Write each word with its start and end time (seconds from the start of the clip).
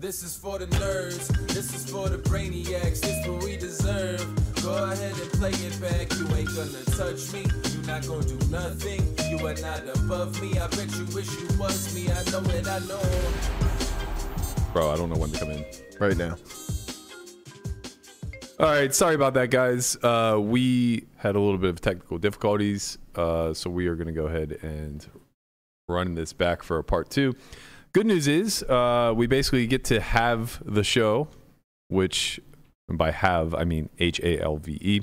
This 0.00 0.22
is 0.22 0.36
for 0.36 0.60
the 0.60 0.66
nerds, 0.66 1.26
this 1.48 1.74
is 1.74 1.90
for 1.90 2.08
the 2.08 2.18
brainiacs, 2.18 3.00
this 3.00 3.26
what 3.26 3.42
we 3.42 3.56
deserve. 3.56 4.24
Go 4.62 4.72
ahead 4.84 5.12
and 5.20 5.32
play 5.32 5.50
it 5.50 5.80
back, 5.80 6.16
you 6.16 6.24
ain't 6.36 6.54
gonna 6.54 6.84
touch 6.96 7.32
me, 7.32 7.44
you 7.72 7.82
not 7.84 8.06
gonna 8.06 8.24
do 8.24 8.38
nothing, 8.48 9.02
you 9.28 9.44
are 9.44 9.54
not 9.54 9.82
above 9.96 10.40
me. 10.40 10.56
I 10.56 10.68
bet 10.68 10.94
you 10.94 11.04
wish 11.06 11.28
you 11.40 11.48
was 11.58 11.92
me, 11.96 12.06
I 12.12 12.22
know 12.30 12.48
it, 12.50 12.68
I 12.68 12.78
know. 12.86 13.02
Bro, 14.72 14.88
I 14.92 14.96
don't 14.96 15.10
know 15.10 15.18
when 15.18 15.32
to 15.32 15.38
come 15.40 15.50
in. 15.50 15.64
Right 15.98 16.16
now. 16.16 16.36
All 18.60 18.66
right, 18.66 18.94
sorry 18.94 19.16
about 19.16 19.34
that, 19.34 19.50
guys. 19.50 19.96
Uh, 20.00 20.38
we 20.40 21.06
had 21.16 21.34
a 21.34 21.40
little 21.40 21.58
bit 21.58 21.70
of 21.70 21.80
technical 21.80 22.18
difficulties, 22.18 22.98
uh, 23.16 23.52
so 23.52 23.68
we 23.68 23.88
are 23.88 23.96
going 23.96 24.06
to 24.06 24.12
go 24.12 24.26
ahead 24.26 24.58
and 24.62 25.04
run 25.88 26.14
this 26.14 26.32
back 26.32 26.62
for 26.62 26.78
a 26.78 26.84
part 26.84 27.10
two. 27.10 27.34
Good 27.98 28.06
news 28.06 28.28
is 28.28 28.62
uh, 28.62 29.12
we 29.16 29.26
basically 29.26 29.66
get 29.66 29.82
to 29.86 30.00
have 30.00 30.62
the 30.64 30.84
show, 30.84 31.26
which 31.88 32.38
by 32.88 33.10
have 33.10 33.56
I 33.56 33.64
mean 33.64 33.90
H 33.98 34.20
A 34.20 34.38
L 34.40 34.56
V 34.56 34.78
E. 34.80 35.00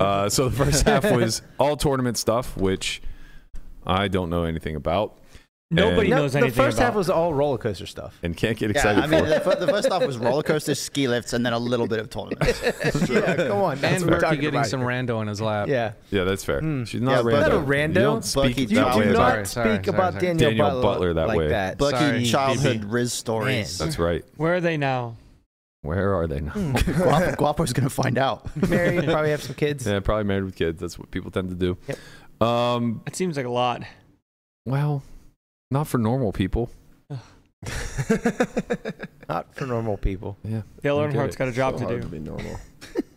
Uh, 0.00 0.28
so 0.28 0.48
the 0.48 0.64
first 0.64 0.84
half 0.84 1.04
was 1.12 1.42
all 1.60 1.76
tournament 1.76 2.18
stuff, 2.18 2.56
which 2.56 3.00
I 3.86 4.08
don't 4.08 4.28
know 4.28 4.42
anything 4.42 4.74
about 4.74 5.18
Nobody 5.74 6.10
And- 6.12 6.20
knows 6.20 6.32
the 6.34 6.40
anything 6.40 6.64
first 6.64 6.76
about. 6.78 6.86
half 6.88 6.94
was 6.94 7.08
all 7.10 7.32
roller 7.32 7.56
coaster 7.58 7.86
stuff. 7.86 8.18
and 8.22 8.36
can't 8.36 8.58
get 8.58 8.70
excited. 8.70 8.98
Yeah, 8.98 9.04
excited 9.06 9.24
I 9.26 9.32
mean, 9.32 9.40
for. 9.42 9.50
the, 9.58 9.66
the 9.66 9.72
first 9.72 9.88
half 9.90 10.06
was 10.06 10.18
roller 10.18 10.42
coasters, 10.42 10.78
ski 10.82 11.08
lifts, 11.08 11.32
and 11.32 11.44
then 11.46 11.52
a 11.54 11.58
little 11.58 11.86
bit 11.86 11.98
of 11.98 12.10
tournaments. 12.10 12.62
yeah, 13.10 13.36
come 13.48 13.58
on. 13.62 13.80
That's 13.80 14.02
and 14.02 14.10
what 14.10 14.10
we're 14.12 14.16
Berkey 14.18 14.20
talking 14.20 14.40
getting 14.40 14.54
about 14.60 14.66
some 14.66 14.80
here. 14.80 14.88
rando 14.90 15.22
in 15.22 15.28
his 15.28 15.40
lap. 15.40 15.68
Yeah. 15.68 15.92
Yeah, 16.10 16.24
that's 16.24 16.44
fair. 16.44 16.60
Hmm. 16.60 16.84
She's 16.84 17.00
not 17.00 17.12
Yeah, 17.12 17.20
a 17.20 17.24
but- 17.24 17.32
rando. 17.32 17.40
Not 17.40 17.52
a 17.52 17.54
rando. 17.66 17.88
You 17.88 17.94
don't 17.94 18.24
speak 18.24 18.42
Bucky- 18.42 18.60
You 18.62 18.66
that 18.76 18.92
do 18.94 18.98
way 19.00 19.06
not 19.06 19.14
about- 19.14 19.32
Sorry, 19.32 19.46
sorry, 19.46 19.74
speak 19.76 19.84
sorry, 19.86 19.96
about 19.96 20.12
sorry. 20.12 20.26
Daniel, 20.26 20.50
Daniel 20.50 20.66
Butler, 20.68 20.82
Butler 20.82 21.14
that 21.14 21.28
like 21.28 21.38
way. 21.38 21.48
that. 21.48 21.78
Bucky 21.78 21.96
Sorry, 21.96 22.24
childhood 22.26 22.80
BB. 22.82 22.92
Riz 22.92 23.12
stories. 23.12 23.78
That's 23.78 23.98
right. 23.98 24.24
Where 24.36 24.54
are 24.54 24.60
they 24.60 24.76
now? 24.76 25.16
Where 25.80 26.14
are 26.14 26.26
they 26.28 26.40
now? 26.40 26.52
Guapo, 26.96 27.34
Guapo's 27.34 27.72
gonna 27.72 27.90
find 27.90 28.16
out. 28.18 28.46
Married, 28.68 29.04
probably 29.04 29.30
have 29.30 29.42
some 29.42 29.56
kids. 29.56 29.84
yeah, 29.86 29.98
probably 30.00 30.24
married 30.24 30.44
with 30.44 30.54
kids. 30.54 30.80
That's 30.80 30.96
what 30.98 31.10
people 31.10 31.30
tend 31.32 31.48
to 31.48 31.56
do. 31.56 31.76
Yep. 31.88 32.46
Um, 32.48 33.00
That 33.04 33.16
seems 33.16 33.36
like 33.36 33.46
a 33.46 33.50
lot. 33.50 33.82
well, 34.64 35.02
not 35.72 35.86
for 35.88 35.98
normal 35.98 36.32
people. 36.32 36.70
Not 39.28 39.54
for 39.54 39.66
normal 39.66 39.96
people. 39.96 40.36
Yeah, 40.44 40.62
Dale 40.82 40.98
I 40.98 41.06
get 41.06 41.14
Earnhardt's 41.14 41.36
it. 41.36 41.38
got 41.38 41.48
a 41.48 41.52
job 41.52 41.74
So 41.74 41.80
to 41.80 41.84
hard 41.86 42.00
do. 42.00 42.06
to 42.06 42.10
be 42.12 42.18
normal. 42.18 42.58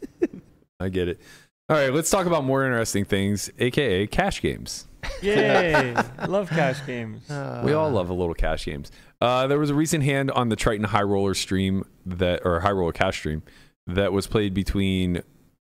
I 0.80 0.89
get 0.89 1.08
it. 1.09 1.20
All 1.67 1.75
right, 1.75 1.92
let's 1.94 2.09
talk 2.09 2.25
about 2.28 2.44
more 2.45 2.64
interesting 2.64 3.06
things, 3.06 3.50
aka 3.58 4.06
cash 4.08 4.42
games. 4.42 4.88
Yay! 5.22 5.95
I 6.20 6.25
love 6.28 6.50
cash 6.50 6.86
games. 6.86 7.23
we 7.28 7.36
Uh, 7.36 7.73
all 7.73 7.89
love 7.89 8.09
a 8.09 8.14
little 8.14 8.34
cash 8.36 8.66
games. 8.66 8.92
Uh, 9.19 9.47
there 9.47 9.58
was 9.59 9.69
a 9.72 9.75
recent 9.75 10.03
hand 10.03 10.30
on 10.31 10.50
the 10.50 10.56
Triton 10.56 10.86
High 10.86 11.02
Roller 11.03 11.34
stream 11.34 11.84
that, 12.06 12.42
or 12.45 12.59
High 12.59 12.72
Roller 12.72 12.92
Cash 12.92 13.17
stream, 13.19 13.42
that 13.88 14.14
was 14.14 14.28
played 14.28 14.53
between 14.53 15.22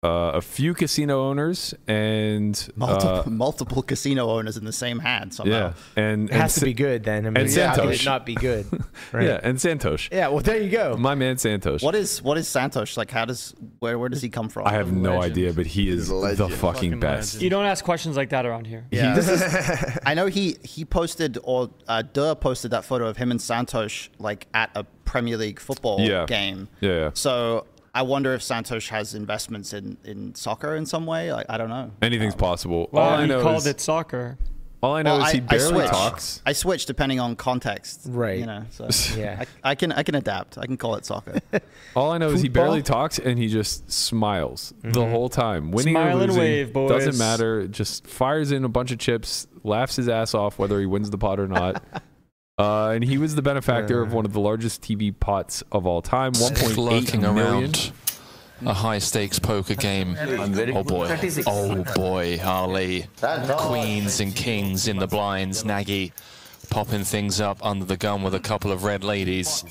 uh, 0.05 0.31
a 0.35 0.41
few 0.41 0.75
casino 0.75 1.29
owners 1.29 1.75
and 1.89 2.69
Multiple, 2.77 3.23
uh, 3.27 3.31
multiple 3.31 3.83
casino 3.83 4.31
owners 4.31 4.57
in 4.57 4.65
the 4.65 4.73
same 4.73 5.01
hand 5.01 5.35
somehow. 5.35 5.73
yeah, 5.97 6.03
and 6.05 6.31
It 6.31 6.35
has 6.37 6.57
and 6.57 6.61
to 6.61 6.65
be 6.67 6.73
good 6.75 7.03
then. 7.03 7.27
I 7.27 7.31
mean, 7.31 7.37
and 7.47 7.51
how 7.57 7.75
could 7.75 7.85
Santosh. 7.85 8.05
not 8.05 8.25
be 8.25 8.35
good? 8.35 8.67
Right. 9.13 9.25
yeah, 9.27 9.41
and 9.43 9.57
Santosh, 9.59 10.09
Yeah, 10.13 10.29
well, 10.29 10.41
there 10.41 10.61
you 10.61 10.69
go. 10.71 10.97
my 10.97 11.15
man 11.15 11.37
Santosh. 11.37 11.83
What 11.83 11.95
is 11.95 12.21
what 12.23 12.37
is 12.37 12.47
Santosh 12.47 12.97
like? 12.97 13.11
How 13.11 13.25
does 13.25 13.55
where 13.79 13.99
where 13.99 14.09
does 14.09 14.21
he 14.23 14.29
come 14.29 14.49
from? 14.49 14.67
I 14.67 14.73
have 14.73 14.93
no 14.93 15.15
Legend. 15.19 15.33
idea, 15.33 15.53
but 15.55 15.67
he 15.67 15.89
is 15.89 16.09
the 16.09 16.15
fucking, 16.37 16.57
Fucking 16.57 17.01
best. 17.01 17.35
legend. 17.35 17.43
You 17.43 17.51
don't 17.51 17.65
ask 17.65 17.85
questions 17.85 18.17
like 18.17 18.31
that 18.31 18.45
around 18.45 18.67
here. 18.67 18.85
Yeah, 18.91 19.17
I 20.05 20.15
know 20.15 20.27
he 20.27 20.57
he 20.63 20.85
posted 20.85 21.39
or 21.43 21.71
uh, 21.89 22.03
Durr 22.03 22.35
posted 22.35 22.71
that 22.73 22.85
photo 22.85 23.07
of 23.09 23.17
him 23.17 23.31
and 23.31 23.41
Santosh 23.41 24.09
like 24.19 24.47
at 24.53 24.71
a 24.75 24.85
Premier 25.05 25.37
League 25.39 25.59
football 25.61 26.01
Yeah. 26.01 26.27
game. 26.27 26.69
Yeah, 26.81 26.91
yeah. 26.91 27.11
So 27.15 27.67
I 27.99 28.03
wonder 28.03 28.33
if 28.33 28.43
Santosh 28.43 28.91
has 28.91 29.15
investments 29.17 29.73
in 29.73 29.97
in 30.05 30.33
soccer 30.37 30.77
in 30.77 30.87
some 30.87 31.05
way. 31.05 31.33
Like, 31.33 31.47
I 31.49 31.59
don't 31.59 31.69
know. 31.69 31.91
Anything's 32.01 32.35
um, 32.35 32.39
possible. 32.39 32.89
Well, 32.93 33.03
all 33.03 33.11
I 33.11 33.27
know 33.27 33.43
called 33.43 33.57
is 33.57 33.67
it 33.67 33.81
soccer. 33.81 34.39
all 34.81 34.95
I 34.95 35.03
know 35.03 35.17
Well, 35.19 35.27
is 35.27 35.33
he 35.33 35.41
I- 35.41 35.43
I 35.43 35.47
barely 35.47 35.79
switch. 35.81 35.91
talks. 35.91 36.43
I 36.47 36.53
switch 36.53 36.87
depending 36.87 37.19
on 37.19 37.35
context. 37.35 38.03
Right. 38.09 38.39
You 38.39 38.47
know. 38.47 38.63
So 38.71 38.89
Yeah. 39.17 39.43
I, 39.65 39.71
I 39.71 39.75
can 39.75 39.91
I 39.91 40.05
can 40.05 40.15
adapt. 40.15 40.59
I 40.59 40.67
can 40.67 40.77
call 40.77 40.95
it 40.95 41.07
soccer. 41.07 41.41
All 41.97 42.13
I 42.13 42.19
know 42.19 42.31
is 42.31 42.41
he 42.41 42.49
barely 42.49 42.83
talks 42.83 43.19
and 43.19 43.37
he 43.37 43.49
just 43.49 43.91
smiles 43.91 44.73
the 44.83 44.91
mm-hmm. 44.91 45.11
whole 45.11 45.29
time. 45.29 45.73
Winning 45.73 45.95
Smile 45.95 46.07
or 46.07 46.11
and 46.11 46.21
losing 46.21 46.41
wave, 46.41 46.73
boys. 46.73 46.91
doesn't 46.91 47.19
matter. 47.19 47.67
Just 47.67 48.07
fires 48.07 48.53
in 48.53 48.63
a 48.63 48.69
bunch 48.69 48.93
of 48.93 48.99
chips, 48.99 49.49
laughs 49.65 49.97
his 49.97 50.09
ass 50.09 50.35
off 50.35 50.57
whether 50.57 50.79
he 50.79 50.87
wins 50.87 51.11
the 51.11 51.19
pot 51.19 51.41
or 51.41 51.49
not. 51.49 51.83
Uh, 52.59 52.91
and 52.91 53.05
he 53.05 53.19
was 53.19 53.35
the 53.37 53.43
benefactor 53.43 54.03
of 54.03 54.13
one 54.13 54.25
of 54.25 54.33
the 54.33 54.41
largest 54.41 54.83
TV 54.83 55.15
pots 55.19 55.63
of 55.71 55.87
all 55.87 56.03
time, 56.03 56.33
1.8 56.33 56.77
lurking 56.77 57.25
around 57.25 57.93
a 58.67 58.75
high 58.75 58.99
stakes 58.99 59.39
poker 59.39 59.75
game. 59.75 60.17
Oh 60.19 60.83
boy. 60.83 61.17
Oh 61.47 61.85
boy, 61.95 62.41
Ali. 62.43 63.07
Queens 63.21 64.21
and 64.21 64.35
kings 64.35 64.89
in 64.89 64.97
the 64.97 65.07
blinds. 65.07 65.65
Nagy 65.65 66.13
popping 66.71 67.05
things 67.05 67.41
up 67.41 67.65
under 67.65 67.85
the 67.85 67.97
gun 67.97 68.23
with 68.23 68.35
a 68.35 68.41
couple 68.41 68.73
of 68.73 68.85
red 68.85 69.05
ladies. 69.05 69.65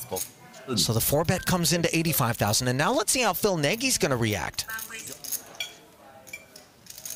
So 0.75 0.93
the 0.93 1.01
four 1.01 1.23
bet 1.23 1.45
comes 1.45 1.73
into 1.73 1.95
85,000. 1.95 2.67
And 2.67 2.77
now 2.77 2.93
let's 2.93 3.11
see 3.11 3.21
how 3.21 3.33
Phil 3.33 3.57
Nagy's 3.57 3.97
going 3.97 4.11
to 4.11 4.17
react. 4.17 4.65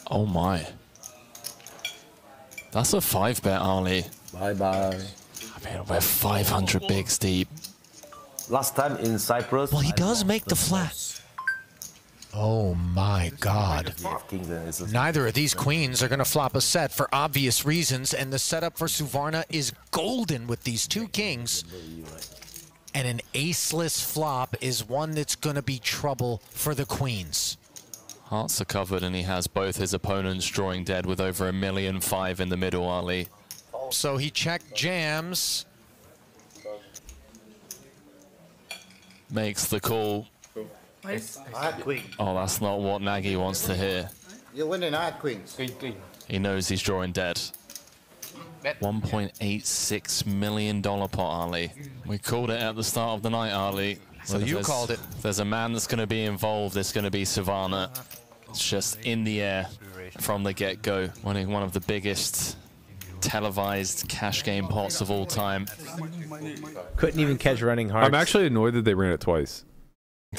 Oh 0.10 0.26
my. 0.26 0.68
That's 2.72 2.94
a 2.94 3.02
five 3.02 3.42
bet, 3.42 3.62
Ali. 3.62 4.06
Bye 4.34 4.54
bye. 4.54 5.02
I 5.66 5.82
we're 5.82 6.02
500 6.02 6.88
bigs 6.88 7.18
deep. 7.18 7.48
Last 8.50 8.76
time 8.76 8.98
in 8.98 9.18
Cyprus. 9.20 9.72
Well, 9.72 9.82
he 9.82 9.92
does 9.94 10.26
make 10.26 10.46
the 10.46 10.56
flat. 10.56 11.22
Oh 12.34 12.76
my 12.76 13.32
God. 13.40 13.94
We 14.00 14.06
have 14.06 14.28
kings 14.28 14.50
and 14.50 14.68
it's 14.68 14.80
a- 14.80 14.92
Neither 14.92 15.28
of 15.28 15.34
these 15.34 15.54
queens 15.54 16.02
are 16.02 16.08
going 16.08 16.20
to 16.20 16.26
flop 16.26 16.56
a 16.56 16.62
set 16.62 16.92
for 16.92 17.10
obvious 17.14 17.66
reasons, 17.66 18.14
and 18.14 18.32
the 18.32 18.40
setup 18.40 18.78
for 18.78 18.88
Suvarna 18.88 19.44
is 19.50 19.74
golden 19.92 20.48
with 20.48 20.64
these 20.64 20.88
two 20.88 21.08
kings. 21.10 21.64
And 22.94 23.08
an 23.08 23.22
aceless 23.34 24.04
flop 24.04 24.56
is 24.62 24.88
one 24.88 25.12
that's 25.12 25.36
going 25.36 25.56
to 25.56 25.62
be 25.62 25.80
trouble 25.80 26.42
for 26.50 26.74
the 26.74 26.86
queens. 26.86 27.58
Hearts 28.26 28.62
are 28.62 28.66
covered 28.66 29.04
and 29.04 29.14
he 29.14 29.24
has 29.24 29.48
both 29.48 29.76
his 29.76 29.94
opponents 29.94 30.48
drawing 30.48 30.86
dead 30.86 31.06
with 31.06 31.20
over 31.20 31.50
a 31.50 31.54
million 31.54 32.00
five 32.00 32.40
in 32.40 32.48
the 32.48 32.56
middle, 32.58 32.86
Ali. 32.86 33.28
So 33.92 34.18
he 34.18 34.30
checked 34.30 34.76
jams. 34.76 35.66
Makes 39.30 39.68
the 39.68 39.80
call. 39.80 40.28
I 41.06 41.72
queen. 41.80 42.04
Oh, 42.20 42.36
that's 42.36 42.62
not 42.62 42.80
what 42.80 43.02
Nagy 43.02 43.36
wants 43.36 43.66
to 43.66 43.76
hear. 43.76 44.10
You're 44.54 44.68
winning. 44.68 44.94
I 44.94 45.06
had 45.06 45.20
queens. 45.20 45.58
He 46.28 46.40
knows 46.40 46.68
he's 46.68 46.82
drawing 46.82 47.12
dead. 47.12 47.42
$1.86 48.64 50.26
million 50.28 50.82
pot, 50.82 51.18
Ali. 51.18 51.72
We 52.06 52.18
called 52.18 52.52
it 52.52 52.62
at 52.62 52.76
the 52.76 52.84
start 52.84 53.18
of 53.18 53.24
the 53.24 53.30
night, 53.30 53.52
Ali. 53.52 53.98
So 54.26 54.38
if 54.38 54.48
you 54.48 54.60
called 54.60 54.92
it. 54.92 55.00
There's 55.22 55.40
a 55.40 55.46
man 55.46 55.74
that's 55.74 55.88
going 55.88 56.00
to 56.00 56.08
be 56.08 56.26
involved. 56.26 56.78
It's 56.78 56.92
going 56.92 57.06
to 57.06 57.12
be 57.12 57.24
Suvarna. 57.24 57.90
It's 58.50 58.70
just 58.70 59.00
in 59.02 59.24
the 59.24 59.42
air 59.42 59.68
from 60.20 60.44
the 60.44 60.54
get-go. 60.54 61.10
Winning 61.24 61.50
one 61.50 61.64
of 61.64 61.72
the 61.72 61.80
biggest 61.80 62.58
televised 63.22 64.08
cash 64.10 64.44
game 64.44 64.68
pots 64.68 65.02
of 65.02 65.10
all 65.12 65.26
time. 65.26 65.68
Couldn't 66.98 67.20
even 67.20 67.38
catch 67.38 67.62
running 67.62 67.90
hard. 67.90 68.04
I'm 68.06 68.16
actually 68.16 68.48
annoyed 68.48 68.74
that 68.74 68.84
they 68.86 68.94
ran 68.94 69.12
it 69.12 69.22
twice. 69.22 69.64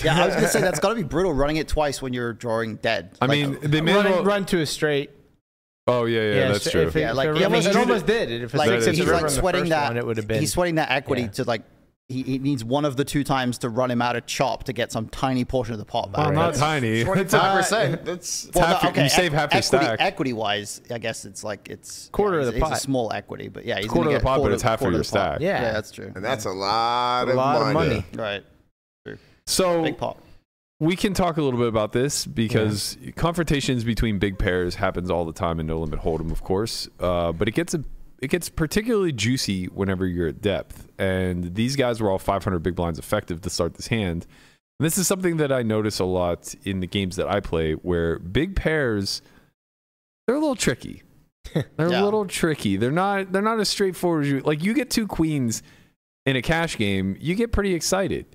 yeah, 0.02 0.22
I 0.22 0.26
was 0.26 0.34
gonna 0.34 0.48
say 0.48 0.60
that's 0.60 0.80
got 0.80 0.90
to 0.90 0.94
be 0.94 1.02
brutal 1.02 1.32
running 1.32 1.56
it 1.56 1.68
twice 1.68 2.00
when 2.00 2.12
you're 2.12 2.32
drawing 2.32 2.76
dead. 2.76 3.16
I 3.20 3.26
Like, 3.26 3.38
mean, 3.38 3.58
they 3.62 3.80
may 3.80 3.92
as 3.92 4.04
run, 4.04 4.12
well. 4.12 4.24
run 4.24 4.46
to 4.46 4.60
a 4.60 4.66
straight. 4.66 5.10
Oh 5.86 6.04
yeah, 6.04 6.20
yeah, 6.20 6.48
that's 6.52 6.64
so 6.64 6.70
true. 6.70 6.82
If 6.82 6.96
it, 6.96 7.00
Yeah, 7.00 7.12
like, 7.12 7.28
it, 7.28 7.36
yeah, 7.38 7.46
I 7.46 7.48
mean, 7.48 7.56
almost, 7.56 7.68
it 7.68 7.76
almost 7.76 8.06
did. 8.06 8.30
If 8.30 8.54
it 8.54 8.56
like 8.56 8.70
That 8.70 8.78
is 8.78 8.86
he's 8.98 9.06
like 9.06 9.28
sweating 9.30 9.68
that. 9.70 9.88
one, 9.88 9.96
it 9.96 10.06
would 10.06 10.16
have 10.16 10.28
been. 10.28 10.40
He's 10.40 10.52
sweating 10.52 10.76
that 10.76 10.90
equity 10.90 11.22
Yeah. 11.22 11.28
to 11.28 11.44
like. 11.44 11.62
He, 12.08 12.22
he 12.24 12.38
needs 12.38 12.62
one 12.62 12.84
of 12.84 12.96
the 12.96 13.04
two 13.04 13.24
times 13.24 13.56
to 13.58 13.70
run 13.70 13.90
him 13.90 14.02
out 14.02 14.16
of 14.16 14.26
chop 14.26 14.64
to 14.64 14.72
get 14.74 14.92
some 14.92 15.08
tiny 15.08 15.44
portion 15.46 15.72
of 15.72 15.78
the 15.78 15.86
pot 15.86 16.12
back. 16.12 16.26
well, 16.26 16.32
not 16.34 16.54
tiny. 16.54 16.88
It's 17.00 17.04
Twenty-five 17.08 17.56
percent. 17.56 18.04
That's 18.04 18.50
Well, 18.54 18.66
half 18.66 18.82
no, 18.82 18.90
your- 18.90 19.04
you 19.04 19.08
save 19.08 19.32
half 19.32 19.52
your 19.54 19.62
stack. 19.62 19.96
Equity 20.00 20.32
wise, 20.34 20.82
I 20.90 20.98
guess 20.98 21.24
it's 21.24 21.42
like 21.42 21.70
it's 21.70 22.08
Quarter 22.12 22.40
yeah, 22.40 22.46
of 22.46 22.46
the 22.52 22.52
it's, 22.58 22.62
pot. 22.62 22.72
It's 22.72 22.80
a 22.80 22.82
small 22.84 23.12
equity, 23.12 23.48
but 23.48 23.64
yeah, 23.64 23.78
he's 23.78 23.86
quarter 23.86 24.10
of 24.10 24.14
the 24.14 24.18
get 24.18 24.24
pot, 24.26 24.42
but 24.42 24.52
it's 24.52 24.62
half 24.62 24.82
of 24.82 24.92
your 24.92 25.04
stack. 25.04 25.40
Yeah. 25.40 25.62
yeah, 25.62 25.72
that's 25.72 25.90
true. 25.90 26.12
and 26.14 26.22
that's 26.22 26.44
a 26.44 26.50
lot 26.50 27.28
a 27.28 27.30
of 27.30 27.36
lot 27.36 27.62
of 27.68 27.72
money. 27.72 28.04
money. 28.14 28.42
Right, 29.06 29.18
So 29.46 29.82
big 29.82 29.96
pot. 29.96 30.18
we 30.80 30.96
can 30.96 31.14
talk 31.14 31.36
a 31.38 31.42
little 31.42 31.58
bit 31.58 31.68
about 31.68 31.92
this 31.92 32.26
because 32.26 32.98
confrontations 33.16 33.84
between 33.84 34.18
big 34.18 34.38
pairs 34.38 34.74
happens 34.74 35.10
all 35.10 35.24
the 35.24 35.32
time 35.32 35.60
in 35.60 35.66
No 35.66 35.80
Limit 35.80 36.00
Hold'em, 36.00 36.30
of 36.30 36.42
course. 36.42 36.88
Uh, 37.00 37.32
but 37.32 37.48
it 37.48 37.52
gets 37.52 37.72
a 37.74 37.82
it 38.22 38.28
gets 38.30 38.48
particularly 38.48 39.12
juicy 39.12 39.66
whenever 39.66 40.06
you're 40.06 40.28
at 40.28 40.40
depth. 40.40 40.88
And 40.98 41.54
these 41.54 41.76
guys 41.76 42.00
were 42.00 42.08
all 42.10 42.18
500 42.18 42.60
big 42.60 42.74
blinds 42.76 42.98
effective 42.98 43.40
to 43.42 43.50
start 43.50 43.74
this 43.74 43.88
hand. 43.88 44.26
And 44.78 44.86
this 44.86 44.96
is 44.96 45.06
something 45.06 45.36
that 45.36 45.52
I 45.52 45.62
notice 45.62 45.98
a 45.98 46.04
lot 46.04 46.54
in 46.64 46.80
the 46.80 46.86
games 46.86 47.16
that 47.16 47.28
I 47.28 47.40
play, 47.40 47.72
where 47.74 48.18
big 48.18 48.56
pairs 48.56 49.20
they're 50.26 50.36
a 50.36 50.40
little 50.40 50.54
tricky. 50.56 51.02
They're 51.76 51.90
Yeah. 51.90 52.02
a 52.02 52.04
little 52.04 52.24
tricky. 52.26 52.76
They're 52.76 52.92
not 52.92 53.32
they're 53.32 53.42
not 53.42 53.58
as 53.58 53.68
straightforward 53.68 54.24
as 54.24 54.30
you 54.30 54.40
like. 54.40 54.62
You 54.62 54.72
get 54.72 54.88
two 54.88 55.08
queens 55.08 55.62
in 56.24 56.36
a 56.36 56.42
cash 56.42 56.76
game, 56.78 57.16
you 57.20 57.34
get 57.34 57.50
pretty 57.50 57.74
excited. 57.74 58.26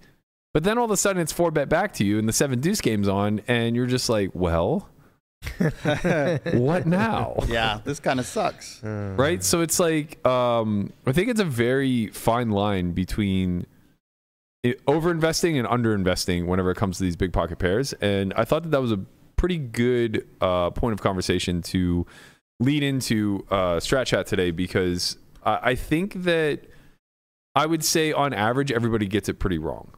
But 0.54 0.66
then 0.66 0.78
all 0.78 0.84
of 0.86 0.92
a 0.92 0.98
sudden 0.98 1.22
it's 1.22 1.32
four 1.32 1.50
bet 1.50 1.70
back 1.70 1.94
to 1.94 2.04
you 2.04 2.20
and 2.20 2.28
the 2.28 2.34
seven 2.34 2.60
deuce 2.60 2.82
game's 2.82 3.08
on, 3.08 3.40
and 3.48 3.76
you're 3.78 3.86
just 3.88 4.10
like, 4.10 4.32
well, 4.34 4.90
what 6.54 6.86
now? 6.86 7.36
Yeah, 7.48 7.80
this 7.84 8.00
kind 8.00 8.20
of 8.20 8.26
sucks. 8.26 8.82
right? 8.84 9.44
So 9.44 9.62
it's 9.62 9.80
like 9.80 10.26
um, 10.26 10.92
I 11.06 11.12
think 11.12 11.30
it's 11.30 11.40
a 11.42 11.46
very 11.46 12.08
fine 12.08 12.50
line 12.52 12.92
between 12.92 13.66
it, 14.64 14.82
over-investing 14.88 15.58
and 15.58 15.68
under-investing 15.68 16.48
whenever 16.48 16.72
it 16.72 16.78
comes 16.78 16.98
to 16.98 17.04
these 17.04 17.16
big 17.16 17.32
pocket 17.34 17.60
pairs. 17.60 17.94
And 17.94 18.34
I 18.36 18.44
thought 18.44 18.64
that 18.64 18.70
that 18.72 18.82
was 18.82 18.92
a 18.92 19.00
pretty 19.36 19.58
good 19.58 20.28
uh, 20.42 20.72
point 20.72 20.94
of 20.94 21.02
conversation 21.02 21.62
to 21.62 22.06
lead 22.60 22.82
into 22.84 23.46
uh, 23.52 23.78
Strat 23.78 24.08
Chat 24.08 24.26
today 24.26 24.50
because 24.52 25.18
I, 25.46 25.60
I 25.72 25.76
think 25.76 26.24
that 26.24 26.62
I 27.56 27.66
would 27.68 27.84
say 27.84 28.12
on 28.12 28.34
average 28.34 28.72
everybody 28.72 29.06
gets 29.08 29.30
it 29.30 29.38
pretty 29.40 29.58
wrong. 29.60 29.92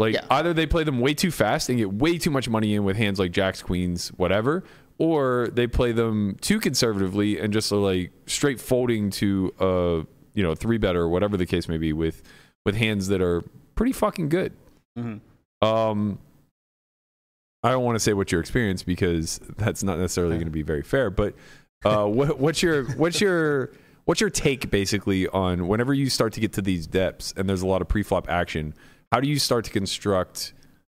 Like 0.00 0.14
Yeah. 0.14 0.24
either 0.30 0.52
they 0.52 0.66
play 0.66 0.82
them 0.82 0.98
way 1.00 1.14
too 1.14 1.30
fast 1.30 1.68
and 1.68 1.78
get 1.78 1.92
way 1.92 2.18
too 2.18 2.30
much 2.30 2.48
money 2.48 2.74
in 2.74 2.84
with 2.84 2.96
hands 2.96 3.18
like 3.18 3.30
jacks, 3.32 3.62
queens, 3.62 4.08
whatever, 4.16 4.64
or 5.00 5.48
they 5.54 5.66
play 5.66 5.92
them 5.92 6.36
too 6.42 6.60
conservatively 6.60 7.40
and 7.40 7.54
just 7.54 7.72
are 7.72 7.76
like 7.76 8.12
straight 8.26 8.60
folding 8.60 9.08
to 9.08 9.52
a 9.58 10.06
you 10.34 10.42
know 10.42 10.54
three 10.54 10.76
bet 10.76 10.94
or 10.94 11.08
whatever 11.08 11.38
the 11.38 11.46
case 11.46 11.68
may 11.68 11.78
be 11.78 11.92
with 11.92 12.22
with 12.66 12.76
hands 12.76 13.08
that 13.08 13.22
are 13.22 13.42
pretty 13.74 13.92
fucking 13.92 14.28
good. 14.28 14.52
Mhm. 14.98 15.20
Um, 15.62 16.18
I 17.62 17.70
don't 17.70 17.82
want 17.82 17.96
to 17.96 18.00
say 18.00 18.12
what 18.12 18.30
your 18.30 18.42
experience 18.42 18.82
because 18.82 19.40
that's 19.56 19.82
not 19.82 19.98
necessarily 19.98 20.36
going 20.36 20.46
to 20.46 20.52
be 20.52 20.62
very 20.62 20.82
fair. 20.82 21.08
But 21.08 21.34
uh, 21.84 22.04
what, 22.06 22.38
what's 22.38 22.62
your 22.62 22.84
what's 22.92 23.22
your 23.22 23.72
what's 24.04 24.20
your 24.20 24.30
take 24.30 24.70
basically 24.70 25.28
on 25.28 25.66
whenever 25.66 25.94
you 25.94 26.10
start 26.10 26.34
to 26.34 26.40
get 26.40 26.52
to 26.54 26.62
these 26.62 26.86
depths 26.86 27.32
and 27.38 27.48
there's 27.48 27.62
a 27.62 27.66
lot 27.66 27.80
of 27.80 27.88
pre-flop 27.88 28.28
action? 28.28 28.74
How 29.12 29.20
do 29.20 29.28
you 29.28 29.38
start 29.38 29.64
to 29.64 29.70
construct 29.70 30.52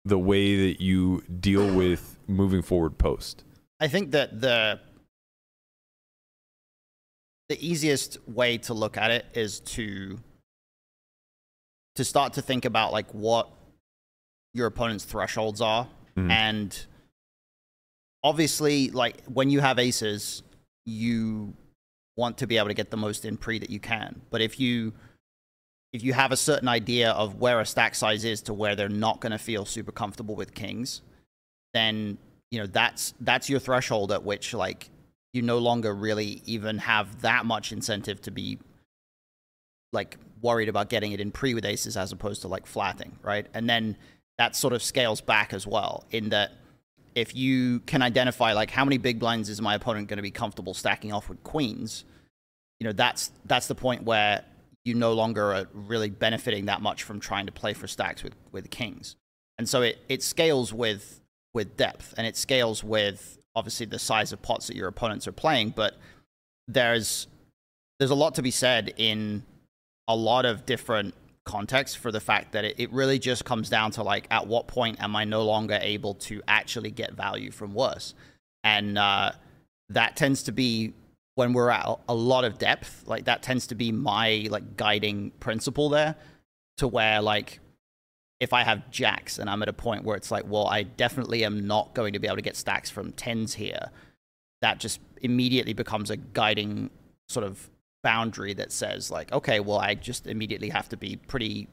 the 0.06 0.18
way 0.18 0.68
that 0.68 0.80
you 0.80 1.22
deal 1.38 1.74
with 1.74 2.16
moving 2.26 2.62
forward 2.62 2.96
post? 2.96 3.44
I 3.80 3.88
think 3.88 4.10
that 4.12 4.40
the 4.40 4.80
the 7.48 7.66
easiest 7.66 8.18
way 8.28 8.58
to 8.58 8.74
look 8.74 8.96
at 8.96 9.10
it 9.10 9.26
is 9.34 9.60
to 9.60 10.18
to 11.96 12.04
start 12.04 12.34
to 12.34 12.42
think 12.42 12.64
about 12.64 12.92
like 12.92 13.12
what 13.12 13.48
your 14.54 14.66
opponent's 14.66 15.04
thresholds 15.04 15.60
are 15.60 15.88
Mhm. 16.16 16.30
and 16.30 16.86
obviously 18.22 18.90
like 18.90 19.24
when 19.24 19.50
you 19.50 19.60
have 19.60 19.78
aces 19.78 20.42
you 20.86 21.54
want 22.16 22.38
to 22.38 22.46
be 22.46 22.56
able 22.56 22.68
to 22.68 22.74
get 22.74 22.90
the 22.90 22.96
most 22.96 23.24
in 23.24 23.36
pre 23.36 23.58
that 23.58 23.70
you 23.70 23.80
can 23.80 24.20
but 24.30 24.40
if 24.40 24.60
you 24.60 24.92
if 25.92 26.04
you 26.04 26.12
have 26.12 26.30
a 26.30 26.36
certain 26.36 26.68
idea 26.68 27.10
of 27.12 27.36
where 27.36 27.58
a 27.60 27.66
stack 27.66 27.96
size 27.96 28.24
is 28.24 28.42
to 28.42 28.54
where 28.54 28.76
they're 28.76 28.88
not 28.88 29.20
going 29.20 29.32
to 29.32 29.38
feel 29.38 29.64
super 29.64 29.90
comfortable 29.90 30.36
with 30.36 30.54
kings 30.54 31.02
then 31.74 32.16
you 32.50 32.58
know 32.58 32.66
that's 32.66 33.14
that's 33.20 33.48
your 33.48 33.60
threshold 33.60 34.12
at 34.12 34.24
which 34.24 34.54
like 34.54 34.90
you 35.32 35.42
no 35.42 35.58
longer 35.58 35.94
really 35.94 36.42
even 36.44 36.78
have 36.78 37.22
that 37.22 37.46
much 37.46 37.72
incentive 37.72 38.20
to 38.22 38.30
be 38.30 38.58
like 39.92 40.18
worried 40.42 40.68
about 40.68 40.88
getting 40.88 41.12
it 41.12 41.20
in 41.20 41.30
pre 41.30 41.54
with 41.54 41.64
aces 41.64 41.96
as 41.96 42.12
opposed 42.12 42.42
to 42.42 42.48
like 42.48 42.66
flatting 42.66 43.16
right? 43.22 43.46
And 43.54 43.68
then 43.68 43.96
that 44.38 44.56
sort 44.56 44.72
of 44.72 44.82
scales 44.82 45.20
back 45.20 45.52
as 45.52 45.66
well 45.66 46.04
in 46.10 46.30
that 46.30 46.52
if 47.14 47.34
you 47.34 47.80
can 47.80 48.02
identify 48.02 48.52
like 48.52 48.70
how 48.70 48.84
many 48.84 48.96
big 48.96 49.18
blinds 49.18 49.48
is 49.48 49.60
my 49.60 49.74
opponent 49.74 50.08
going 50.08 50.16
to 50.16 50.22
be 50.22 50.30
comfortable 50.30 50.74
stacking 50.74 51.12
off 51.12 51.28
with 51.28 51.42
queens 51.42 52.04
you 52.78 52.86
know 52.86 52.92
that's 52.92 53.32
that's 53.44 53.66
the 53.66 53.74
point 53.74 54.04
where 54.04 54.44
you 54.84 54.94
no 54.94 55.12
longer 55.12 55.52
are 55.52 55.66
really 55.72 56.10
benefiting 56.10 56.66
that 56.66 56.80
much 56.80 57.02
from 57.02 57.20
trying 57.20 57.46
to 57.46 57.52
play 57.52 57.74
for 57.74 57.86
stacks 57.86 58.22
with 58.22 58.34
with 58.52 58.70
kings. 58.70 59.16
And 59.58 59.68
so 59.68 59.82
it 59.82 59.98
it 60.08 60.22
scales 60.22 60.72
with 60.72 61.20
with 61.54 61.76
depth 61.76 62.14
and 62.16 62.26
it 62.26 62.36
scales 62.36 62.84
with 62.84 63.38
obviously 63.54 63.86
the 63.86 63.98
size 63.98 64.32
of 64.32 64.40
pots 64.42 64.66
that 64.68 64.76
your 64.76 64.88
opponents 64.88 65.26
are 65.26 65.32
playing 65.32 65.70
but 65.70 65.94
there's 66.68 67.26
there's 67.98 68.10
a 68.10 68.14
lot 68.14 68.34
to 68.34 68.42
be 68.42 68.50
said 68.50 68.94
in 68.96 69.42
a 70.08 70.14
lot 70.14 70.44
of 70.44 70.64
different 70.64 71.14
contexts 71.44 71.96
for 71.96 72.12
the 72.12 72.20
fact 72.20 72.52
that 72.52 72.64
it, 72.64 72.74
it 72.78 72.92
really 72.92 73.18
just 73.18 73.44
comes 73.44 73.68
down 73.68 73.90
to 73.90 74.02
like 74.02 74.26
at 74.30 74.46
what 74.46 74.68
point 74.68 75.02
am 75.02 75.16
i 75.16 75.24
no 75.24 75.42
longer 75.42 75.78
able 75.82 76.14
to 76.14 76.40
actually 76.46 76.90
get 76.90 77.12
value 77.14 77.50
from 77.50 77.74
worse 77.74 78.14
and 78.62 78.98
uh, 78.98 79.32
that 79.88 80.16
tends 80.16 80.42
to 80.44 80.52
be 80.52 80.92
when 81.34 81.52
we're 81.52 81.70
at 81.70 81.86
a- 81.86 81.96
a 82.10 82.14
lot 82.14 82.44
of 82.44 82.58
depth 82.58 83.02
like 83.06 83.24
that 83.24 83.42
tends 83.42 83.66
to 83.66 83.74
be 83.74 83.90
my 83.90 84.46
like 84.50 84.76
guiding 84.76 85.30
principle 85.40 85.88
there 85.88 86.14
to 86.76 86.86
where 86.86 87.20
like 87.20 87.58
if 88.40 88.52
I 88.52 88.64
have 88.64 88.90
jacks 88.90 89.38
and 89.38 89.48
I'm 89.50 89.62
at 89.62 89.68
a 89.68 89.72
point 89.72 90.04
where 90.04 90.16
it's 90.16 90.30
like, 90.30 90.44
well, 90.48 90.66
I 90.66 90.82
definitely 90.82 91.44
am 91.44 91.66
not 91.66 91.94
going 91.94 92.14
to 92.14 92.18
be 92.18 92.26
able 92.26 92.36
to 92.36 92.42
get 92.42 92.56
stacks 92.56 92.88
from 92.90 93.12
tens 93.12 93.54
here, 93.54 93.90
that 94.62 94.78
just 94.78 95.00
immediately 95.22 95.74
becomes 95.74 96.10
a 96.10 96.16
guiding 96.16 96.90
sort 97.28 97.44
of 97.44 97.70
boundary 98.02 98.54
that 98.54 98.72
says, 98.72 99.10
like, 99.10 99.30
okay, 99.32 99.60
well, 99.60 99.78
I 99.78 99.94
just 99.94 100.26
immediately 100.26 100.70
have 100.70 100.88
to 100.88 100.96
be 100.96 101.16
pretty 101.16 101.68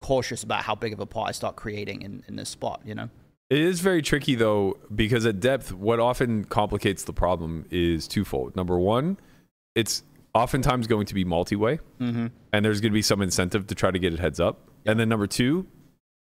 cautious 0.00 0.42
about 0.44 0.62
how 0.62 0.74
big 0.76 0.92
of 0.92 1.00
a 1.00 1.06
pot 1.06 1.28
I 1.28 1.32
start 1.32 1.56
creating 1.56 2.02
in, 2.02 2.22
in 2.28 2.36
this 2.36 2.48
spot, 2.48 2.80
you 2.84 2.94
know? 2.94 3.08
It 3.50 3.58
is 3.58 3.80
very 3.80 4.00
tricky 4.00 4.34
though, 4.34 4.78
because 4.94 5.26
at 5.26 5.40
depth, 5.40 5.72
what 5.72 6.00
often 6.00 6.44
complicates 6.44 7.04
the 7.04 7.12
problem 7.12 7.66
is 7.70 8.08
twofold. 8.08 8.56
Number 8.56 8.78
one, 8.78 9.18
it's 9.74 10.04
oftentimes 10.34 10.86
going 10.86 11.06
to 11.06 11.14
be 11.14 11.24
multi-way, 11.24 11.80
Mm-hmm. 12.00 12.28
and 12.52 12.64
there's 12.64 12.80
going 12.80 12.92
to 12.92 12.94
be 12.94 13.02
some 13.02 13.20
incentive 13.20 13.66
to 13.66 13.74
try 13.74 13.90
to 13.90 13.98
get 13.98 14.14
it 14.14 14.20
heads 14.20 14.40
up. 14.40 14.70
And 14.86 14.98
then 14.98 15.08
number 15.08 15.26
two, 15.26 15.66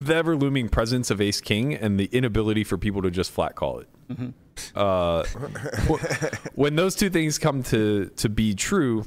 the 0.05 0.15
ever 0.15 0.35
looming 0.35 0.69
presence 0.69 1.09
of 1.11 1.19
Ace 1.21 1.41
King 1.41 1.73
and 1.73 1.99
the 1.99 2.05
inability 2.11 2.63
for 2.63 2.77
people 2.77 3.01
to 3.01 3.11
just 3.11 3.31
flat 3.31 3.55
call 3.55 3.79
it. 3.79 3.87
Mm-hmm. 4.11 4.29
Uh, 4.75 5.23
when 6.55 6.75
those 6.75 6.95
two 6.95 7.09
things 7.09 7.37
come 7.39 7.63
to 7.63 8.07
to 8.17 8.29
be 8.29 8.53
true, 8.53 9.05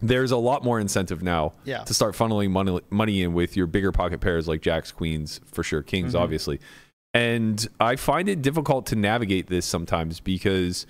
there's 0.00 0.30
a 0.30 0.36
lot 0.36 0.64
more 0.64 0.78
incentive 0.80 1.22
now 1.22 1.52
Yeah. 1.64 1.82
to 1.84 1.92
start 1.94 2.14
funneling 2.14 2.50
money 2.50 2.80
money 2.90 3.22
in 3.22 3.34
with 3.34 3.56
your 3.56 3.66
bigger 3.66 3.92
pocket 3.92 4.20
pairs 4.20 4.46
like 4.48 4.62
jacks, 4.62 4.92
queens, 4.92 5.40
for 5.46 5.62
sure, 5.62 5.82
kings, 5.82 6.14
Mhm. 6.14 6.20
obviously. 6.20 6.60
And 7.12 7.66
I 7.80 7.96
find 7.96 8.28
it 8.28 8.40
difficult 8.40 8.86
to 8.86 8.96
navigate 8.96 9.48
this 9.48 9.66
sometimes 9.66 10.20
because 10.20 10.86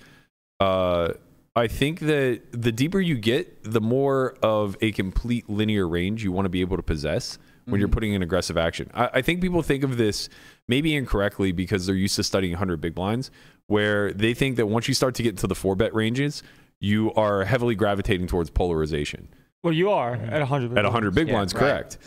uh, 0.59 1.13
I 1.55 1.67
think 1.67 1.99
that 2.01 2.41
the 2.51 2.71
deeper 2.71 3.01
you 3.01 3.15
get, 3.15 3.63
the 3.63 3.81
more 3.81 4.35
of 4.43 4.77
a 4.81 4.91
complete 4.91 5.49
linear 5.49 5.87
range 5.87 6.23
you 6.23 6.31
want 6.31 6.45
to 6.45 6.49
be 6.49 6.61
able 6.61 6.77
to 6.77 6.83
possess 6.83 7.39
when 7.65 7.79
you're 7.79 7.89
Mhm. 7.89 7.93
putting 7.93 8.13
in 8.13 8.21
aggressive 8.23 8.57
action. 8.57 8.89
I, 8.93 9.09
I 9.15 9.21
think 9.21 9.41
people 9.41 9.61
think 9.61 9.83
of 9.83 9.97
this 9.97 10.29
maybe 10.67 10.95
incorrectly 10.95 11.51
because 11.51 11.85
they're 11.85 11.95
used 11.95 12.15
to 12.17 12.23
studying 12.23 12.53
100 12.53 12.81
big 12.81 12.95
blinds, 12.95 13.31
where 13.67 14.13
they 14.13 14.33
think 14.33 14.57
that 14.57 14.67
once 14.67 14.87
you 14.87 14.93
start 14.93 15.15
to 15.15 15.23
get 15.23 15.29
into 15.29 15.47
the 15.47 15.55
four 15.55 15.75
bet 15.75 15.93
ranges, 15.93 16.43
you 16.79 17.13
are 17.13 17.45
heavily 17.45 17.75
gravitating 17.75 18.27
towards 18.27 18.49
polarization. 18.49 19.27
Well, 19.63 19.73
you 19.73 19.89
are 19.91 20.15
at 20.15 20.41
100. 20.41 20.77
At 20.77 20.85
100 20.85 21.13
big 21.13 21.27
Yeah, 21.27 21.33
blinds, 21.35 21.53
right. 21.53 21.59
correct. 21.59 21.97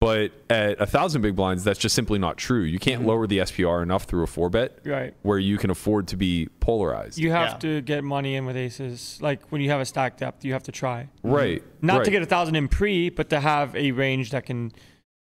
But 0.00 0.32
at 0.50 0.78
a 0.82 0.86
thousand 0.86 1.22
big 1.22 1.34
blinds, 1.34 1.64
that's 1.64 1.78
just 1.78 1.94
simply 1.94 2.18
not 2.18 2.36
true. 2.36 2.60
You 2.62 2.78
Mm-hmm. 2.78 2.90
can't 2.90 3.06
lower 3.06 3.26
the 3.26 3.38
SPR 3.38 3.82
enough 3.82 4.04
through 4.04 4.22
a 4.24 4.26
four 4.26 4.50
bet 4.50 4.80
Right. 4.84 5.14
where 5.22 5.38
you 5.38 5.56
can 5.56 5.70
afford 5.70 6.08
to 6.08 6.16
be 6.16 6.48
polarized. 6.60 7.16
You 7.18 7.30
have 7.30 7.52
Yeah. 7.52 7.58
to 7.58 7.80
get 7.80 8.04
money 8.04 8.34
in 8.34 8.44
with 8.44 8.56
aces. 8.56 9.18
Like 9.22 9.40
when 9.50 9.62
you 9.62 9.70
have 9.70 9.80
a 9.80 9.84
stack 9.86 10.18
depth, 10.18 10.44
you 10.44 10.52
have 10.52 10.64
to 10.64 10.72
try. 10.72 11.08
right. 11.22 11.62
Not 11.80 11.98
right. 11.98 12.04
to 12.04 12.10
get 12.10 12.22
a 12.22 12.26
thousand 12.26 12.56
in 12.56 12.68
pre, 12.68 13.08
but 13.08 13.30
to 13.30 13.40
have 13.40 13.74
a 13.76 13.92
range 13.92 14.30
that 14.32 14.44
can 14.44 14.72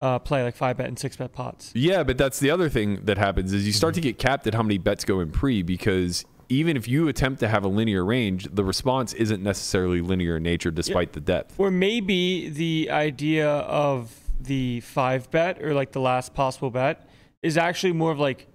uh, 0.02 0.18
play 0.18 0.42
like 0.42 0.56
five 0.56 0.76
bet 0.76 0.86
and 0.88 0.98
six 0.98 1.16
bet 1.16 1.32
pots. 1.32 1.72
Yeah, 1.74 2.02
but 2.02 2.16
that's 2.18 2.38
the 2.40 2.50
other 2.50 2.68
thing 2.68 3.04
that 3.04 3.18
happens 3.18 3.52
is 3.52 3.66
you 3.66 3.72
start 3.72 3.92
Mm-hmm. 3.94 4.02
to 4.02 4.08
get 4.08 4.18
capped 4.18 4.46
at 4.46 4.54
how 4.54 4.62
many 4.62 4.78
bets 4.78 5.04
go 5.04 5.20
in 5.20 5.30
pre 5.30 5.62
because 5.62 6.24
even 6.48 6.76
if 6.76 6.88
you 6.88 7.06
attempt 7.08 7.38
to 7.40 7.48
have 7.48 7.64
a 7.64 7.68
linear 7.68 8.04
range, 8.04 8.48
the 8.52 8.64
response 8.64 9.12
isn't 9.12 9.42
necessarily 9.42 10.00
linear 10.00 10.36
in 10.38 10.42
nature 10.42 10.70
despite 10.70 11.12
the 11.12 11.20
depth. 11.20 11.54
Or 11.58 11.70
maybe 11.70 12.48
the 12.48 12.88
idea 12.90 13.48
of 13.48 14.12
the 14.40 14.80
five 14.80 15.30
bet 15.30 15.62
or 15.62 15.74
like 15.74 15.92
the 15.92 16.00
last 16.00 16.34
possible 16.34 16.70
bet 16.70 17.08
is 17.42 17.56
actually 17.56 17.92
more 17.92 18.10
of 18.10 18.18
like 18.18 18.46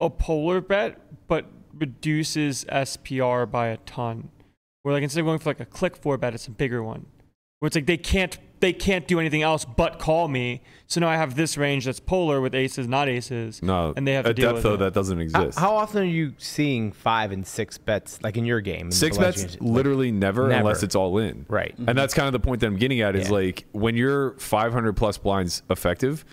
a 0.00 0.08
polar 0.10 0.60
bet, 0.60 1.00
but 1.26 1.46
reduces 1.74 2.64
SPR 2.66 3.50
by 3.50 3.68
a 3.68 3.76
ton. 3.78 4.30
Where 4.82 4.94
like 4.94 5.02
instead 5.02 5.20
of 5.20 5.26
going 5.26 5.38
for 5.40 5.50
like 5.50 5.60
a 5.60 5.64
click 5.66 5.96
four 5.96 6.16
bet, 6.18 6.34
it's 6.34 6.46
a 6.46 6.50
bigger 6.52 6.82
one. 6.82 7.06
Where 7.58 7.66
it's 7.66 7.74
like 7.76 7.86
they 7.86 7.96
can't 7.96 8.38
they 8.60 8.72
can't 8.72 9.08
do 9.08 9.18
anything 9.18 9.42
else 9.42 9.64
but 9.64 9.98
call 9.98 10.28
me. 10.28 10.62
So 10.86 11.00
now 11.00 11.08
I 11.08 11.16
have 11.16 11.34
this 11.34 11.56
range 11.56 11.84
that's 11.86 12.00
polar 12.00 12.40
with 12.40 12.54
aces, 12.54 12.86
not 12.88 13.08
aces. 13.08 13.62
No, 13.62 13.92
and 13.96 14.06
they 14.06 14.12
have 14.12 14.24
to 14.24 14.30
at 14.30 14.36
deal 14.36 14.52
depth 14.52 14.62
though 14.62 14.74
it. 14.74 14.78
that 14.78 14.92
doesn't 14.94 15.20
exist. 15.20 15.58
how 15.58 15.76
often 15.76 16.02
are 16.02 16.04
you 16.04 16.34
seeing 16.38 16.92
five 16.92 17.32
and 17.32 17.46
six 17.46 17.78
bets 17.78 18.20
like 18.22 18.36
in 18.36 18.44
your 18.44 18.60
game? 18.60 18.86
in 18.86 18.92
Six 18.92 19.16
the 19.16 19.22
bets 19.22 19.36
Legends? 19.42 19.60
Like, 19.62 19.70
literally 19.72 20.12
never, 20.12 20.48
never. 20.48 20.60
unless 20.60 20.82
it's 20.82 20.94
all 20.94 21.18
in. 21.18 21.46
right. 21.48 21.74
And 21.78 21.96
that's 21.96 22.12
kind 22.14 22.26
of 22.26 22.32
the 22.32 22.40
point 22.40 22.60
that 22.60 22.66
I'm 22.66 22.76
getting 22.76 23.00
at 23.00 23.16
is 23.16 23.28
Yeah. 23.28 23.34
like 23.34 23.66
when 23.72 23.96
you're 23.96 24.32
500 24.38 24.94
plus 24.96 25.16
blinds 25.18 25.62
effective, 25.70 26.24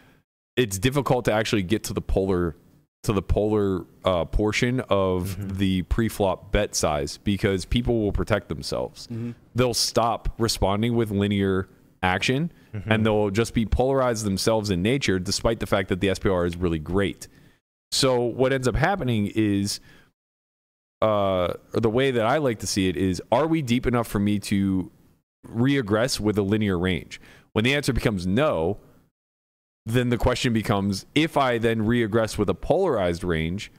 it's 0.55 0.79
difficult 0.79 1.25
to 1.25 1.31
actually 1.33 1.63
get 1.63 1.83
to 1.85 1.93
the 1.93 2.01
polar 2.01 2.55
to 3.03 3.13
the 3.13 3.21
polar 3.21 3.85
uh, 4.03 4.25
portion 4.25 4.81
of 4.89 5.37
Mm-hmm. 5.37 5.57
the 5.59 5.81
pre-flop 5.83 6.51
bet 6.51 6.75
size 6.75 7.17
because 7.23 7.63
people 7.63 8.01
will 8.01 8.11
protect 8.11 8.49
themselves. 8.49 9.07
They'll 9.55 9.73
stop 9.75 10.33
responding 10.39 10.95
with 10.95 11.11
linear 11.11 11.69
action, 12.03 12.51
and 12.91 13.05
they'll 13.05 13.29
just 13.29 13.53
be 13.53 13.65
polarized 13.65 14.25
themselves 14.25 14.69
in 14.69 14.81
nature, 14.81 15.19
despite 15.19 15.59
the 15.59 15.65
fact 15.65 15.89
that 15.89 15.99
the 15.99 16.07
SPR 16.07 16.45
is 16.45 16.55
really 16.55 16.79
great. 16.79 17.27
So 17.91 18.21
what 18.21 18.53
ends 18.53 18.67
up 18.67 18.75
happening 18.75 19.31
is, 19.33 19.79
uh, 21.01 21.53
the 21.73 21.89
way 21.89 22.11
that 22.11 22.25
I 22.25 22.37
like 22.37 22.59
to 22.59 22.67
see 22.67 22.87
it 22.89 22.97
is, 22.97 23.21
are 23.31 23.47
we 23.47 23.61
deep 23.61 23.85
enough 23.87 24.07
for 24.07 24.19
me 24.19 24.39
to 24.39 24.91
reaggress 25.47 26.19
with 26.19 26.37
a 26.37 26.41
linear 26.41 26.77
range? 26.77 27.21
When 27.53 27.63
the 27.63 27.73
answer 27.73 27.93
becomes 27.93 28.27
no, 28.27 28.77
then 29.85 30.09
the 30.09 30.17
question 30.17 30.53
becomes: 30.53 31.05
If 31.15 31.37
I 31.37 31.57
then 31.57 31.81
reaggress 31.85 32.37
with 32.37 32.49
a 32.49 32.53
polarized 32.53 33.23
range, 33.23 33.71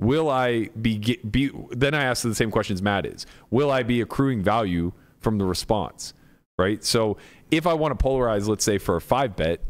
will 0.00 0.30
I 0.30 0.70
be, 0.80 1.18
be? 1.30 1.50
Then 1.70 1.94
I 1.94 2.04
ask 2.04 2.22
the 2.22 2.34
same 2.34 2.50
questions 2.50 2.82
Matt 2.82 3.06
is: 3.06 3.26
Will 3.50 3.70
I 3.70 3.82
be 3.82 4.00
accruing 4.00 4.42
value 4.42 4.92
from 5.20 5.38
the 5.38 5.44
response? 5.44 6.14
Right. 6.56 6.84
So 6.84 7.16
if 7.50 7.66
I 7.66 7.74
want 7.74 7.98
to 7.98 8.04
polarize, 8.04 8.48
let's 8.48 8.64
say 8.64 8.78
for 8.78 8.96
a 8.96 9.00
five 9.00 9.36
bet, 9.36 9.60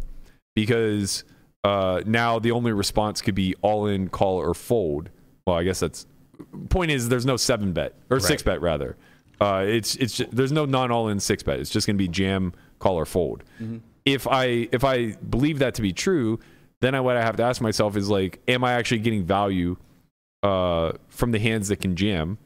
because 0.54 1.25
uh, 1.64 2.02
now 2.07 2.38
the 2.38 2.50
only 2.52 2.73
response 2.73 3.21
could 3.21 3.35
be 3.35 3.54
all 3.62 3.87
in, 3.87 4.09
call, 4.09 4.37
or 4.37 4.54
fold. 4.54 5.11
Well, 5.47 5.57
I 5.57 5.64
guess 5.64 5.81
that's 5.81 6.07
point 6.69 6.90
is 6.90 7.09
there's 7.09 7.26
no 7.26 7.37
seven 7.37 7.73
bet 7.73 7.95
or 8.11 8.19
six 8.21 8.43
bet 8.43 8.61
rather. 8.61 8.97
Uh, 9.40 9.64
it's 9.66 9.97
it's 9.97 10.16
ju- 10.16 10.28
there's 10.33 10.52
no 10.52 10.64
non 10.64 10.90
all 10.90 11.09
in 11.09 11.21
six 11.21 11.43
bet. 11.43 11.59
It's 11.61 11.71
just 11.71 11.87
going 11.87 11.97
to 11.97 12.02
be 12.02 12.09
jam, 12.09 12.52
call, 12.78 12.97
or 12.97 13.04
fold. 13.07 13.45
If 14.04 14.26
I 14.26 14.69
if 14.73 14.85
I 14.85 15.12
believe 15.12 15.59
that 15.59 15.75
to 15.75 15.83
be 15.83 15.93
true, 15.93 16.38
then 16.81 16.95
I, 16.95 17.00
what 17.00 17.16
I 17.16 17.23
have 17.23 17.37
to 17.37 17.43
ask 17.43 17.61
myself 17.61 17.97
is 17.97 18.09
like, 18.09 18.40
am 18.49 18.62
I 18.64 18.73
actually 18.75 19.00
getting 19.00 19.25
value 19.25 19.76
uh, 20.43 20.93
from 21.09 21.33
the 21.33 21.38
hands 21.38 21.69
that 21.69 21.81
can 21.81 21.97
jam? 21.97 22.38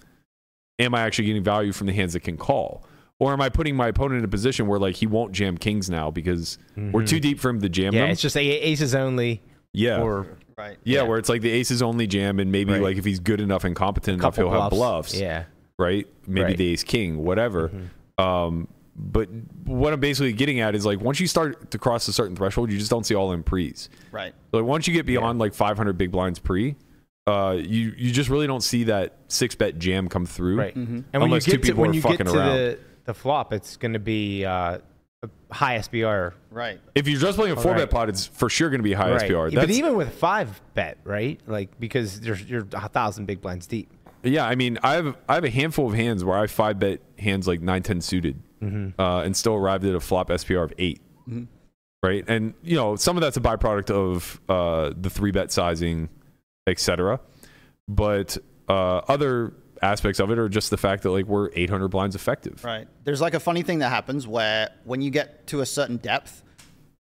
Am 0.78 0.94
I 0.94 1.00
actually 1.02 1.26
getting 1.26 1.42
value 1.42 1.72
from 1.72 1.88
the 1.88 1.92
hands 1.92 2.12
that 2.12 2.20
can 2.20 2.36
call? 2.36 2.84
Or 3.20 3.32
am 3.32 3.40
I 3.40 3.48
putting 3.48 3.74
my 3.74 3.88
opponent 3.88 4.20
in 4.20 4.24
a 4.24 4.28
position 4.28 4.66
where 4.68 4.78
like 4.78 4.94
he 4.96 5.06
won't 5.06 5.32
jam 5.32 5.58
kings 5.58 5.90
now 5.90 6.10
because 6.10 6.56
we're 6.76 7.04
too 7.06 7.18
deep 7.20 7.40
for 7.40 7.48
him 7.50 7.60
to 7.60 7.68
jam 7.68 7.92
Yeah, 7.92 8.02
them? 8.02 8.10
it's 8.10 8.22
just 8.22 8.36
a- 8.36 8.40
aces 8.40 8.94
only. 8.94 9.42
yeah. 9.72 10.00
Or 10.02 10.38
Right. 10.56 10.76
Yeah, 10.82 11.02
where 11.02 11.18
it's 11.18 11.28
like 11.28 11.40
the 11.42 11.50
aces 11.52 11.82
only 11.82 12.08
jam, 12.08 12.40
and 12.40 12.50
maybe 12.50 12.72
Right. 12.72 12.82
like 12.82 12.96
if 12.96 13.04
he's 13.04 13.20
good 13.20 13.40
enough 13.40 13.62
and 13.62 13.76
competent 13.76 14.18
enough, 14.20 14.34
he'll 14.34 14.50
have 14.50 14.70
bluffs. 14.70 15.12
bluffs. 15.12 15.20
Yeah. 15.20 15.44
right. 15.78 16.04
Maybe 16.26 16.42
Right. 16.44 16.56
the 16.56 16.72
ace 16.72 16.82
king, 16.82 17.18
whatever. 17.24 17.70
Um, 18.18 18.66
but 18.96 19.28
what 19.64 19.92
I'm 19.92 20.00
basically 20.00 20.32
getting 20.32 20.58
at 20.58 20.74
is 20.74 20.84
like 20.84 21.00
once 21.00 21.20
you 21.20 21.28
start 21.28 21.70
to 21.70 21.78
cross 21.78 22.08
a 22.08 22.12
certain 22.12 22.34
threshold, 22.34 22.72
you 22.72 22.78
just 22.78 22.90
don't 22.90 23.06
see 23.06 23.14
all 23.14 23.30
in 23.30 23.44
pre's. 23.44 23.88
Right. 24.10 24.32
Like 24.52 24.64
once 24.64 24.88
you 24.88 24.94
get 24.94 25.06
beyond 25.06 25.38
like 25.38 25.54
500 25.54 25.96
big 25.96 26.10
blinds 26.10 26.40
pre, 26.40 26.74
uh, 27.28 27.56
you 27.60 27.92
you 27.96 28.10
just 28.10 28.28
really 28.28 28.48
don't 28.48 28.62
see 28.64 28.82
that 28.84 29.16
six 29.28 29.54
bet 29.54 29.78
jam 29.78 30.08
come 30.08 30.26
through. 30.26 30.58
Right. 30.58 30.74
Mm-hmm. 30.74 30.94
And 30.94 31.04
when 31.12 31.20
you 31.20 31.24
Unless 31.26 31.44
two 31.44 31.50
get 31.52 31.62
to 31.62 31.66
people 31.68 31.82
when 31.82 31.90
are 31.90 31.94
you 31.94 32.02
get 32.02 32.10
fucking 32.10 32.26
to 32.26 32.32
around. 32.36 32.56
the 32.56 32.78
the 33.08 33.14
flop, 33.14 33.52
it's 33.52 33.76
going 33.76 33.94
to 33.94 33.98
be 33.98 34.44
uh, 34.44 34.78
high 35.50 35.78
SPR. 35.78 36.34
Right. 36.50 36.78
If 36.94 37.08
you're 37.08 37.18
just 37.18 37.38
playing 37.38 37.56
a 37.56 37.60
four 37.60 37.72
bet 37.72 37.80
right. 37.80 37.90
pot, 37.90 38.08
it's 38.08 38.26
for 38.26 38.48
sure 38.48 38.68
going 38.68 38.80
to 38.80 38.84
be 38.84 38.92
high 38.92 39.10
Right. 39.10 39.28
SPR. 39.28 39.52
But 39.52 39.70
even 39.70 39.96
with 39.96 40.14
five 40.14 40.60
bet, 40.74 40.98
right? 41.02 41.40
Like 41.46 41.80
because 41.80 42.20
you're 42.20 42.36
you're 42.36 42.66
a 42.74 42.88
thousand 42.88 43.24
big 43.24 43.40
blinds 43.40 43.66
deep. 43.66 43.90
Yeah, 44.22 44.46
I 44.46 44.56
mean, 44.56 44.78
I 44.82 44.94
have 44.94 45.16
I 45.28 45.34
have 45.34 45.44
a 45.44 45.50
handful 45.50 45.88
of 45.88 45.94
hands 45.94 46.24
where 46.24 46.38
I 46.38 46.46
five 46.46 46.78
bet 46.78 47.00
hands 47.18 47.48
like 47.48 47.60
nine 47.60 47.82
ten 47.82 48.00
suited, 48.00 48.42
uh, 48.62 49.22
and 49.24 49.36
still 49.36 49.54
arrived 49.54 49.84
at 49.84 49.94
a 49.94 50.00
flop 50.00 50.28
SPR 50.28 50.64
of 50.64 50.72
8 50.78 51.00
right? 52.02 52.24
And 52.28 52.54
you 52.62 52.76
know, 52.76 52.96
some 52.96 53.16
of 53.16 53.22
that's 53.22 53.36
a 53.36 53.40
byproduct 53.40 53.90
of 53.90 54.40
uh, 54.48 54.92
the 54.96 55.10
three 55.10 55.30
bet 55.30 55.50
sizing, 55.50 56.08
etc. 56.66 57.20
But 57.88 58.38
uh, 58.68 58.98
other 59.08 59.54
aspects 59.82 60.20
of 60.20 60.30
it 60.30 60.38
are 60.38 60.48
just 60.48 60.70
the 60.70 60.76
fact 60.76 61.02
that 61.02 61.10
like 61.10 61.26
we're 61.26 61.50
eight 61.54 61.70
hundred 61.70 61.88
blinds 61.88 62.16
effective. 62.16 62.64
Right. 62.64 62.88
There's 63.04 63.20
like 63.20 63.34
a 63.34 63.40
funny 63.40 63.62
thing 63.62 63.78
that 63.80 63.90
happens 63.90 64.26
where 64.26 64.70
when 64.84 65.00
you 65.02 65.10
get 65.10 65.46
to 65.48 65.60
a 65.60 65.66
certain 65.66 65.96
depth, 65.96 66.42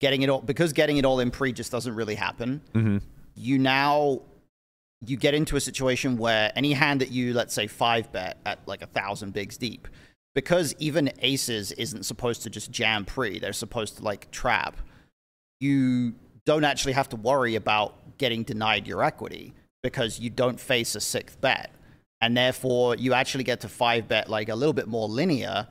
getting 0.01 0.22
it 0.22 0.29
all 0.29 0.41
because 0.41 0.74
getting 0.74 0.98
it 0.98 1.05
all 1.05 1.20
in 1.20 1.32
pre 1.32 1.53
just 1.53 1.72
doesn't 1.72 1.96
really 1.96 2.15
happen. 2.15 2.62
Mm-hmm. 2.74 2.98
You 3.36 3.58
now 3.60 4.22
you 5.05 5.17
get 5.17 5.34
into 5.34 5.55
a 5.55 5.62
situation 5.62 6.17
where 6.17 6.51
any 6.55 6.74
hand 6.74 7.01
that 7.01 7.12
you 7.12 7.34
let's 7.34 7.53
say 7.53 7.67
five 7.67 8.12
bet 8.12 8.38
at 8.46 8.60
like 8.67 8.82
a 8.82 8.88
thousand 8.88 9.34
bigs 9.34 9.58
deep, 9.58 9.88
because 10.36 10.75
even 10.79 11.12
aces 11.20 11.72
isn't 11.74 12.03
supposed 12.03 12.43
to 12.43 12.50
just 12.50 12.72
jam 12.72 13.05
pre, 13.05 13.39
they're 13.39 13.53
supposed 13.53 13.98
to 13.98 14.03
like 14.03 14.32
trap. 14.32 14.77
You 15.60 16.13
don't 16.46 16.63
actually 16.63 16.93
have 16.93 17.10
to 17.10 17.15
worry 17.15 17.55
about 17.55 18.17
getting 18.17 18.43
denied 18.43 18.88
your 18.88 19.03
equity 19.03 19.53
because 19.82 20.20
you 20.20 20.29
don't 20.29 20.60
face 20.60 20.96
a 20.96 21.01
sixth 21.01 21.39
bet. 21.41 21.72
And 22.24 22.38
therefore, 22.38 22.96
you 22.96 23.13
actually 23.13 23.44
get 23.44 23.60
to 23.62 23.68
five 23.68 24.08
bet 24.08 24.30
like 24.30 24.48
a 24.48 24.56
little 24.56 24.72
bit 24.72 24.88
more 24.88 25.10
linear 25.10 25.68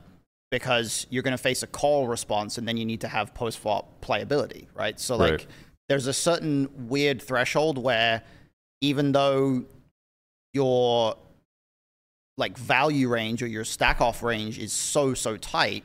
because 0.51 1.07
you're 1.09 1.23
going 1.23 1.35
to 1.35 1.41
face 1.41 1.63
a 1.63 1.67
call 1.67 2.07
response 2.07 2.59
and 2.59 2.67
then 2.67 2.77
you 2.77 2.85
need 2.85 3.01
to 3.01 3.07
have 3.07 3.33
post 3.33 3.57
flop 3.57 4.01
playability, 4.01 4.67
right? 4.75 4.99
So, 4.99 5.15
like, 5.15 5.31
Right. 5.31 5.47
there's 5.89 6.05
a 6.05 6.13
certain 6.13 6.69
weird 6.87 7.23
threshold 7.23 7.79
where 7.79 8.21
even 8.81 9.13
though 9.13 9.65
your 10.53 11.17
like 12.37 12.55
value 12.55 13.09
range 13.09 13.41
or 13.41 13.47
your 13.47 13.63
stack 13.63 13.99
off 13.99 14.21
range 14.21 14.59
is 14.59 14.71
so 14.71 15.15
so 15.15 15.37
tight 15.37 15.83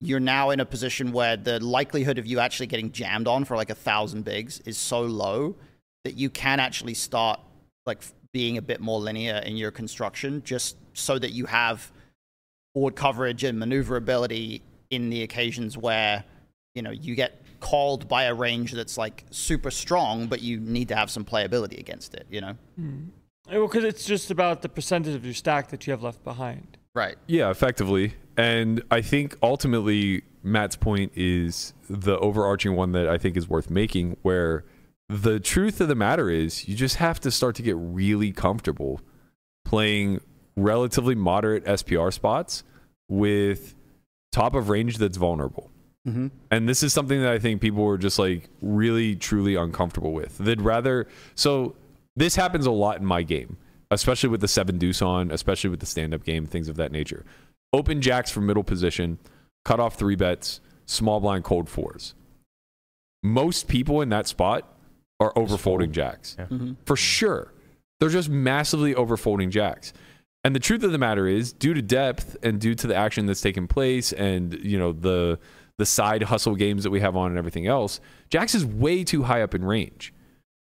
you're 0.00 0.20
now 0.20 0.50
in 0.50 0.60
a 0.60 0.66
position 0.66 1.12
where 1.12 1.36
the 1.36 1.58
likelihood 1.64 2.18
of 2.18 2.26
you 2.26 2.38
actually 2.40 2.66
getting 2.66 2.92
jammed 2.92 3.26
on 3.26 3.44
for 3.44 3.56
like 3.56 3.70
a 3.70 3.74
thousand 3.74 4.24
bigs 4.24 4.60
is 4.66 4.76
so 4.76 5.00
low 5.00 5.56
that 6.04 6.14
you 6.14 6.28
can 6.28 6.60
actually 6.60 6.94
start 6.94 7.40
like 7.86 8.02
being 8.32 8.56
a 8.56 8.62
bit 8.62 8.80
more 8.80 9.00
linear 9.00 9.36
in 9.36 9.56
your 9.56 9.70
construction 9.70 10.42
just 10.44 10.76
so 10.92 11.18
that 11.18 11.30
you 11.30 11.46
have 11.46 11.90
board 12.74 12.94
coverage 12.94 13.44
and 13.44 13.58
maneuverability 13.58 14.62
in 14.90 15.10
the 15.10 15.22
occasions 15.22 15.76
where 15.76 16.24
you 16.74 16.82
know 16.82 16.90
you 16.90 17.14
get 17.14 17.42
called 17.60 18.06
by 18.08 18.24
a 18.24 18.34
range 18.34 18.72
that's 18.72 18.96
like 18.96 19.24
super 19.30 19.70
strong 19.70 20.26
but 20.26 20.40
you 20.40 20.60
need 20.60 20.88
to 20.88 20.94
have 20.94 21.10
some 21.10 21.24
playability 21.24 21.78
against 21.78 22.14
it 22.14 22.26
you 22.30 22.40
know 22.40 22.54
hmm. 22.76 23.04
Well, 23.50 23.66
because 23.66 23.84
it's 23.84 24.04
just 24.04 24.30
about 24.30 24.62
the 24.62 24.68
percentage 24.68 25.14
of 25.14 25.24
your 25.24 25.34
stack 25.34 25.68
that 25.68 25.86
you 25.86 25.90
have 25.92 26.02
left 26.02 26.22
behind. 26.22 26.76
right 26.94 27.16
Yeah, 27.26 27.50
effectively. 27.50 28.14
And 28.36 28.82
I 28.90 29.00
think 29.00 29.36
ultimately 29.42 30.22
Matt's 30.42 30.76
point 30.76 31.12
is 31.16 31.72
the 31.88 32.18
overarching 32.18 32.76
one 32.76 32.92
that 32.92 33.08
I 33.08 33.18
think 33.18 33.36
is 33.36 33.48
worth 33.48 33.70
making, 33.70 34.16
where 34.22 34.64
the 35.08 35.40
truth 35.40 35.80
of 35.80 35.88
the 35.88 35.94
matter 35.94 36.30
is 36.30 36.68
you 36.68 36.74
just 36.74 36.96
have 36.96 37.18
to 37.20 37.30
start 37.30 37.54
to 37.56 37.62
get 37.62 37.76
really 37.78 38.32
comfortable 38.32 39.00
playing 39.64 40.20
relatively 40.56 41.14
moderate 41.14 41.64
SPR 41.64 42.12
spots 42.12 42.62
with 43.08 43.74
top 44.32 44.54
of 44.54 44.68
range 44.68 44.98
that's 44.98 45.16
vulnerable. 45.16 45.70
mm-hmm. 46.06 46.28
And 46.50 46.68
this 46.68 46.82
is 46.82 46.92
something 46.92 47.20
that 47.22 47.32
I 47.32 47.38
think 47.38 47.60
people 47.60 47.84
were 47.84 47.98
just 47.98 48.18
like 48.18 48.48
really, 48.60 49.16
truly 49.16 49.54
uncomfortable 49.54 50.12
with. 50.12 50.36
They'd 50.38 50.60
rather. 50.60 51.06
So 51.34 51.74
this 52.16 52.36
happens 52.36 52.66
a 52.66 52.70
lot 52.70 52.98
in 52.98 53.06
my 53.06 53.22
game, 53.22 53.56
especially 53.90 54.28
with 54.28 54.40
the 54.40 54.48
seven 54.48 54.78
deuce 54.78 55.00
on, 55.00 55.30
especially 55.30 55.70
with 55.70 55.80
the 55.80 55.86
stand 55.86 56.12
up 56.12 56.24
game, 56.24 56.46
things 56.46 56.68
of 56.68 56.76
that 56.76 56.92
nature. 56.92 57.24
Open 57.72 58.00
jacks 58.02 58.30
from 58.30 58.46
middle 58.46 58.64
position, 58.64 59.18
cut 59.64 59.80
off 59.80 59.96
three 59.96 60.16
bets, 60.16 60.60
small 60.86 61.20
blind 61.20 61.44
cold 61.44 61.68
fours. 61.68 62.14
Most 63.22 63.68
people 63.68 64.00
in 64.00 64.08
that 64.10 64.26
spot 64.26 64.77
are 65.20 65.32
overfolding 65.34 65.90
jacks 65.90 66.36
Mm-hmm. 66.38 66.72
for 66.86 66.96
sure. 66.96 67.52
They're 68.00 68.08
just 68.08 68.28
massively 68.28 68.94
overfolding 68.94 69.50
jacks. 69.50 69.92
And 70.44 70.54
the 70.54 70.60
truth 70.60 70.84
of 70.84 70.92
the 70.92 70.98
matter 70.98 71.26
is, 71.26 71.52
due 71.52 71.74
to 71.74 71.82
depth 71.82 72.36
and 72.44 72.60
due 72.60 72.74
to 72.76 72.86
the 72.86 72.94
action 72.94 73.26
that's 73.26 73.40
taken 73.40 73.66
place, 73.66 74.12
and 74.12 74.54
you 74.62 74.78
know 74.78 74.92
the 74.92 75.38
the 75.78 75.86
side 75.86 76.22
hustle 76.24 76.54
games 76.54 76.84
that 76.84 76.90
we 76.90 77.00
have 77.00 77.16
on 77.16 77.30
and 77.30 77.38
everything 77.38 77.66
else, 77.66 78.00
jacks 78.30 78.54
is 78.54 78.64
way 78.64 79.02
too 79.04 79.24
high 79.24 79.42
up 79.42 79.54
in 79.54 79.64
range. 79.64 80.12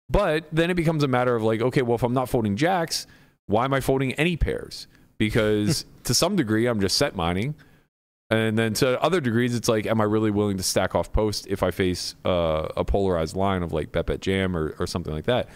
But 0.09 0.45
then 0.53 0.71
it 0.71 0.75
becomes 0.75 1.03
a 1.03 1.09
matter 1.09 1.35
of 1.35 1.43
like, 1.43 1.61
okay, 1.61 1.83
well, 1.83 1.97
if 1.97 2.03
I'm 2.05 2.15
not 2.15 2.29
folding 2.29 2.57
jacks, 2.57 3.07
why 3.47 3.65
am 3.65 3.75
I 3.75 3.81
folding 3.81 4.13
any 4.15 4.37
pairs? 4.37 4.87
Because 5.19 5.85
to 6.05 6.15
some 6.15 6.37
degree, 6.37 6.67
I'm 6.67 6.81
just 6.81 6.97
set 6.97 7.17
mining. 7.17 7.55
And 8.31 8.59
then 8.59 8.75
to 8.75 9.01
other 9.03 9.21
degrees, 9.21 9.55
it's 9.55 9.69
like, 9.69 9.87
am 9.87 10.01
I 10.01 10.05
really 10.05 10.33
willing 10.33 10.57
to 10.57 10.63
stack 10.63 10.95
off 10.97 11.13
post 11.13 11.47
if 11.49 11.63
I 11.63 11.71
face 11.71 12.17
uh, 12.25 12.69
a 12.77 12.85
polarized 12.85 13.37
line 13.37 13.63
of 13.63 13.73
like 13.73 13.93
bet 13.93 14.07
bet 14.07 14.21
jam 14.21 14.57
or, 14.57 14.75
or 14.81 14.87
something 14.87 15.13
like 15.13 15.27
that? 15.27 15.49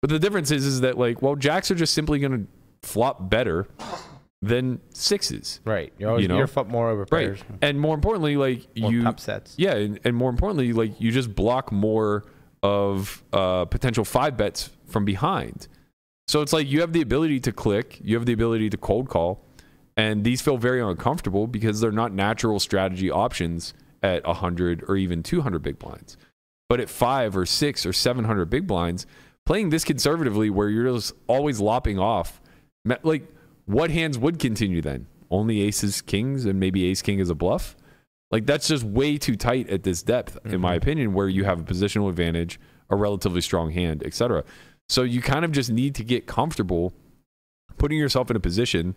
But 0.00 0.10
the 0.10 0.18
difference 0.18 0.50
is, 0.50 0.66
is 0.66 0.80
that 0.80 0.98
like, 0.98 1.22
well, 1.22 1.36
jacks 1.36 1.70
are 1.70 1.76
just 1.76 1.94
simply 1.94 2.18
going 2.18 2.32
to 2.32 2.88
flop 2.88 3.30
better 3.30 3.68
than 4.40 4.80
sixes, 4.90 5.60
Right. 5.64 5.92
You're 5.98 6.10
always 6.10 6.22
You 6.22 6.28
know? 6.28 6.36
you're 6.38 6.48
flip 6.48 6.66
more 6.66 6.90
over 6.90 7.02
right? 7.02 7.26
pairs. 7.26 7.38
And 7.60 7.80
more 7.80 7.94
importantly, 7.94 8.36
like 8.36 8.66
More 8.76 8.90
you, 8.90 9.04
top 9.04 9.20
sets. 9.20 9.54
yeah, 9.56 9.74
and, 9.74 10.00
and 10.02 10.16
more 10.16 10.30
importantly, 10.30 10.72
like 10.72 11.00
you 11.00 11.12
just 11.12 11.32
block 11.32 11.70
more 11.70 12.24
of 12.64 13.22
uh, 13.32 13.64
potential 13.66 14.04
five 14.04 14.36
bets 14.36 14.70
from 14.86 15.04
behind. 15.04 15.68
So 16.26 16.40
it's 16.42 16.52
like 16.52 16.68
you 16.68 16.80
have 16.80 16.92
the 16.92 17.02
ability 17.02 17.38
to 17.40 17.52
click, 17.52 18.00
you 18.02 18.16
have 18.16 18.26
the 18.26 18.32
ability 18.32 18.70
to 18.70 18.76
cold 18.76 19.08
call, 19.08 19.44
and 19.96 20.24
these 20.24 20.40
feel 20.40 20.56
very 20.56 20.80
uncomfortable 20.80 21.46
because 21.46 21.80
they're 21.80 21.92
not 21.92 22.12
natural 22.12 22.58
strategy 22.58 23.10
options 23.10 23.74
at 24.02 24.24
100 24.26 24.84
or 24.88 24.96
even 24.96 25.22
200 25.22 25.62
big 25.62 25.78
blinds. 25.78 26.16
But 26.68 26.80
at 26.80 26.88
five 26.88 27.36
or 27.36 27.44
six 27.44 27.84
or 27.84 27.92
700 27.92 28.46
big 28.46 28.66
blinds, 28.66 29.06
playing 29.44 29.70
this 29.70 29.84
conservatively 29.84 30.50
where 30.50 30.68
you're 30.68 30.92
just 30.92 31.12
always 31.26 31.60
lopping 31.60 31.98
off, 31.98 32.40
like 33.02 33.28
what 33.66 33.90
hands 33.90 34.18
would 34.18 34.38
continue 34.38 34.80
then? 34.80 35.06
Only 35.30 35.62
aces, 35.62 36.00
kings, 36.00 36.44
and 36.46 36.58
maybe 36.58 36.86
ace 36.86 37.02
king 37.02 37.20
as 37.20 37.30
a 37.30 37.34
bluff? 37.34 37.76
Like 38.30 38.46
that's 38.46 38.68
just 38.68 38.82
way 38.84 39.18
too 39.18 39.36
tight 39.36 39.68
at 39.68 39.82
this 39.82 40.02
depth, 40.02 40.38
in 40.44 40.60
my 40.60 40.70
mm-hmm. 40.70 40.82
opinion, 40.82 41.14
where 41.14 41.28
you 41.28 41.44
have 41.44 41.60
a 41.60 41.64
positional 41.64 42.08
advantage, 42.08 42.58
a 42.88 42.96
relatively 42.96 43.42
strong 43.42 43.70
hand, 43.70 44.02
etc. 44.04 44.42
So 44.88 45.02
you 45.02 45.20
kind 45.20 45.44
of 45.44 45.52
just 45.52 45.70
need 45.70 45.94
to 45.96 46.04
get 46.04 46.26
comfortable 46.26 46.94
putting 47.76 47.98
yourself 47.98 48.30
in 48.30 48.36
a 48.36 48.40
position 48.40 48.94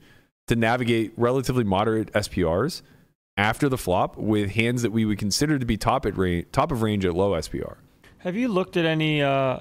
to 0.48 0.56
navigate 0.56 1.14
relatively 1.18 1.64
moderate 1.64 2.12
SPRs 2.14 2.82
after 3.38 3.68
the 3.68 3.78
flop 3.78 4.18
with 4.18 4.52
hands 4.52 4.82
that 4.82 4.92
we 4.92 5.06
would 5.06 5.18
consider 5.18 5.60
to 5.60 5.66
be 5.66 5.78
top 5.78 6.06
at 6.06 6.18
range, 6.18 6.46
top 6.52 6.72
of 6.72 6.82
range 6.82 7.06
at 7.06 7.14
low 7.14 7.32
SPR. 7.32 7.78
Have 8.20 8.36
you 8.36 8.48
looked 8.48 8.78
at 8.78 8.86
any 8.86 9.22
uh, 9.22 9.60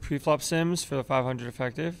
pre-flop 0.00 0.42
sims 0.42 0.84
for 0.84 0.96
the 0.96 1.04
500 1.04 1.48
effective? 1.48 1.96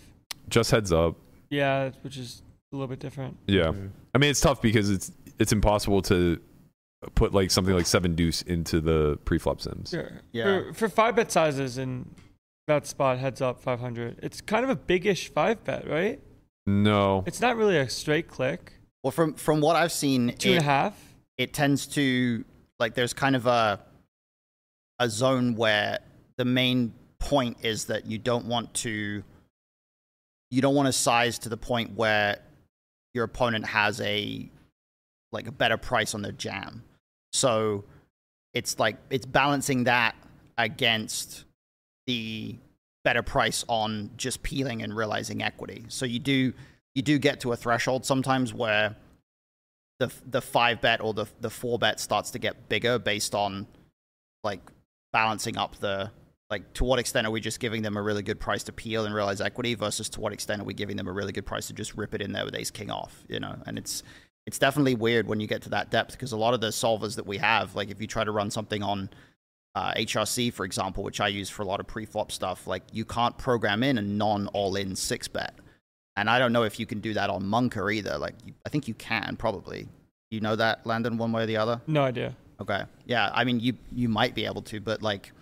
Just 0.48 0.70
heads 0.70 0.92
up. 0.92 1.16
Yeah, 1.50 1.90
which 2.02 2.16
is 2.16 2.42
a 2.72 2.76
little 2.76 2.88
bit 2.88 3.00
different. 3.00 3.38
Yeah. 3.46 3.72
I 4.14 4.18
mean, 4.18 4.30
it's 4.30 4.40
tough 4.40 4.60
because 4.60 4.90
it's 4.90 5.10
it's 5.38 5.52
impossible 5.52 6.02
to 6.02 6.40
put 7.14 7.34
like 7.34 7.50
something 7.50 7.74
like 7.74 7.86
seven 7.86 8.14
deuce 8.14 8.42
into 8.42 8.80
the 8.80 9.18
pre-flop 9.24 9.60
sims. 9.60 9.90
Sure. 9.90 10.20
Yeah. 10.32 10.44
For, 10.44 10.74
for 10.74 10.88
five 10.88 11.16
bet 11.16 11.32
sizes 11.32 11.78
in 11.78 12.14
that 12.66 12.86
spot, 12.86 13.18
heads 13.18 13.40
up 13.40 13.60
500. 13.60 14.20
It's 14.22 14.40
kind 14.40 14.64
of 14.64 14.70
a 14.70 14.76
biggish 14.76 15.28
five 15.28 15.64
bet, 15.64 15.88
right? 15.88 16.20
No. 16.66 17.22
It's 17.26 17.40
not 17.40 17.56
really 17.56 17.76
a 17.78 17.88
straight 17.88 18.28
click. 18.28 18.72
Well, 19.02 19.10
from 19.10 19.34
from 19.34 19.60
what 19.60 19.76
I've 19.76 19.92
seen, 19.92 20.34
Two 20.38 20.50
and 20.50 20.56
a 20.58 20.60
it- 20.60 20.62
half. 20.64 21.14
it 21.36 21.52
tends 21.52 21.86
to 21.88 22.44
like 22.78 22.94
there's 22.94 23.12
kind 23.12 23.36
of 23.36 23.46
a 23.46 23.80
a 24.98 25.08
zone 25.08 25.56
where 25.56 25.98
the 26.38 26.44
main 26.44 26.94
point 27.18 27.58
is 27.62 27.86
that 27.86 28.06
you 28.06 28.16
don't 28.18 28.46
want 28.46 28.72
to 28.74 29.22
you 30.50 30.60
don't 30.62 30.74
want 30.74 30.86
to 30.86 30.92
size 30.92 31.38
to 31.40 31.48
the 31.48 31.56
point 31.56 31.94
where 31.96 32.38
your 33.12 33.24
opponent 33.24 33.66
has 33.66 34.00
a 34.00 34.48
like 35.32 35.46
a 35.46 35.52
better 35.52 35.76
price 35.76 36.14
on 36.14 36.22
their 36.22 36.32
jam. 36.32 36.82
So 37.32 37.84
it's 38.54 38.78
like 38.78 38.96
it's 39.10 39.26
balancing 39.26 39.84
that 39.84 40.14
against 40.56 41.44
the 42.06 42.56
better 43.04 43.22
price 43.22 43.64
on 43.68 44.10
just 44.16 44.42
peeling 44.42 44.82
and 44.82 44.96
realizing 44.96 45.42
equity. 45.42 45.84
So 45.88 46.06
you 46.06 46.18
do 46.18 46.52
you 46.94 47.02
do 47.02 47.18
get 47.18 47.40
to 47.40 47.52
a 47.52 47.56
threshold 47.56 48.04
sometimes 48.04 48.52
where 48.52 48.96
the 50.00 50.12
the 50.26 50.40
five 50.40 50.80
bet 50.80 51.00
or 51.00 51.14
the 51.14 51.26
the 51.40 51.50
four 51.50 51.78
bet 51.78 52.00
starts 52.00 52.30
to 52.32 52.38
get 52.38 52.68
bigger 52.68 52.98
based 52.98 53.34
on 53.34 53.66
like 54.42 54.60
balancing 55.12 55.56
up 55.56 55.76
the 55.76 56.10
like 56.50 56.72
to 56.74 56.84
what 56.84 56.98
extent 56.98 57.26
are 57.26 57.30
we 57.30 57.40
just 57.40 57.60
giving 57.60 57.82
them 57.82 57.96
a 57.96 58.02
really 58.02 58.22
good 58.22 58.40
price 58.40 58.64
to 58.64 58.72
peel 58.72 59.04
and 59.04 59.14
realize 59.14 59.40
equity 59.40 59.74
versus 59.74 60.08
to 60.08 60.20
what 60.20 60.32
extent 60.32 60.60
are 60.60 60.64
we 60.64 60.74
giving 60.74 60.96
them 60.96 61.08
a 61.08 61.12
really 61.12 61.32
good 61.32 61.46
price 61.46 61.68
to 61.68 61.72
just 61.72 61.94
rip 61.96 62.14
it 62.14 62.20
in 62.20 62.32
there 62.32 62.44
with 62.44 62.54
ace 62.54 62.70
king 62.70 62.90
off 62.90 63.24
you 63.28 63.38
know 63.38 63.56
and 63.66 63.78
it's 63.78 64.02
it's 64.46 64.58
definitely 64.58 64.94
weird 64.94 65.26
when 65.26 65.40
you 65.40 65.46
get 65.46 65.62
to 65.62 65.70
that 65.70 65.90
depth 65.90 66.12
because 66.12 66.32
a 66.32 66.36
lot 66.36 66.52
of 66.52 66.60
the 66.60 66.68
solvers 66.68 67.16
that 67.16 67.26
we 67.26 67.38
have 67.38 67.74
like 67.74 67.90
if 67.90 68.00
you 68.00 68.06
try 68.06 68.24
to 68.24 68.32
run 68.32 68.50
something 68.50 68.82
on 68.82 69.08
uh, 69.74 69.92
HRC, 69.94 70.52
for 70.52 70.64
example, 70.64 71.02
which 71.02 71.20
I 71.20 71.28
use 71.28 71.50
for 71.50 71.62
a 71.62 71.64
lot 71.64 71.80
of 71.80 71.86
pre-flop 71.86 72.30
stuff, 72.30 72.66
like 72.66 72.82
you 72.92 73.04
can't 73.04 73.36
program 73.36 73.82
in 73.82 73.98
a 73.98 74.02
non-all-in 74.02 74.94
six 74.96 75.26
bet, 75.28 75.54
and 76.16 76.30
I 76.30 76.38
don't 76.38 76.52
know 76.52 76.62
if 76.62 76.78
you 76.78 76.86
can 76.86 77.00
do 77.00 77.14
that 77.14 77.30
on 77.30 77.42
Monker 77.42 77.92
either. 77.92 78.16
Like, 78.18 78.34
you, 78.44 78.54
I 78.64 78.68
think 78.68 78.86
you 78.88 78.94
can 78.94 79.36
probably. 79.36 79.88
You 80.30 80.40
know 80.40 80.56
that, 80.56 80.84
Landon, 80.84 81.16
one 81.16 81.30
way 81.30 81.44
or 81.44 81.46
the 81.46 81.58
other? 81.58 81.80
No 81.86 82.02
idea. 82.02 82.34
Okay. 82.60 82.82
Yeah, 83.04 83.30
I 83.32 83.44
mean, 83.44 83.60
you 83.60 83.74
you 83.92 84.08
might 84.08 84.34
be 84.34 84.46
able 84.46 84.62
to, 84.62 84.80
but 84.80 85.02
like, 85.02 85.32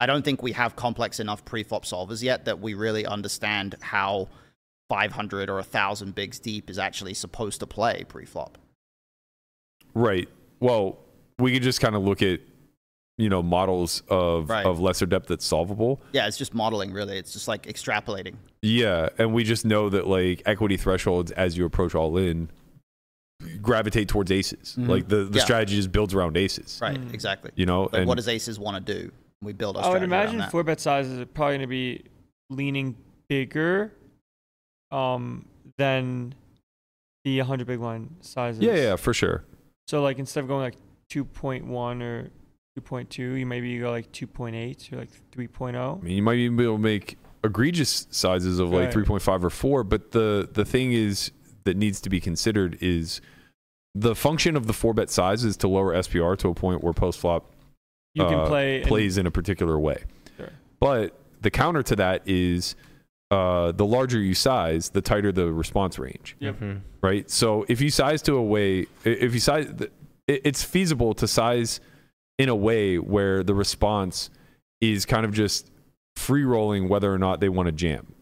I 0.00 0.06
don't 0.06 0.24
think 0.24 0.42
we 0.42 0.52
have 0.52 0.74
complex 0.74 1.20
enough 1.20 1.44
pre-flop 1.44 1.84
solvers 1.84 2.22
yet 2.22 2.44
that 2.46 2.60
we 2.60 2.74
really 2.74 3.06
understand 3.06 3.76
how 3.80 4.28
500 4.88 5.48
or 5.48 5.54
1,000 5.54 6.14
bigs 6.14 6.38
deep 6.38 6.68
is 6.68 6.78
actually 6.78 7.14
supposed 7.14 7.60
to 7.60 7.66
play 7.66 8.04
pre-flop. 8.08 8.58
Right. 9.94 10.28
Well, 10.60 10.98
we 11.38 11.52
could 11.52 11.62
just 11.62 11.80
kind 11.80 11.94
of 11.94 12.02
look 12.02 12.20
at 12.20 12.40
you 13.18 13.28
know 13.28 13.42
models 13.42 14.02
of 14.08 14.48
Right. 14.48 14.64
of 14.64 14.80
lesser 14.80 15.06
depth 15.06 15.28
that's 15.28 15.44
solvable. 15.44 16.00
Yeah, 16.12 16.26
it's 16.26 16.38
just 16.38 16.54
modeling, 16.54 16.92
really. 16.92 17.18
It's 17.18 17.32
just 17.32 17.46
like 17.48 17.64
extrapolating. 17.66 18.36
Yeah, 18.62 19.08
and 19.18 19.32
we 19.34 19.44
just 19.44 19.64
know 19.64 19.88
that 19.90 20.06
like 20.06 20.42
equity 20.46 20.76
thresholds 20.76 21.30
as 21.32 21.56
you 21.56 21.64
approach 21.64 21.94
all 21.94 22.16
in 22.16 22.48
gravitate 23.60 24.08
towards 24.08 24.30
aces. 24.30 24.76
Mhm. 24.78 24.88
Like 24.88 25.08
the 25.08 25.24
the 25.24 25.38
Yeah. 25.38 25.44
strategy 25.44 25.76
just 25.76 25.92
builds 25.92 26.14
around 26.14 26.36
aces. 26.36 26.78
Right, 26.80 26.98
Mm. 27.00 27.12
exactly. 27.12 27.50
You 27.56 27.66
know, 27.66 27.82
Like, 27.84 27.94
and 27.94 28.06
what 28.06 28.14
does 28.16 28.28
aces 28.28 28.58
want 28.58 28.84
to 28.86 28.94
do? 29.00 29.10
We 29.42 29.52
build 29.52 29.76
our 29.76 29.84
I 29.84 29.88
would 29.88 30.02
imagine 30.04 30.40
four 30.50 30.62
bet 30.62 30.78
sizes 30.80 31.18
are 31.18 31.26
probably 31.26 31.54
going 31.56 31.60
to 31.62 31.66
be 31.66 32.04
leaning 32.50 32.96
bigger 33.28 33.92
um, 34.92 35.46
than 35.78 36.34
the 37.24 37.38
100 37.40 37.66
big 37.66 37.80
line 37.80 38.14
sizes. 38.20 38.62
yeah, 38.62 38.74
yeah, 38.74 38.96
for 38.96 39.12
sure. 39.14 39.42
So 39.88 40.02
like 40.02 40.18
instead 40.18 40.40
of 40.40 40.48
going 40.48 40.60
like 40.62 40.76
2.1 41.10 42.02
or 42.02 42.30
2.2, 42.78 43.38
you 43.38 43.46
maybe 43.46 43.78
go 43.78 43.90
like 43.90 44.10
2.8 44.12 44.92
or 44.92 44.96
like 44.96 45.10
oh. 45.12 45.38
3.0. 45.38 45.98
I 45.98 46.02
mean, 46.02 46.16
you 46.16 46.22
might 46.22 46.38
even 46.38 46.56
be 46.56 46.64
able 46.64 46.76
to 46.76 46.82
make 46.82 47.18
egregious 47.44 48.06
sizes 48.10 48.58
of 48.58 48.70
like 48.70 48.94
Right. 48.94 49.06
3.5 49.06 49.44
or 49.44 49.50
4, 49.50 49.84
but 49.84 50.12
the 50.12 50.48
the 50.52 50.64
thing 50.64 50.92
is 50.92 51.32
that 51.64 51.76
needs 51.76 52.00
to 52.00 52.10
be 52.10 52.20
considered 52.20 52.78
is 52.80 53.20
the 53.94 54.14
function 54.14 54.56
of 54.56 54.66
the 54.66 54.72
four 54.72 54.94
bet 54.94 55.10
size 55.10 55.44
is 55.44 55.56
to 55.58 55.68
lower 55.68 55.94
SPR 55.94 56.36
to 56.38 56.48
a 56.48 56.54
point 56.54 56.82
where 56.82 56.92
post 56.92 57.18
flop 57.18 57.52
You 58.14 58.24
can 58.24 58.40
uh, 58.40 58.46
play 58.46 58.82
plays 58.82 59.18
in 59.18 59.26
a 59.26 59.30
particular 59.30 59.78
way. 59.78 60.04
Sure. 60.36 60.48
But 60.80 61.18
the 61.40 61.50
counter 61.50 61.82
to 61.82 61.96
that 61.96 62.22
is 62.26 62.74
uh, 63.30 63.72
the 63.72 63.86
larger 63.86 64.18
you 64.18 64.34
size, 64.34 64.90
the 64.90 65.02
tighter 65.02 65.32
the 65.32 65.52
response 65.52 65.98
range. 65.98 66.36
Yep. 66.40 66.56
Right. 67.02 67.30
So 67.30 67.64
if 67.68 67.80
you 67.80 67.90
size 67.90 68.22
to 68.22 68.34
a 68.34 68.42
way, 68.42 68.86
if 69.04 69.34
you 69.34 69.40
size, 69.40 69.72
it's 70.26 70.62
feasible 70.62 71.14
to 71.14 71.28
size 71.28 71.80
in 72.38 72.48
a 72.48 72.56
way 72.56 72.98
where 72.98 73.42
the 73.42 73.54
response 73.54 74.30
is 74.80 75.06
kind 75.06 75.24
of 75.24 75.32
just 75.32 75.70
free 76.16 76.44
rolling 76.44 76.88
whether 76.88 77.12
or 77.12 77.18
not 77.18 77.40
they 77.40 77.48
want 77.48 77.66
to 77.66 77.72
jam. 77.72 78.14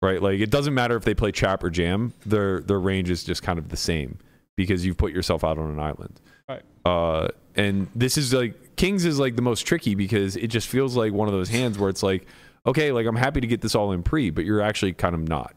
Right. 0.00 0.20
Like 0.20 0.40
it 0.40 0.50
doesn't 0.50 0.74
matter 0.74 0.96
if 0.96 1.04
they 1.04 1.14
play 1.14 1.30
chap 1.32 1.62
or 1.62 1.70
jam, 1.70 2.12
their 2.26 2.60
their 2.60 2.80
range 2.80 3.08
is 3.10 3.22
just 3.22 3.42
kind 3.42 3.58
of 3.58 3.68
the 3.68 3.76
same 3.76 4.18
because 4.56 4.84
you've 4.84 4.96
put 4.96 5.12
yourself 5.12 5.44
out 5.44 5.58
on 5.58 5.70
an 5.70 5.78
island. 5.78 6.20
Right. 6.48 6.62
Uh, 6.84 7.28
and 7.54 7.88
this 7.94 8.18
is 8.18 8.32
like 8.34 8.74
Kings 8.76 9.04
is 9.04 9.18
like 9.20 9.36
the 9.36 9.42
most 9.42 9.62
tricky 9.62 9.94
because 9.94 10.34
it 10.36 10.48
just 10.48 10.66
feels 10.66 10.96
like 10.96 11.12
one 11.12 11.28
of 11.28 11.34
those 11.34 11.50
hands 11.50 11.78
where 11.78 11.88
it's 11.88 12.02
like, 12.02 12.26
okay, 12.66 12.90
like 12.90 13.06
I'm 13.06 13.14
happy 13.16 13.40
to 13.40 13.46
get 13.46 13.60
this 13.60 13.74
all 13.76 13.92
in 13.92 14.02
pre, 14.02 14.30
but 14.30 14.44
you're 14.44 14.60
actually 14.60 14.92
kind 14.92 15.14
of 15.14 15.28
not. 15.28 15.54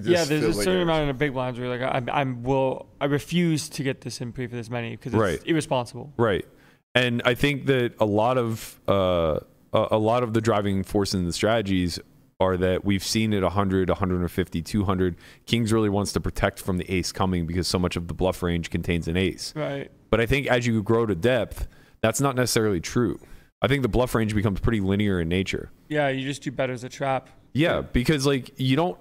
Yeah, 0.00 0.22
there's 0.24 0.44
a 0.44 0.52
certain 0.54 0.82
amount 0.82 1.02
in 1.02 1.08
the 1.08 1.14
big 1.14 1.32
blinds 1.32 1.58
where 1.58 1.68
you're 1.68 1.76
like 1.76 1.92
I'm 1.92 2.08
I'm 2.08 2.42
will 2.44 2.86
I 3.00 3.06
refuse 3.06 3.68
to 3.70 3.82
get 3.82 4.02
this 4.02 4.20
in 4.20 4.32
pre 4.32 4.46
for 4.46 4.54
this 4.54 4.70
many 4.70 4.90
because 4.92 5.12
it's 5.12 5.20
Right. 5.20 5.40
irresponsible. 5.44 6.12
Right. 6.16 6.46
And 6.94 7.22
I 7.24 7.34
think 7.34 7.66
that 7.66 7.94
a 8.00 8.04
lot 8.04 8.38
of 8.38 8.80
uh, 8.88 9.40
a, 9.72 9.98
lot 9.98 10.22
of 10.22 10.34
the 10.34 10.40
driving 10.40 10.82
force 10.82 11.14
in 11.14 11.24
the 11.24 11.32
strategies 11.32 11.98
are 12.40 12.56
that 12.56 12.84
we've 12.84 13.04
seen 13.04 13.32
it 13.32 13.42
100, 13.42 13.88
150, 13.88 14.62
200. 14.62 15.16
Kings 15.46 15.72
really 15.72 15.88
wants 15.88 16.12
to 16.12 16.20
protect 16.20 16.60
from 16.60 16.78
the 16.78 16.90
ace 16.90 17.12
coming 17.12 17.46
because 17.46 17.66
so 17.66 17.78
much 17.78 17.96
of 17.96 18.08
the 18.08 18.14
bluff 18.14 18.42
range 18.42 18.70
contains 18.70 19.08
an 19.08 19.16
ace. 19.16 19.52
Right. 19.56 19.90
But 20.10 20.20
I 20.20 20.26
think 20.26 20.46
as 20.46 20.66
you 20.66 20.82
grow 20.82 21.04
to 21.06 21.14
depth, 21.14 21.68
that's 22.00 22.20
not 22.20 22.36
necessarily 22.36 22.80
true. 22.80 23.20
I 23.60 23.66
think 23.66 23.82
the 23.82 23.88
bluff 23.88 24.14
range 24.14 24.34
becomes 24.34 24.60
pretty 24.60 24.80
linear 24.80 25.20
in 25.20 25.28
nature. 25.28 25.70
Yeah, 25.88 26.08
you 26.08 26.22
just 26.22 26.42
do 26.42 26.52
better 26.52 26.72
as 26.72 26.84
a 26.84 26.88
trap. 26.88 27.28
Yeah, 27.54 27.80
because 27.80 28.24
like 28.24 28.52
you 28.56 28.76
don't 28.76 28.98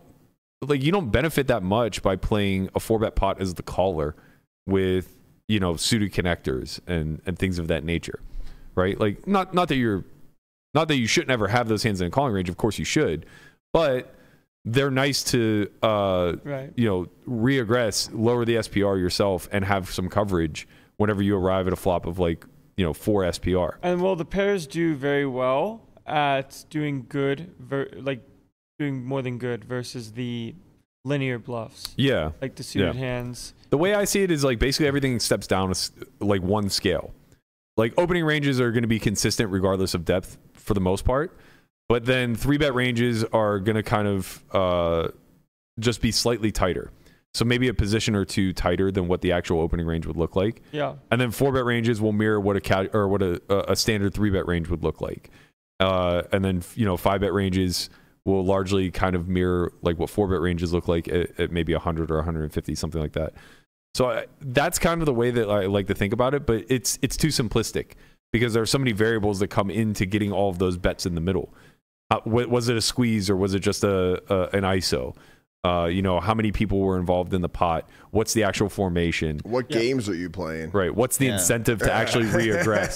like 0.61 0.81
you 0.81 0.91
don't 0.91 1.11
benefit 1.11 1.47
that 1.47 1.61
much 1.61 2.01
by 2.01 2.15
playing 2.15 2.69
a 2.73 2.79
four 2.79 2.97
bet 2.97 3.15
pot 3.15 3.39
as 3.39 3.53
the 3.53 3.63
caller 3.63 4.15
with 4.65 5.16
you 5.47 5.59
know 5.59 5.75
suited 5.75 6.13
connectors 6.13 6.79
and 6.87 7.21
and 7.25 7.37
things 7.39 7.59
of 7.59 7.67
that 7.67 7.83
nature, 7.83 8.19
right? 8.75 8.99
Like 8.99 9.27
not 9.27 9.53
not 9.53 9.67
that 9.69 9.75
you're 9.77 10.03
not 10.73 10.87
that 10.89 10.97
you 10.97 11.07
shouldn't 11.07 11.31
ever 11.31 11.47
have 11.47 11.67
those 11.67 11.83
hands 11.83 12.01
in 12.01 12.07
a 12.07 12.09
calling 12.11 12.33
range. 12.33 12.49
Of 12.49 12.57
course 12.57 12.77
you 12.77 12.85
should, 12.85 13.25
but 13.73 14.13
they're 14.65 14.91
nice 14.91 15.23
to 15.23 15.69
uh 15.81 16.35
Right. 16.43 16.71
you 16.75 16.85
know 16.85 17.07
reaggress, 17.27 18.09
lower 18.13 18.43
the 18.45 18.55
SPR 18.55 18.99
yourself, 18.99 19.47
and 19.51 19.63
have 19.65 19.89
some 19.89 20.09
coverage 20.09 20.67
whenever 20.97 21.21
you 21.21 21.37
arrive 21.37 21.67
at 21.67 21.73
a 21.73 21.77
flop 21.77 22.05
of 22.05 22.19
like 22.19 22.45
you 22.75 22.85
know 22.85 22.93
four 22.93 23.23
SPR. 23.23 23.75
And 23.81 24.01
well, 24.01 24.15
the 24.15 24.25
pairs 24.25 24.67
do 24.67 24.95
very 24.95 25.25
well 25.25 25.83
at 26.05 26.65
doing 26.69 27.05
good, 27.07 27.53
ver- 27.59 27.89
like 27.95 28.21
doing 28.79 29.03
more 29.05 29.21
than 29.21 29.37
good 29.37 29.63
versus 29.63 30.11
the 30.11 30.53
linear 31.07 31.39
bluffs. 31.39 31.93
Yeah. 31.97 32.31
Like 32.41 32.55
the 32.55 32.63
suited 32.63 32.93
Yeah. 32.95 32.99
hands. 32.99 33.53
The 33.69 33.77
way 33.77 33.93
I 33.93 34.05
see 34.05 34.23
it 34.23 34.31
is 34.31 34.43
like 34.43 34.59
basically 34.59 34.87
everything 34.87 35.19
steps 35.19 35.47
down 35.47 35.73
like 36.19 36.41
one 36.41 36.69
scale. 36.69 37.13
Like 37.75 37.93
opening 37.97 38.23
ranges 38.25 38.59
are 38.59 38.71
going 38.71 38.83
to 38.83 38.87
be 38.87 38.99
consistent 38.99 39.51
regardless 39.51 39.93
of 39.93 40.05
depth 40.05 40.37
for 40.53 40.73
the 40.73 40.79
most 40.79 41.05
part, 41.05 41.37
but 41.89 42.05
then 42.05 42.35
three 42.35 42.57
bet 42.57 42.73
ranges 42.73 43.23
are 43.25 43.59
going 43.59 43.75
to 43.75 43.83
kind 43.83 44.07
of 44.07 44.43
uh, 44.51 45.09
just 45.79 46.01
be 46.01 46.11
slightly 46.11 46.51
tighter. 46.51 46.91
So 47.33 47.45
maybe 47.45 47.67
a 47.67 47.73
position 47.73 48.15
or 48.15 48.25
two 48.25 48.51
tighter 48.51 48.89
than 48.91 49.07
what 49.07 49.21
the 49.21 49.31
actual 49.31 49.59
opening 49.61 49.85
range 49.85 50.07
would 50.07 50.17
look 50.17 50.35
like. 50.35 50.61
Yeah. 50.71 50.95
And 51.11 51.21
then 51.21 51.29
four 51.29 51.51
bet 51.51 51.65
ranges 51.65 52.01
will 52.01 52.13
mirror 52.13 52.39
what 52.39 52.55
a 52.55 52.61
cat 52.61 52.95
or 52.95 53.07
what 53.07 53.21
a, 53.21 53.41
a 53.71 53.75
standard 53.75 54.13
three 54.13 54.31
bet 54.31 54.47
range 54.47 54.69
would 54.69 54.83
look 54.83 55.01
like. 55.01 55.29
Uh, 55.79 56.23
and 56.31 56.43
then 56.43 56.63
you 56.73 56.85
know 56.85 56.97
five 56.97 57.21
bet 57.21 57.33
ranges 57.33 57.91
will 58.27 58.45
largely 58.45 58.91
kind 58.91 59.15
of 59.15 59.27
mirror 59.27 59.73
like 59.81 59.97
what 59.97 60.09
4-bet 60.09 60.41
ranges 60.41 60.73
look 60.73 60.87
like 60.87 61.07
at, 61.07 61.39
at 61.39 61.51
maybe 61.51 61.73
100 61.73 62.11
or 62.11 62.17
150 62.17 62.75
something 62.75 63.01
like 63.01 63.13
that. 63.13 63.33
So 63.95 64.11
I, 64.11 64.25
that's 64.41 64.77
kind 64.77 65.01
of 65.01 65.05
the 65.05 65.13
way 65.13 65.31
that 65.31 65.49
I 65.49 65.65
like 65.65 65.87
to 65.87 65.95
think 65.95 66.13
about 66.13 66.33
it, 66.33 66.45
but 66.45 66.65
it's 66.69 66.99
it's 67.01 67.17
too 67.17 67.29
simplistic 67.29 67.93
because 68.31 68.53
there 68.53 68.61
are 68.61 68.67
so 68.67 68.77
many 68.77 68.91
variables 68.91 69.39
that 69.39 69.47
come 69.47 69.71
into 69.71 70.05
getting 70.05 70.31
all 70.31 70.49
of 70.49 70.59
those 70.59 70.77
bets 70.77 71.05
in 71.05 71.15
the 71.15 71.21
middle. 71.21 71.53
Uh, 72.11 72.19
was 72.25 72.69
it 72.69 72.77
a 72.77 72.81
squeeze 72.81 73.29
or 73.29 73.35
was 73.35 73.53
it 73.53 73.59
just 73.59 73.83
a, 73.83 74.21
a 74.31 74.55
an 74.55 74.63
ISO? 74.63 75.15
Uh, 75.63 75.85
you 75.85 76.01
know, 76.01 76.19
how 76.19 76.33
many 76.33 76.51
people 76.51 76.79
were 76.79 76.97
involved 76.97 77.33
in 77.33 77.41
the 77.41 77.49
pot? 77.49 77.89
What's 78.11 78.33
the 78.33 78.43
actual 78.43 78.69
formation? 78.69 79.39
What 79.43 79.67
games 79.69 80.07
are 80.07 80.15
you 80.15 80.29
playing? 80.29 80.69
Right. 80.71 80.93
What's 80.93 81.17
the 81.17 81.25
Yeah. 81.25 81.33
incentive 81.33 81.79
to 81.79 81.91
actually 81.91 82.25
reaggress? 82.31 82.93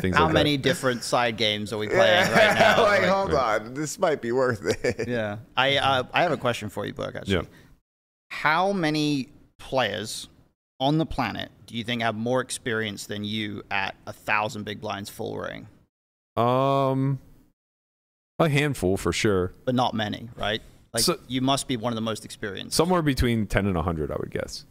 Things 0.00 0.16
How 0.16 0.24
like 0.26 0.34
many 0.34 0.56
different 0.56 1.02
side 1.02 1.36
games 1.36 1.72
are 1.72 1.78
we 1.78 1.88
playing 1.88 2.30
right 2.30 2.54
now? 2.58 2.82
like, 2.82 3.00
Like, 3.02 3.10
hold 3.10 3.34
on, 3.34 3.74
this 3.74 3.98
might 3.98 4.20
be 4.22 4.30
worth 4.32 4.64
it. 4.84 5.08
yeah. 5.08 5.38
I 5.56 5.76
uh, 5.78 6.04
I 6.12 6.22
have 6.22 6.30
a 6.32 6.36
question 6.36 6.68
for 6.68 6.86
you, 6.86 6.92
Burke. 6.92 7.16
Actually, 7.16 7.34
Yeah. 7.34 7.42
how 8.30 8.72
many 8.72 9.30
players 9.58 10.28
on 10.78 10.98
the 10.98 11.06
planet 11.06 11.50
do 11.66 11.76
you 11.76 11.82
think 11.84 12.02
have 12.02 12.14
more 12.14 12.40
experience 12.42 13.06
than 13.06 13.24
you 13.24 13.62
at 13.70 13.94
a 14.06 14.12
thousand 14.12 14.64
big 14.64 14.80
blinds 14.80 15.08
full 15.08 15.36
ring? 15.38 15.66
Um, 16.36 17.18
a 18.38 18.48
handful 18.48 18.96
for 18.96 19.12
sure. 19.12 19.52
But 19.64 19.74
not 19.74 19.94
many, 19.94 20.28
right? 20.36 20.60
Like 20.92 21.04
So- 21.04 21.18
you 21.28 21.40
must 21.40 21.68
be 21.68 21.76
one 21.76 21.92
of 21.92 21.96
the 21.96 22.02
most 22.02 22.24
experienced. 22.24 22.76
Somewhere 22.76 23.02
between 23.02 23.46
ten 23.46 23.66
and 23.66 23.76
hundred, 23.76 24.10
I 24.10 24.16
would 24.18 24.30
guess. 24.30 24.64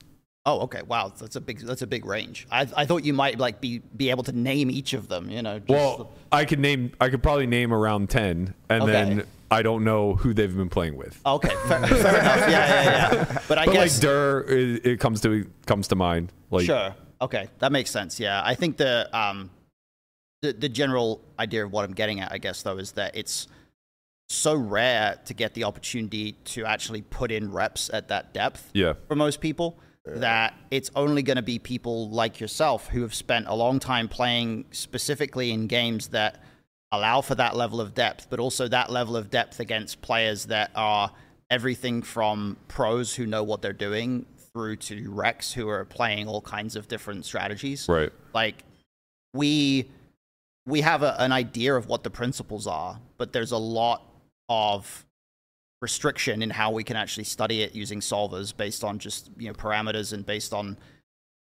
Oh, 0.46 0.62
okay. 0.62 0.82
Wow, 0.82 1.14
that's 1.20 1.36
a 1.36 1.42
big 1.42 1.60
that's 1.60 1.82
a 1.84 1.88
big 1.88 2.06
range. 2.06 2.48
I 2.52 2.68
I 2.76 2.86
thought 2.86 3.04
you 3.04 3.14
might 3.14 3.38
like 3.40 3.62
be 3.62 3.80
be 3.96 4.10
able 4.10 4.24
to 4.24 4.32
name 4.32 4.72
each 4.72 4.94
of 4.94 5.08
them. 5.08 5.30
You 5.30 5.42
know. 5.42 5.60
Just, 5.60 5.70
Well, 5.70 6.12
I 6.32 6.46
could 6.46 6.60
name. 6.60 6.94
I 7.00 7.10
could 7.10 7.22
probably 7.22 7.46
name 7.48 7.72
around 7.74 8.10
ten, 8.10 8.54
and 8.70 8.84
Okay. 8.84 8.92
then 8.92 9.24
I 9.52 9.62
don't 9.62 9.84
know 9.84 10.16
who 10.16 10.34
they've 10.34 10.56
been 10.56 10.70
playing 10.70 10.96
with. 10.96 11.20
Okay, 11.26 11.50
fair, 11.68 11.86
fair 11.88 12.20
enough. 12.20 12.40
Yeah, 12.40 12.48
yeah, 12.50 13.14
yeah. 13.14 13.40
But 13.48 13.58
I 13.60 13.66
but 13.66 13.74
guess 13.74 13.96
like 13.98 14.02
Dur, 14.02 14.46
it, 14.48 14.86
it 14.86 15.00
comes 15.00 15.22
to 15.22 15.48
comes 15.68 15.88
to 15.90 15.96
mind. 15.96 16.32
Like 16.50 16.66
sure. 16.66 16.96
Okay, 17.22 17.48
that 17.60 17.72
makes 17.72 17.92
sense. 17.92 18.20
Yeah, 18.20 18.42
I 18.44 18.56
think 18.56 18.78
the 18.78 19.10
um, 19.16 19.52
the 20.42 20.54
the 20.54 20.70
general 20.70 21.22
idea 21.38 21.66
of 21.66 21.72
what 21.72 21.86
I'm 21.86 21.94
getting 21.94 22.20
at, 22.20 22.32
I 22.32 22.40
guess, 22.40 22.64
though, 22.64 22.78
is 22.78 22.94
that 22.94 23.16
it's 23.16 23.48
so 24.32 24.56
rare 24.56 25.20
to 25.26 25.34
get 25.34 25.54
the 25.54 25.64
opportunity 25.64 26.34
to 26.46 26.66
actually 26.66 27.02
put 27.02 27.32
in 27.32 27.52
reps 27.52 27.90
at 27.94 28.08
that 28.08 28.34
depth. 28.34 28.70
Yeah. 28.74 28.94
For 29.08 29.16
most 29.16 29.42
people, 29.42 29.80
that 30.06 30.56
it's 30.72 30.90
only 30.96 31.22
going 31.22 31.36
to 31.36 31.44
be 31.44 31.60
people 31.60 32.10
like 32.10 32.40
yourself 32.40 32.88
who 32.88 33.02
have 33.02 33.14
spent 33.14 33.48
a 33.48 33.54
long 33.54 33.80
time 33.80 34.08
playing 34.08 34.66
specifically 34.72 35.52
in 35.52 35.68
games 35.68 36.08
that 36.08 36.42
allow 36.92 37.22
for 37.22 37.36
that 37.36 37.56
level 37.56 37.80
of 37.80 37.94
depth, 37.94 38.28
but 38.30 38.40
also 38.40 38.68
that 38.68 38.90
level 38.90 39.16
of 39.16 39.30
depth 39.30 39.60
against 39.60 40.02
players 40.02 40.46
that 40.46 40.72
are 40.76 41.12
everything 41.50 42.02
from 42.02 42.58
pros 42.68 43.14
who 43.16 43.26
know 43.26 43.44
what 43.44 43.62
they're 43.62 43.74
doing 43.74 44.26
through 44.54 44.76
to 44.78 45.10
recs 45.10 45.54
who 45.54 45.70
are 45.70 45.86
playing 45.86 46.28
all 46.28 46.42
kinds 46.42 46.76
of 46.76 46.88
different 46.88 47.26
strategies. 47.26 47.88
Right. 47.88 48.12
Like 48.34 48.64
we 49.34 49.90
we 50.66 50.82
have 50.82 51.04
a, 51.04 51.16
an 51.20 51.32
idea 51.32 51.76
of 51.76 51.88
what 51.88 52.04
the 52.04 52.10
principles 52.10 52.68
are, 52.68 53.00
but 53.18 53.34
there's 53.34 53.52
a 53.52 53.58
lot 53.58 54.11
of 54.52 55.06
restriction 55.82 56.44
in 56.44 56.50
how 56.50 56.72
we 56.72 56.84
can 56.84 56.96
actually 56.96 57.24
study 57.24 57.64
it 57.64 57.74
using 57.74 58.02
solvers 58.02 58.56
based 58.56 58.84
on 58.84 59.00
just 59.00 59.32
you 59.38 59.48
know 59.48 59.54
parameters 59.54 60.14
and 60.14 60.26
based 60.26 60.54
on 60.54 60.78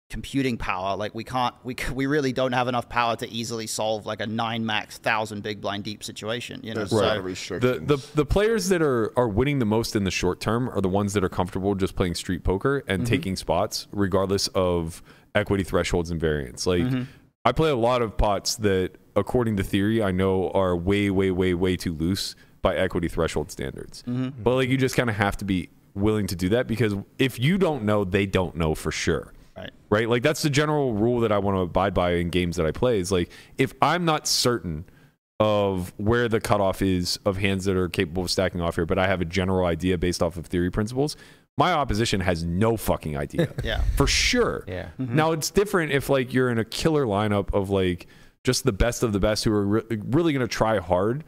computing 0.08 0.56
power. 0.56 0.96
Like 0.96 1.14
we 1.14 1.24
can't 1.24 1.54
we 1.64 1.74
we 1.92 2.06
really 2.06 2.32
don't 2.32 2.52
have 2.52 2.68
enough 2.68 2.88
power 2.88 3.16
to 3.16 3.28
easily 3.28 3.66
solve 3.66 4.06
like 4.06 4.20
a 4.20 4.26
nine 4.26 4.64
max 4.64 4.98
thousand 4.98 5.42
big 5.42 5.60
blind 5.60 5.84
deep 5.84 6.04
situation. 6.04 6.60
You 6.62 6.74
know, 6.74 6.80
There's 6.80 6.90
so 6.90 6.98
a 6.98 7.02
lot 7.02 7.16
of 7.16 7.24
The, 7.24 7.82
the 7.84 8.06
the 8.14 8.24
players 8.24 8.68
that 8.68 8.82
are 8.82 9.12
are 9.18 9.28
winning 9.28 9.58
the 9.58 9.66
most 9.66 9.96
in 9.96 10.04
the 10.04 10.10
short 10.10 10.40
term 10.40 10.68
are 10.68 10.80
the 10.80 10.88
ones 10.88 11.14
that 11.14 11.24
are 11.24 11.28
comfortable 11.28 11.74
just 11.74 11.96
playing 11.96 12.14
street 12.14 12.44
poker 12.44 12.84
and 12.86 13.02
mm-hmm. 13.02 13.10
taking 13.10 13.36
spots 13.36 13.88
regardless 13.90 14.48
of 14.48 15.02
equity 15.34 15.64
thresholds 15.64 16.10
and 16.10 16.20
variance. 16.20 16.66
Like 16.66 16.82
mm-hmm. 16.82 17.02
I 17.44 17.52
play 17.52 17.70
a 17.70 17.76
lot 17.76 18.02
of 18.02 18.16
pots 18.16 18.56
that 18.56 18.92
according 19.16 19.56
to 19.56 19.62
theory 19.62 20.02
I 20.02 20.10
know 20.12 20.50
are 20.50 20.76
way 20.76 21.10
way 21.10 21.30
way 21.30 21.54
way 21.54 21.76
too 21.76 21.92
loose 21.92 22.34
by 22.62 22.76
equity 22.76 23.08
threshold 23.08 23.50
standards. 23.50 24.02
Mm-hmm. 24.06 24.42
But 24.42 24.54
like 24.54 24.68
you 24.68 24.76
just 24.76 24.96
kind 24.96 25.10
of 25.10 25.16
have 25.16 25.36
to 25.38 25.44
be 25.44 25.68
willing 25.94 26.26
to 26.28 26.36
do 26.36 26.48
that 26.50 26.66
because 26.66 26.94
if 27.18 27.38
you 27.38 27.58
don't 27.58 27.82
know 27.84 28.04
they 28.04 28.24
don't 28.24 28.56
know 28.56 28.74
for 28.74 28.90
sure. 28.90 29.32
right. 29.56 29.70
right? 29.90 30.08
Like 30.08 30.22
that's 30.22 30.42
the 30.42 30.50
general 30.50 30.94
rule 30.94 31.20
that 31.20 31.32
I 31.32 31.38
want 31.38 31.56
to 31.56 31.60
abide 31.60 31.92
by 31.92 32.14
in 32.14 32.30
games 32.30 32.56
that 32.56 32.64
I 32.64 32.70
play. 32.70 32.98
Is 32.98 33.12
like 33.12 33.30
if 33.58 33.74
I'm 33.82 34.04
not 34.04 34.26
certain 34.26 34.84
of 35.40 35.92
where 35.96 36.28
the 36.28 36.40
cutoff 36.40 36.80
is 36.82 37.18
of 37.26 37.36
hands 37.36 37.64
that 37.64 37.76
are 37.76 37.88
capable 37.88 38.22
of 38.22 38.30
stacking 38.30 38.60
off 38.60 38.76
here, 38.76 38.86
but 38.86 38.98
I 38.98 39.08
have 39.08 39.20
a 39.20 39.24
general 39.24 39.66
idea 39.66 39.98
based 39.98 40.22
off 40.22 40.36
of 40.36 40.46
theory 40.46 40.70
principles, 40.70 41.16
my 41.58 41.72
opposition 41.72 42.20
has 42.20 42.44
no 42.44 42.76
fucking 42.76 43.16
idea. 43.24 43.52
Yeah. 43.64 43.82
for 43.96 44.06
sure. 44.06 44.64
Yeah. 44.68 44.88
Mm-hmm. 45.00 45.16
Now 45.16 45.32
it's 45.32 45.50
different 45.50 45.90
if 45.92 46.08
like 46.08 46.32
you're 46.32 46.48
in 46.48 46.58
a 46.58 46.64
killer 46.64 47.04
lineup 47.04 47.52
of 47.52 47.70
like 47.70 48.06
just 48.44 48.64
the 48.64 48.72
best 48.72 49.02
of 49.02 49.12
the 49.12 49.20
best 49.20 49.44
who 49.44 49.52
are 49.52 49.66
re- 49.66 49.82
really 49.90 50.32
going 50.32 50.46
to 50.46 50.52
try 50.52 50.78
hard 50.78 51.24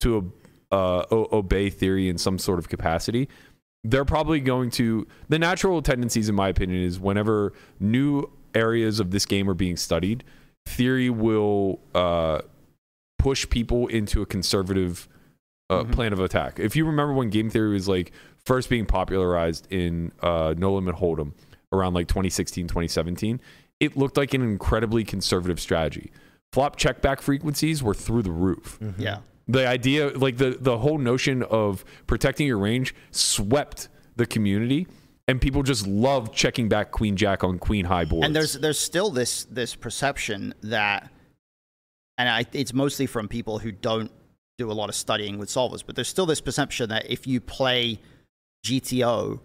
to 0.00 0.32
uh, 0.72 1.04
o- 1.10 1.28
obey 1.32 1.70
theory 1.70 2.08
in 2.08 2.18
some 2.18 2.38
sort 2.38 2.58
of 2.58 2.68
capacity. 2.68 3.28
They're 3.84 4.04
probably 4.04 4.40
going 4.40 4.70
to 4.72 5.06
the 5.28 5.38
natural 5.38 5.80
tendencies, 5.82 6.28
in 6.28 6.34
my 6.34 6.48
opinion, 6.48 6.82
is 6.82 6.98
whenever 6.98 7.52
new 7.78 8.30
areas 8.54 8.98
of 9.00 9.10
this 9.10 9.26
game 9.26 9.48
are 9.48 9.54
being 9.54 9.76
studied, 9.76 10.24
theory 10.66 11.08
will 11.10 11.78
uh, 11.94 12.40
push 13.18 13.48
people 13.48 13.86
into 13.88 14.22
a 14.22 14.26
conservative 14.26 15.08
uh, 15.70 15.84
plan 15.84 16.12
of 16.12 16.20
attack. 16.20 16.58
If 16.58 16.74
you 16.76 16.84
remember 16.84 17.12
when 17.12 17.30
game 17.30 17.50
theory 17.50 17.74
was 17.74 17.86
like 17.88 18.12
first 18.44 18.68
being 18.68 18.86
popularized 18.86 19.66
in 19.70 20.12
uh, 20.20 20.54
No 20.56 20.74
Limit 20.74 20.96
Hold'em 20.96 21.32
around 21.72 21.94
like 21.94 22.08
2016, 22.08 22.66
2017, 22.68 23.40
it 23.78 23.96
looked 23.96 24.16
like 24.16 24.32
an 24.34 24.42
incredibly 24.42 25.04
conservative 25.04 25.60
strategy. 25.60 26.10
Flop 26.52 26.76
check 26.76 27.02
back 27.02 27.20
frequencies 27.20 27.82
were 27.82 27.94
through 27.94 28.22
the 28.22 28.30
roof. 28.30 28.78
Yeah. 28.98 29.18
The 29.48 29.66
idea, 29.66 30.08
like 30.10 30.38
the 30.38 30.56
the 30.60 30.78
whole 30.78 30.98
notion 30.98 31.42
of 31.44 31.84
protecting 32.06 32.46
your 32.46 32.58
range, 32.58 32.94
swept 33.12 33.88
the 34.16 34.26
community, 34.26 34.86
and 35.28 35.40
people 35.40 35.62
just 35.62 35.86
love 35.86 36.32
checking 36.32 36.68
back 36.68 36.90
queen 36.90 37.16
jack 37.16 37.44
on 37.44 37.58
queen 37.58 37.84
high 37.84 38.04
boards. 38.04 38.26
And 38.26 38.34
there's 38.34 38.54
there's 38.54 38.78
still 38.78 39.10
this 39.10 39.44
this 39.44 39.74
perception 39.74 40.54
that, 40.62 41.10
and 42.18 42.28
I, 42.28 42.46
it's 42.52 42.72
mostly 42.72 43.06
from 43.06 43.28
people 43.28 43.58
who 43.58 43.72
don't 43.72 44.10
do 44.58 44.70
a 44.70 44.74
lot 44.74 44.88
of 44.88 44.94
studying 44.94 45.38
with 45.38 45.48
solvers, 45.48 45.82
but 45.84 45.94
there's 45.94 46.08
still 46.08 46.26
this 46.26 46.40
perception 46.40 46.88
that 46.88 47.10
if 47.10 47.26
you 47.26 47.40
play 47.40 48.00
GTO, 48.64 49.40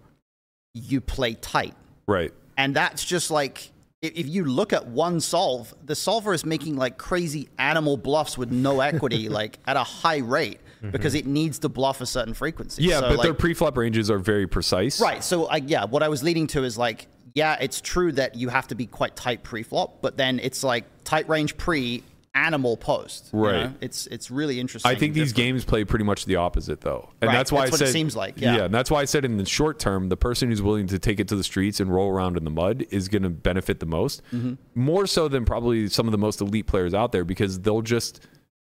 you 0.73 1.01
play 1.01 1.33
tight, 1.35 1.75
right. 2.07 2.31
and 2.57 2.75
that's 2.75 3.03
just 3.03 3.29
like 3.29 3.71
if, 4.01 4.13
if 4.15 4.27
you 4.27 4.45
look 4.45 4.73
at 4.73 4.87
one 4.87 5.19
solve, 5.19 5.73
the 5.85 5.95
solver 5.95 6.33
is 6.33 6.45
making 6.45 6.75
like 6.75 6.97
crazy 6.97 7.49
animal 7.57 7.97
bluffs 7.97 8.37
with 8.37 8.51
no 8.51 8.81
equity, 8.81 9.29
like 9.29 9.59
at 9.65 9.77
a 9.77 9.83
high 9.83 10.17
rate 10.17 10.59
mm-hmm. 10.77 10.91
because 10.91 11.15
it 11.15 11.25
needs 11.25 11.59
to 11.59 11.69
bluff 11.69 12.01
a 12.01 12.05
certain 12.05 12.33
frequency. 12.33 12.83
Yeah, 12.83 12.99
So, 12.99 13.09
but 13.09 13.17
like, 13.17 13.25
their 13.25 13.33
pre-flop 13.33 13.77
ranges 13.77 14.09
are 14.09 14.19
very 14.19 14.47
precise. 14.47 14.99
Right. 14.99 15.23
So, 15.23 15.45
I, 15.45 15.57
yeah, 15.57 15.85
what 15.85 16.03
I 16.03 16.09
was 16.09 16.23
leading 16.23 16.47
to 16.47 16.63
is 16.63 16.77
like, 16.77 17.07
yeah, 17.33 17.57
it's 17.61 17.79
true 17.79 18.11
that 18.13 18.35
you 18.35 18.49
have 18.49 18.67
to 18.67 18.75
be 18.75 18.85
quite 18.85 19.15
tight 19.15 19.43
pre-flop, 19.43 20.01
but 20.01 20.17
then 20.17 20.39
it's 20.39 20.63
like 20.63 20.83
tight 21.03 21.29
range 21.29 21.55
pre, 21.57 22.03
animal 22.33 22.77
post. 22.77 23.29
you 23.33 23.39
Right. 23.39 23.63
know? 23.65 23.73
It's 23.81 24.07
it's 24.07 24.31
really 24.31 24.59
interesting. 24.59 24.89
I 24.89 24.95
think 24.95 25.13
these 25.13 25.33
games 25.33 25.65
play 25.65 25.83
pretty 25.83 26.05
much 26.05 26.25
the 26.25 26.37
opposite, 26.37 26.81
though, 26.81 27.09
and 27.21 27.27
Right, 27.27 27.33
that's 27.37 27.51
why 27.51 27.65
that's 27.65 27.81
I 27.81 27.83
what 27.85 27.89
it 27.89 27.93
seems 27.93 28.15
like, 28.15 28.39
yeah. 28.39 28.63
and 28.65 28.73
that's 28.73 28.89
why 28.89 29.01
I 29.01 29.05
said 29.05 29.25
in 29.25 29.37
the 29.37 29.45
short 29.45 29.79
term, 29.79 30.07
the 30.09 30.15
person 30.17 30.49
who's 30.49 30.61
willing 30.61 30.87
to 30.87 30.97
take 30.99 31.19
it 31.19 31.27
to 31.27 31.35
the 31.35 31.43
streets 31.43 31.79
and 31.79 31.93
roll 31.93 32.09
around 32.09 32.37
in 32.37 32.43
the 32.45 32.49
mud 32.51 32.85
is 32.89 33.09
going 33.09 33.23
to 33.23 33.29
benefit 33.29 33.79
the 33.81 33.85
most, 33.85 34.21
Mm-hmm. 34.31 34.53
more 34.75 35.05
so 35.07 35.27
than 35.27 35.43
probably 35.45 35.87
some 35.89 36.07
of 36.07 36.11
the 36.13 36.17
most 36.17 36.39
elite 36.41 36.67
players 36.67 36.93
out 36.93 37.11
there, 37.11 37.25
because 37.25 37.59
they'll 37.59 37.81
just 37.81 38.25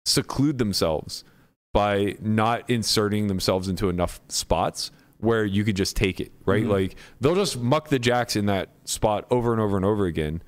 seclude 0.07 0.57
themselves 0.59 1.23
by 1.75 2.17
not 2.21 2.69
inserting 2.71 3.27
themselves 3.29 3.69
into 3.69 3.89
enough 3.91 4.21
spots 4.29 4.91
where 5.19 5.45
you 5.45 5.65
could 5.65 5.77
just 5.77 5.95
take 5.97 6.19
it, 6.19 6.33
right? 6.47 6.63
Mm-hmm. 6.63 6.71
Like 6.73 6.97
they'll 7.21 7.35
just 7.37 7.59
muck 7.61 7.89
the 7.91 7.99
jacks 7.99 8.37
in 8.37 8.47
that 8.47 8.71
spot 8.85 9.27
over 9.31 9.53
and 9.53 9.61
over 9.61 9.77
and 9.77 9.85
over 9.85 10.07
again 10.07 10.43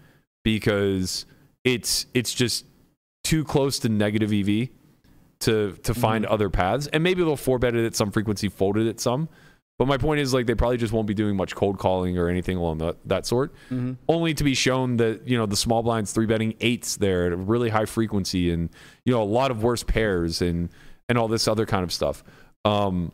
because 0.45 1.27
it's 1.65 2.07
it's 2.15 2.33
just 2.35 2.65
too 3.33 3.45
close 3.45 3.79
to 3.79 3.89
negative 3.89 4.31
EV 4.31 4.69
to 5.41 5.73
to 5.83 5.95
find 5.95 6.25
Mm-hmm. 6.25 6.35
other 6.35 6.51
paths. 6.51 6.87
And 6.89 7.03
maybe 7.03 7.23
they'll 7.25 7.37
four 7.37 7.59
bet 7.59 7.75
it 7.75 7.87
at 7.87 7.95
some 7.97 8.11
frequency, 8.11 8.49
fold 8.51 8.77
it 8.77 8.87
at 8.89 9.01
some. 9.01 9.29
But 9.79 9.89
my 9.89 9.97
point 9.97 10.21
is 10.21 10.35
like 10.35 10.45
they 10.47 10.55
probably 10.55 10.77
just 10.77 10.93
won't 10.93 11.07
be 11.07 11.15
doing 11.15 11.35
much 11.35 11.55
cold 11.55 11.79
calling 11.79 12.19
or 12.19 12.29
anything 12.29 12.59
along 12.59 12.79
that, 12.79 12.97
that 13.07 13.25
sort. 13.27 13.55
Mm-hmm. 13.71 13.95
Only 14.07 14.35
to 14.35 14.45
be 14.45 14.55
shown 14.55 14.99
that, 14.99 15.27
you 15.27 15.37
know, 15.39 15.47
the 15.47 15.57
small 15.57 15.83
blinds 15.83 16.13
three 16.13 16.27
betting 16.27 16.55
eights 16.61 16.97
there 16.97 17.27
at 17.27 17.33
a 17.33 17.37
really 17.37 17.71
high 17.71 17.87
frequency 17.87 18.51
and, 18.53 18.69
you 19.07 19.13
know, 19.15 19.23
a 19.23 19.31
lot 19.41 19.51
of 19.51 19.63
worse 19.63 19.83
pairs 19.83 20.43
and 20.43 20.69
and 21.09 21.17
all 21.19 21.27
this 21.27 21.49
other 21.49 21.65
kind 21.65 21.85
of 21.85 21.93
stuff. 21.93 22.23
Um 22.67 23.13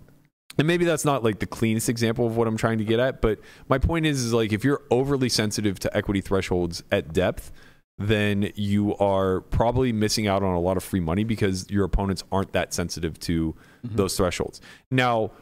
and 0.59 0.67
maybe 0.67 0.85
that's 0.85 1.05
not 1.05 1.23
like 1.23 1.39
the 1.39 1.47
cleanest 1.47 1.89
example 1.89 2.27
of 2.27 2.37
what 2.37 2.49
I'm 2.49 2.57
trying 2.57 2.79
to 2.79 2.85
get 2.85 2.99
at, 2.99 3.23
but 3.23 3.39
my 3.69 3.79
point 3.79 4.05
is, 4.07 4.25
is 4.25 4.33
like 4.33 4.53
if 4.53 4.65
you're 4.65 4.83
overly 4.91 5.29
sensitive 5.29 5.79
to 5.85 5.97
equity 5.97 6.21
thresholds 6.21 6.83
at 6.91 7.13
depth, 7.13 7.53
then 7.99 8.53
you 8.55 8.97
are 8.97 9.41
probably 9.41 9.93
missing 9.93 10.27
out 10.27 10.43
on 10.43 10.55
a 10.55 10.61
lot 10.61 10.77
of 10.77 10.85
free 10.85 11.01
money 11.01 11.25
because 11.25 11.69
your 11.71 11.85
opponents 11.85 12.23
aren't 12.31 12.53
that 12.53 12.73
sensitive 12.73 13.19
to 13.21 13.55
mm-hmm. 13.85 13.97
those 13.97 14.17
thresholds. 14.17 14.61
Now, 14.91 15.33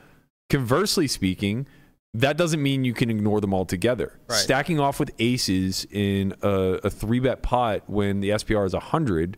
conversely 0.48 1.06
speaking, 1.06 1.66
that 2.14 2.38
doesn't 2.38 2.62
mean 2.62 2.84
you 2.84 2.94
can 2.94 3.10
ignore 3.10 3.42
them 3.42 3.52
altogether. 3.52 4.18
Right. 4.28 4.36
Stacking 4.36 4.80
off 4.80 4.98
with 4.98 5.10
aces 5.18 5.86
in 5.90 6.34
a, 6.42 6.80
a 6.84 6.90
three 6.90 7.20
bet 7.20 7.42
pot 7.42 7.82
when 7.86 8.20
the 8.20 8.30
SPR 8.30 8.64
is 8.64 8.72
100 8.72 9.36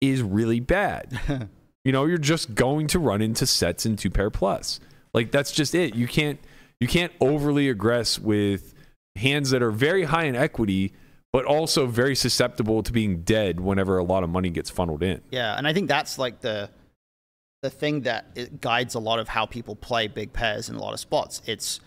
is 0.00 0.22
really 0.22 0.60
bad. 0.60 1.48
you 1.84 1.90
know, 1.90 2.04
you're 2.04 2.18
just 2.18 2.54
going 2.54 2.86
to 2.88 3.00
run 3.00 3.20
into 3.20 3.46
sets 3.46 3.84
in 3.84 3.96
two 3.96 4.10
pair 4.10 4.30
plus. 4.30 4.78
Like 5.12 5.32
that's 5.32 5.50
just 5.50 5.74
it. 5.74 5.96
You 5.96 6.06
can't 6.06 6.38
you 6.78 6.86
can't 6.86 7.12
overly 7.20 7.72
aggress 7.72 8.18
with 8.18 8.74
hands 9.16 9.50
that 9.50 9.60
are 9.60 9.72
very 9.72 10.04
high 10.04 10.24
in 10.24 10.36
equity 10.36 10.94
but 11.32 11.44
also 11.44 11.86
very 11.86 12.14
susceptible 12.16 12.82
to 12.82 12.92
being 12.92 13.22
dead 13.22 13.60
whenever 13.60 13.98
a 13.98 14.04
lot 14.04 14.24
of 14.24 14.30
money 14.30 14.50
gets 14.50 14.68
funneled 14.70 15.02
in. 15.02 15.20
Yeah, 15.30 15.56
and 15.56 15.66
I 15.66 15.72
think 15.72 15.88
that's 15.88 16.18
like 16.18 16.40
the 16.40 16.70
the 17.62 17.70
thing 17.70 18.00
that 18.02 18.24
it 18.34 18.60
guides 18.60 18.94
a 18.94 18.98
lot 18.98 19.18
of 19.18 19.28
how 19.28 19.44
people 19.44 19.76
play 19.76 20.08
big 20.08 20.32
pairs 20.32 20.70
in 20.70 20.76
a 20.76 20.80
lot 20.80 20.94
of 20.94 21.00
spots. 21.00 21.42
It's 21.44 21.78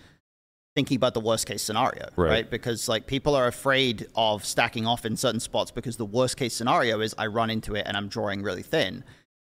thinking 0.75 0.95
about 0.97 1.15
the 1.15 1.19
worst 1.19 1.47
case 1.47 1.63
scenario, 1.63 2.09
Right. 2.15 2.29
right? 2.29 2.49
Because 2.49 2.87
like 2.87 3.07
people 3.07 3.35
are 3.35 3.47
afraid 3.47 4.07
of 4.15 4.45
stacking 4.45 4.85
off 4.85 5.03
in 5.05 5.17
certain 5.17 5.39
spots 5.39 5.71
because 5.71 5.97
the 5.97 6.05
worst 6.05 6.37
case 6.37 6.53
scenario 6.53 6.99
is 6.99 7.13
I 7.17 7.25
run 7.27 7.49
into 7.49 7.73
it 7.75 7.83
and 7.87 7.97
I'm 7.97 8.07
drawing 8.07 8.43
really 8.43 8.61
thin. 8.63 9.03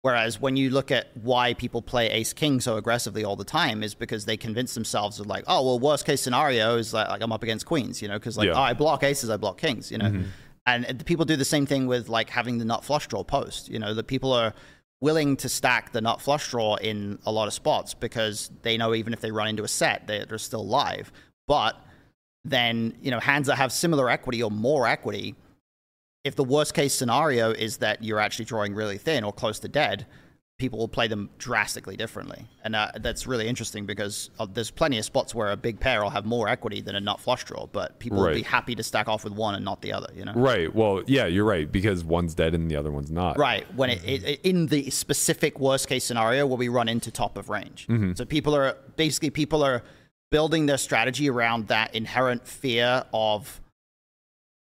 Whereas 0.02 0.40
when 0.40 0.56
you 0.56 0.70
look 0.70 0.90
at 0.92 1.08
why 1.16 1.54
people 1.54 1.82
play 1.82 2.08
ace 2.10 2.32
king 2.32 2.60
so 2.60 2.76
aggressively 2.76 3.24
all 3.24 3.34
the 3.34 3.44
time 3.44 3.82
is 3.82 3.94
because 3.94 4.26
they 4.26 4.36
convince 4.36 4.74
themselves 4.74 5.18
of 5.18 5.26
like, 5.26 5.44
oh 5.48 5.64
well, 5.64 5.78
worst 5.80 6.06
case 6.06 6.20
scenario 6.20 6.76
is 6.76 6.94
like, 6.94 7.08
like 7.08 7.20
I'm 7.20 7.32
up 7.32 7.42
against 7.42 7.66
queens, 7.66 8.00
you 8.00 8.06
know, 8.08 8.14
because 8.18 8.38
like 8.38 8.46
Yeah. 8.46 8.54
oh, 8.54 8.60
I 8.62 8.74
block 8.74 9.02
aces, 9.02 9.28
I 9.28 9.36
block 9.36 9.58
kings, 9.58 9.90
you 9.90 9.98
know, 9.98 10.22
and 10.66 10.86
uh, 10.86 10.92
people 11.04 11.24
do 11.24 11.34
the 11.36 11.44
same 11.44 11.66
thing 11.66 11.86
with 11.88 12.08
like 12.08 12.30
having 12.30 12.58
the 12.58 12.64
nut 12.64 12.84
flush 12.84 13.08
draw 13.08 13.24
post. 13.24 13.68
You 13.68 13.80
know, 13.80 13.92
that 13.94 14.06
people 14.06 14.32
are 14.32 14.54
willing 15.00 15.36
to 15.38 15.48
stack 15.48 15.90
the 15.92 16.00
nut 16.00 16.20
flush 16.20 16.48
draw 16.50 16.76
in 16.76 17.18
a 17.26 17.32
lot 17.32 17.48
of 17.48 17.54
spots 17.54 17.94
because 17.94 18.50
they 18.62 18.76
know 18.76 18.94
even 18.94 19.12
if 19.12 19.20
they 19.20 19.30
run 19.32 19.48
into 19.48 19.62
a 19.64 19.68
set, 19.68 20.06
they- 20.06 20.24
they're 20.28 20.38
still 20.38 20.66
live. 20.66 21.10
But 21.48 21.76
then 22.44 22.94
you 23.02 23.10
know, 23.10 23.18
hands 23.18 23.48
that 23.48 23.56
have 23.56 23.72
similar 23.72 24.08
equity 24.08 24.42
or 24.44 24.50
more 24.50 24.86
equity 24.86 25.34
if 26.24 26.36
the 26.36 26.44
worst 26.44 26.74
case 26.74 26.94
scenario 26.94 27.50
is 27.52 27.78
that 27.78 28.02
you're 28.02 28.20
actually 28.20 28.44
drawing 28.44 28.74
really 28.74 28.98
thin 28.98 29.24
or 29.24 29.32
close 29.32 29.58
to 29.60 29.68
dead, 29.68 30.06
people 30.58 30.76
will 30.80 30.88
play 30.88 31.06
them 31.06 31.30
drastically 31.38 31.96
differently. 31.96 32.44
And 32.64 32.74
uh, 32.74 32.90
that's 32.96 33.28
really 33.28 33.46
interesting 33.46 33.86
because 33.86 34.30
uh, 34.40 34.46
there's 34.52 34.72
plenty 34.72 34.98
of 34.98 35.04
spots 35.04 35.32
where 35.32 35.52
a 35.52 35.56
big 35.56 35.78
pair 35.78 36.02
will 36.02 36.10
have 36.10 36.26
more 36.26 36.48
equity 36.48 36.80
than 36.80 36.96
a 36.96 37.00
nut 37.00 37.20
flush 37.20 37.44
draw, 37.44 37.66
but 37.66 38.00
people 38.00 38.18
will 38.18 38.34
be 38.34 38.42
happy 38.42 38.74
to 38.74 38.82
stack 38.82 39.06
off 39.08 39.22
with 39.22 39.32
one 39.32 39.54
and 39.54 39.64
not 39.64 39.80
the 39.82 39.92
other, 39.92 40.08
you 40.14 40.24
know? 40.24 40.32
Right. 40.34 40.74
Well, 40.74 41.02
yeah, 41.06 41.26
you're 41.26 41.44
right 41.44 41.70
because 41.70 42.02
one's 42.02 42.34
dead 42.34 42.54
and 42.54 42.68
the 42.68 42.74
other 42.74 42.90
one's 42.90 43.12
not. 43.12 43.38
Right. 43.38 43.72
When 43.74 43.90
it, 43.90 44.04
it, 44.04 44.24
it- 44.24 44.40
in 44.42 44.66
the 44.66 44.90
specific 44.90 45.60
worst 45.60 45.86
case 45.88 46.02
scenario 46.04 46.44
where 46.44 46.58
we 46.58 46.68
run 46.68 46.88
into 46.88 47.12
top 47.12 47.38
of 47.38 47.48
range. 47.50 47.86
Mm-hmm. 47.86 48.14
So 48.14 48.24
people 48.24 48.56
are 48.56 48.76
basically 48.96 49.30
people 49.30 49.62
are 49.62 49.84
building 50.30 50.66
their 50.66 50.76
strategy 50.76 51.30
around 51.30 51.68
that 51.68 51.94
inherent 51.94 52.46
fear 52.46 53.04
of 53.14 53.60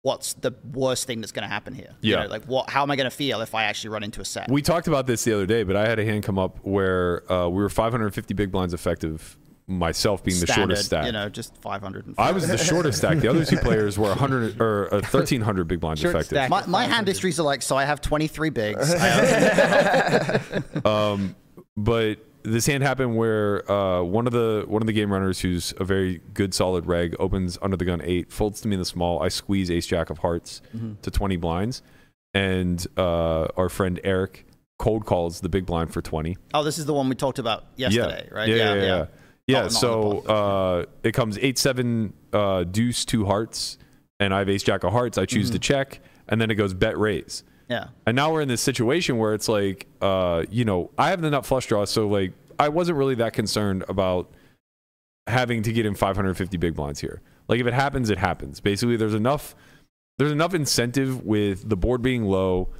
what's 0.08 0.32
the 0.32 0.52
worst 0.72 1.06
thing 1.06 1.20
that's 1.20 1.32
going 1.32 1.46
to 1.46 1.52
happen 1.52 1.74
here. 1.74 1.90
You 2.00 2.14
Yeah. 2.14 2.22
know, 2.24 2.30
like 2.30 2.44
what? 2.46 2.70
How 2.70 2.82
am 2.82 2.90
I 2.90 2.96
going 2.96 3.10
to 3.10 3.16
feel 3.24 3.42
if 3.42 3.54
I 3.54 3.64
actually 3.64 3.90
run 3.90 4.02
into 4.02 4.20
a 4.22 4.24
set? 4.24 4.50
We 4.50 4.62
talked 4.62 4.88
about 4.88 5.06
this 5.06 5.22
the 5.24 5.34
other 5.34 5.44
day, 5.46 5.62
but 5.64 5.76
I 5.76 5.86
had 5.86 5.98
a 5.98 6.04
hand 6.04 6.22
come 6.24 6.38
up 6.38 6.58
where 6.62 7.30
uh, 7.30 7.46
we 7.48 7.62
were 7.62 7.68
550 7.68 8.32
big 8.34 8.50
blinds 8.50 8.72
effective, 8.72 9.36
myself 9.66 10.24
being 10.24 10.40
the 10.40 10.46
shortest 10.46 10.86
stack. 10.86 11.04
You 11.04 11.12
know, 11.12 11.28
just 11.28 11.54
500. 11.58 12.14
I 12.16 12.32
was 12.32 12.48
the 12.48 12.56
shortest 12.56 12.98
stack. 12.98 13.18
The 13.18 13.28
other 13.28 13.44
two 13.44 13.58
players 13.68 13.98
were 13.98 14.08
100 14.08 14.60
or 14.62 14.86
uh, 14.94 15.00
1300 15.00 15.68
big 15.68 15.80
blinds 15.80 16.00
Short 16.00 16.14
effective. 16.14 16.48
my, 16.48 16.64
my 16.66 16.84
hand 16.86 17.06
histories 17.06 17.38
are 17.38 17.42
like, 17.42 17.60
so 17.60 17.76
I 17.76 17.84
have 17.84 18.00
23 18.00 18.48
bigs. 18.50 18.94
Um, 20.84 21.36
but 21.76 22.16
this 22.48 22.66
hand 22.66 22.82
happened 22.82 23.16
where 23.16 23.70
uh, 23.70 24.02
one 24.02 24.26
of 24.26 24.32
the 24.32 24.64
one 24.66 24.82
of 24.82 24.86
the 24.86 24.92
game 24.92 25.12
runners, 25.12 25.40
who's 25.40 25.72
a 25.78 25.84
very 25.84 26.20
good 26.34 26.54
solid 26.54 26.86
reg, 26.86 27.14
opens 27.18 27.58
under 27.62 27.76
the 27.76 27.84
gun 27.84 28.00
eight, 28.02 28.32
folds 28.32 28.60
to 28.62 28.68
me 28.68 28.74
in 28.74 28.80
the 28.80 28.84
small. 28.84 29.22
I 29.22 29.28
squeeze 29.28 29.70
ace 29.70 29.86
jack 29.86 30.10
of 30.10 30.18
hearts 30.18 30.60
to 31.02 31.10
20 31.10 31.36
blinds, 31.36 31.82
and 32.34 32.84
uh, 32.96 33.44
our 33.56 33.68
friend 33.68 34.00
Eric 34.04 34.46
cold 34.78 35.04
calls 35.06 35.40
the 35.40 35.48
big 35.48 35.66
blind 35.66 35.92
for 35.92 36.00
20. 36.02 36.36
oh, 36.54 36.62
this 36.62 36.78
is 36.78 36.86
the 36.86 36.94
one 36.94 37.08
we 37.08 37.14
talked 37.16 37.38
about 37.38 37.64
yesterday, 37.76 38.28
yeah. 38.30 38.36
right? 38.38 38.48
Yeah, 38.48 38.56
yeah, 38.56 38.74
yeah. 38.74 38.82
yeah. 38.84 39.06
Yeah, 39.48 39.60
not 39.62 39.72
so 39.72 40.18
uh, 40.20 40.84
it 41.02 41.12
comes 41.12 41.38
eight 41.38 41.58
seven 41.58 42.12
uh, 42.34 42.64
deuce 42.64 43.04
two 43.06 43.24
hearts, 43.24 43.78
and 44.20 44.34
I 44.34 44.40
have 44.40 44.48
ace 44.50 44.62
jack 44.62 44.84
of 44.84 44.92
hearts. 44.92 45.16
I 45.16 45.24
choose 45.24 45.46
Mm-hmm. 45.46 45.52
to 45.54 45.58
check, 45.58 46.00
and 46.28 46.38
then 46.40 46.50
it 46.50 46.56
goes 46.56 46.74
bet 46.74 46.98
raise. 46.98 47.44
Yeah. 47.68 47.88
And 48.06 48.16
now 48.16 48.32
we're 48.32 48.40
in 48.40 48.48
this 48.48 48.62
situation 48.62 49.18
where 49.18 49.34
it's 49.34 49.48
like, 49.48 49.86
uh, 50.00 50.44
you 50.50 50.64
know, 50.64 50.90
I 50.96 51.10
have 51.10 51.20
the 51.20 51.30
nut 51.30 51.44
flush 51.44 51.66
draw, 51.66 51.84
so 51.84 52.08
like 52.08 52.32
I 52.58 52.68
wasn't 52.70 52.98
really 52.98 53.14
that 53.16 53.34
concerned 53.34 53.84
about 53.88 54.30
having 55.26 55.62
to 55.62 55.72
get 55.72 55.86
in 55.86 55.94
550 55.94 56.56
big 56.56 56.74
blinds 56.74 57.00
here. 57.00 57.20
Like 57.46 57.60
if 57.60 57.66
it 57.66 57.74
happens, 57.74 58.10
it 58.10 58.18
happens. 58.18 58.60
Basically, 58.60 58.96
there's 58.96 59.14
enough 59.14 59.54
there's 60.18 60.32
enough 60.32 60.54
incentive 60.54 61.24
with 61.24 61.68
the 61.68 61.76
board 61.76 62.02
being 62.02 62.24
low, 62.24 62.70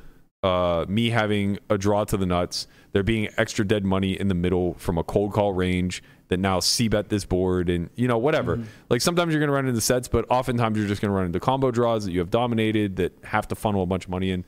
uh, 0.42 0.84
me 0.88 1.10
having 1.10 1.58
a 1.70 1.78
draw 1.78 2.04
to 2.04 2.16
the 2.16 2.26
nuts, 2.26 2.66
there 2.92 3.02
being 3.02 3.28
extra 3.36 3.64
dead 3.64 3.84
money 3.84 4.18
in 4.18 4.28
the 4.28 4.34
middle 4.34 4.74
from 4.74 4.98
a 4.98 5.04
cold 5.04 5.32
call 5.32 5.52
range 5.52 6.02
that 6.28 6.38
now 6.38 6.60
c 6.60 6.88
bet 6.88 7.08
this 7.08 7.24
board 7.24 7.70
and 7.70 7.88
you 7.94 8.06
know 8.06 8.18
whatever. 8.18 8.56
Like 8.90 9.00
sometimes 9.00 9.32
you're 9.32 9.40
gonna 9.40 9.52
run 9.52 9.66
into 9.66 9.80
sets, 9.80 10.08
but 10.08 10.26
oftentimes 10.30 10.76
you're 10.78 10.86
just 10.88 11.00
gonna 11.00 11.14
run 11.14 11.26
into 11.26 11.40
combo 11.40 11.70
draws 11.70 12.04
that 12.04 12.12
you 12.12 12.18
have 12.20 12.30
dominated 12.30 12.96
that 12.96 13.12
have 13.24 13.48
to 13.48 13.54
funnel 13.54 13.82
a 13.82 13.86
bunch 13.86 14.04
of 14.04 14.10
money 14.10 14.30
in. 14.30 14.44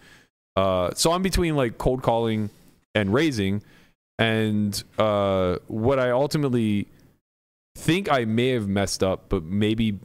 Uh, 0.57 0.91
so 0.95 1.13
I'm 1.13 1.23
between 1.23 1.57
like 1.57 1.79
cold 1.79 2.03
calling 2.03 2.51
and 2.95 3.13
raising, 3.13 3.63
and 4.19 4.83
uh, 4.99 5.57
what 5.69 5.99
I 5.99 6.11
ultimately 6.11 6.89
think 7.77 8.11
I 8.11 8.25
may 8.25 8.49
have 8.51 8.69
messed 8.69 9.03
up, 9.03 9.29
but 9.29 9.45
maybe 9.45 9.99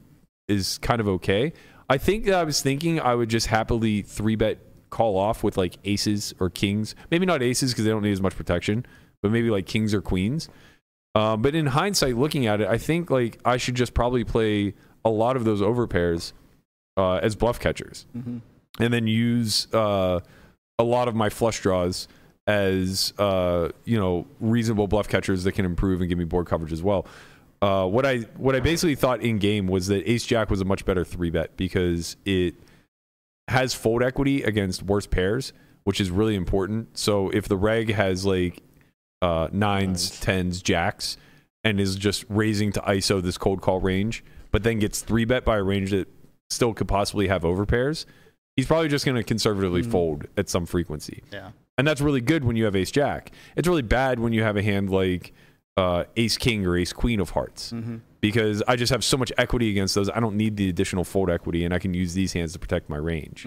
is 0.47 0.77
kind 0.79 1.01
of 1.01 1.07
okay. 1.07 1.53
I 1.89 1.97
think 1.97 2.25
that 2.25 2.35
I 2.35 2.43
was 2.43 2.61
thinking 2.61 2.99
I 2.99 3.15
would 3.15 3.29
just 3.29 3.47
happily 3.47 4.01
three 4.01 4.35
bet 4.35 4.59
call 4.89 5.17
off 5.17 5.43
with 5.43 5.57
like 5.57 5.77
aces 5.83 6.33
or 6.39 6.49
kings. 6.49 6.95
Maybe 7.11 7.25
not 7.25 7.41
aces 7.41 7.71
because 7.71 7.85
they 7.85 7.91
don't 7.91 8.03
need 8.03 8.11
as 8.11 8.21
much 8.21 8.35
protection, 8.35 8.85
but 9.21 9.31
maybe 9.31 9.49
like 9.49 9.65
kings 9.65 9.93
or 9.93 10.01
queens. 10.01 10.47
Um, 11.15 11.41
but 11.41 11.55
in 11.55 11.67
hindsight, 11.67 12.17
looking 12.17 12.45
at 12.45 12.61
it, 12.61 12.67
I 12.67 12.77
think 12.77 13.09
like 13.09 13.39
I 13.45 13.57
should 13.57 13.75
just 13.75 13.93
probably 13.93 14.23
play 14.23 14.73
a 15.03 15.09
lot 15.09 15.35
of 15.35 15.43
those 15.43 15.61
overpairs 15.61 16.33
uh, 16.97 17.15
as 17.15 17.35
bluff 17.35 17.59
catchers, 17.59 18.05
and 18.79 18.93
then 18.93 19.07
use 19.07 19.67
uh, 19.73 20.19
a 20.79 20.83
lot 20.83 21.07
of 21.07 21.15
my 21.15 21.29
flush 21.29 21.61
draws 21.61 22.07
as 22.47 23.13
uh, 23.17 23.69
you 23.85 23.99
know 23.99 24.25
reasonable 24.39 24.87
bluff 24.87 25.07
catchers 25.07 25.43
that 25.43 25.53
can 25.53 25.65
improve 25.65 26.01
and 26.01 26.09
give 26.09 26.17
me 26.17 26.25
board 26.25 26.47
coverage 26.47 26.73
as 26.73 26.83
well. 26.83 27.05
Uh, 27.61 27.85
what 27.87 28.05
I 28.05 28.19
what 28.37 28.55
I 28.55 28.59
basically 28.59 28.95
thought 28.95 29.21
in 29.21 29.37
game 29.37 29.67
was 29.67 29.87
that 29.87 30.09
Ace 30.09 30.25
Jack 30.25 30.49
was 30.49 30.61
a 30.61 30.65
much 30.65 30.85
better 30.85 31.03
three 31.03 31.29
bet 31.29 31.57
because 31.57 32.17
it 32.25 32.55
has 33.47 33.73
fold 33.73 34.03
equity 34.03 34.43
against 34.43 34.83
worse 34.83 35.07
pairs, 35.07 35.53
which 35.83 36.01
is 36.01 36.11
really 36.11 36.35
important. 36.35 36.97
So 36.97 37.29
if 37.29 37.47
the 37.47 37.57
reg 37.57 37.93
has 37.93 38.25
like 38.25 38.61
uh, 39.21 39.47
nines, 39.51 40.19
tens, 40.19 40.61
jacks, 40.61 41.17
and 41.63 41.79
is 41.79 41.95
just 41.95 42.25
raising 42.29 42.71
to 42.73 42.81
ISO 42.81 43.21
this 43.21 43.37
cold 43.37 43.61
call 43.61 43.79
range, 43.79 44.23
but 44.51 44.63
then 44.63 44.79
gets 44.79 45.01
three 45.01 45.25
bet 45.25 45.45
by 45.45 45.57
a 45.57 45.63
range 45.63 45.91
that 45.91 46.07
still 46.49 46.73
could 46.73 46.87
possibly 46.87 47.27
have 47.27 47.43
overpairs, 47.43 48.05
he's 48.55 48.65
probably 48.65 48.87
just 48.87 49.05
going 49.05 49.15
to 49.15 49.23
conservatively 49.23 49.81
fold 49.83 50.27
at 50.37 50.49
some 50.49 50.65
frequency. 50.65 51.23
Yeah. 51.31 51.51
And 51.77 51.87
that's 51.87 52.01
really 52.01 52.21
good 52.21 52.45
when 52.45 52.55
you 52.55 52.65
have 52.65 52.75
ace 52.75 52.91
jack. 52.91 53.31
It's 53.55 53.67
really 53.67 53.81
bad 53.81 54.19
when 54.19 54.33
you 54.33 54.43
have 54.43 54.55
a 54.55 54.63
hand 54.63 54.89
like 54.89 55.33
uh, 55.77 56.05
ace 56.15 56.37
king 56.37 56.65
or 56.65 56.77
ace 56.77 56.93
queen 56.93 57.19
of 57.19 57.31
hearts 57.31 57.73
because 58.21 58.63
I 58.67 58.75
just 58.77 58.91
have 58.91 59.03
so 59.03 59.17
much 59.17 59.31
equity 59.37 59.69
against 59.69 59.93
those. 59.93 60.09
I 60.09 60.19
don't 60.21 60.35
need 60.37 60.55
the 60.55 60.69
additional 60.69 61.03
fold 61.03 61.29
equity, 61.29 61.65
and 61.65 61.73
I 61.73 61.79
can 61.79 61.93
use 61.93 62.13
these 62.13 62.31
hands 62.33 62.53
to 62.53 62.59
protect 62.59 62.89
my 62.89 62.97
range. 62.97 63.45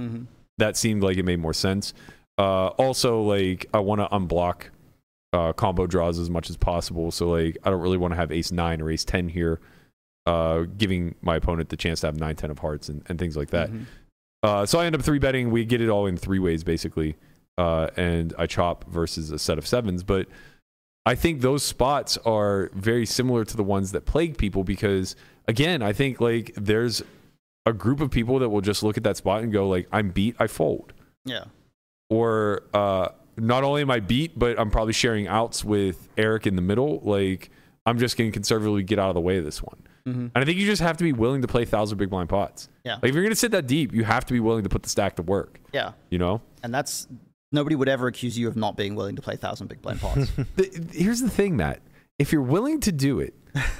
That 0.59 0.77
seemed 0.77 1.03
like 1.03 1.17
it 1.17 1.25
made 1.25 1.39
more 1.39 1.55
sense. 1.55 1.95
Uh, 2.37 2.69
also, 2.69 3.23
like 3.23 3.67
I 3.73 3.79
want 3.79 4.01
to 4.03 4.09
unblock 4.09 4.65
uh, 5.33 5.53
combo 5.55 5.87
draws 5.87 6.19
as 6.19 6.29
much 6.29 6.51
as 6.51 6.57
possible. 6.57 7.11
So 7.11 7.31
like 7.31 7.57
I 7.65 7.71
don't 7.71 7.81
really 7.81 7.97
want 7.97 8.13
to 8.13 8.17
have 8.17 8.31
ace 8.31 8.53
nine 8.53 8.83
or 8.83 8.91
ace 8.91 9.05
ten 9.07 9.29
here, 9.31 9.59
uh, 10.27 10.65
giving 10.77 11.15
my 11.23 11.37
opponent 11.37 11.71
the 11.71 11.77
chance 11.77 12.01
to 12.03 12.09
have 12.09 12.19
nine 12.21 12.37
ten 12.37 12.51
of 12.51 12.59
hearts 12.59 12.91
and, 12.91 13.03
and 13.09 13.19
things 13.19 13.37
like 13.39 13.51
that. 13.51 13.71
Uh, 14.43 14.65
so 14.67 14.79
I 14.79 14.87
end 14.87 14.95
up 14.95 15.03
three 15.03 15.19
betting. 15.19 15.51
We 15.51 15.65
get 15.65 15.81
it 15.81 15.89
all 15.89 16.07
in 16.07 16.17
three 16.17 16.39
ways 16.39 16.63
basically, 16.65 17.17
uh, 17.57 17.89
and 17.97 18.33
I 18.39 18.47
chop 18.47 18.85
versus 18.89 19.31
a 19.31 19.39
set 19.39 19.59
of 19.59 19.67
sevens. 19.67 20.03
But 20.05 20.29
I 21.07 21.15
think 21.15 21.41
those 21.41 21.63
spots 21.65 22.17
are 22.19 22.71
very 22.75 23.07
similar 23.07 23.45
to 23.45 23.57
the 23.57 23.65
ones 23.65 23.93
that 23.93 24.05
plague 24.05 24.37
people 24.39 24.63
because 24.65 25.17
again, 25.49 25.83
I 25.83 25.93
think 25.93 26.21
like 26.21 26.53
there's 26.55 27.03
a 27.67 27.73
group 27.73 28.01
of 28.01 28.11
people 28.11 28.39
that 28.39 28.49
will 28.49 28.61
just 28.61 28.83
look 28.83 28.97
at 28.97 29.03
that 29.05 29.17
spot 29.17 29.43
and 29.43 29.53
go 29.53 29.69
like, 29.69 29.89
"I'm 29.93 30.11
beat, 30.11 30.37
I 30.39 30.47
fold," 30.47 30.93
Yeah. 31.25 31.45
or 32.11 32.63
uh, 32.73 33.09
not 33.37 33.65
only 33.65 33.83
am 33.83 33.91
I 33.91 34.01
beat, 34.01 34.39
but 34.39 34.59
I'm 34.59 34.71
probably 34.71 34.93
sharing 34.93 35.27
outs 35.27 35.65
with 35.65 36.09
Eric 36.17 36.47
in 36.47 36.57
the 36.57 36.63
middle. 36.63 37.01
Like 37.03 37.51
I'm 37.87 37.99
just 37.99 38.17
going 38.17 38.31
to 38.31 38.33
conservatively 38.35 38.83
get 38.85 38.99
out 38.99 39.09
of 39.09 39.15
the 39.15 39.21
way 39.21 39.39
of 39.39 39.45
this 39.45 39.63
one. 39.63 39.83
Mm-hmm. 40.11 40.21
And 40.21 40.33
I 40.35 40.45
think 40.45 40.59
you 40.59 40.67
just 40.67 40.83
have 40.83 40.97
to 40.99 41.05
be 41.05 41.13
willing 41.13 41.43
to 41.43 41.49
play 41.49 41.65
thousand 41.65 41.99
big 41.99 42.11
blind 42.11 42.29
pots. 42.29 42.69
Yeah. 42.85 42.95
Like 42.95 43.11
if 43.11 43.15
you're 43.15 43.23
going 43.25 43.33
to 43.33 43.37
sit 43.37 43.51
that 43.53 43.67
deep, 43.67 43.93
you 43.95 44.05
have 44.05 44.25
to 44.27 44.33
be 44.33 44.41
willing 44.41 44.63
to 44.65 44.69
put 44.69 44.83
the 44.83 44.89
stack 44.89 45.17
to 45.17 45.23
work. 45.23 45.61
Yeah. 45.73 45.93
You 46.11 46.19
know. 46.19 46.41
And 46.63 46.73
that's 46.75 47.07
nobody 47.53 47.77
would 47.77 47.89
ever 47.89 48.07
accuse 48.09 48.39
you 48.39 48.49
of 48.49 48.57
not 48.57 48.77
being 48.77 48.95
willing 48.95 49.17
to 49.17 49.23
play 49.23 49.37
thousand 49.37 49.69
big 49.69 49.81
blind 49.83 50.01
pots. 50.01 50.31
The, 50.57 50.89
here's 50.93 51.21
the 51.21 51.31
thing, 51.31 51.57
Matt. 51.57 51.81
if 52.19 52.33
you're 52.33 52.43
willing 52.43 52.81
to 52.81 52.93
do 52.93 53.21
it, 53.21 53.35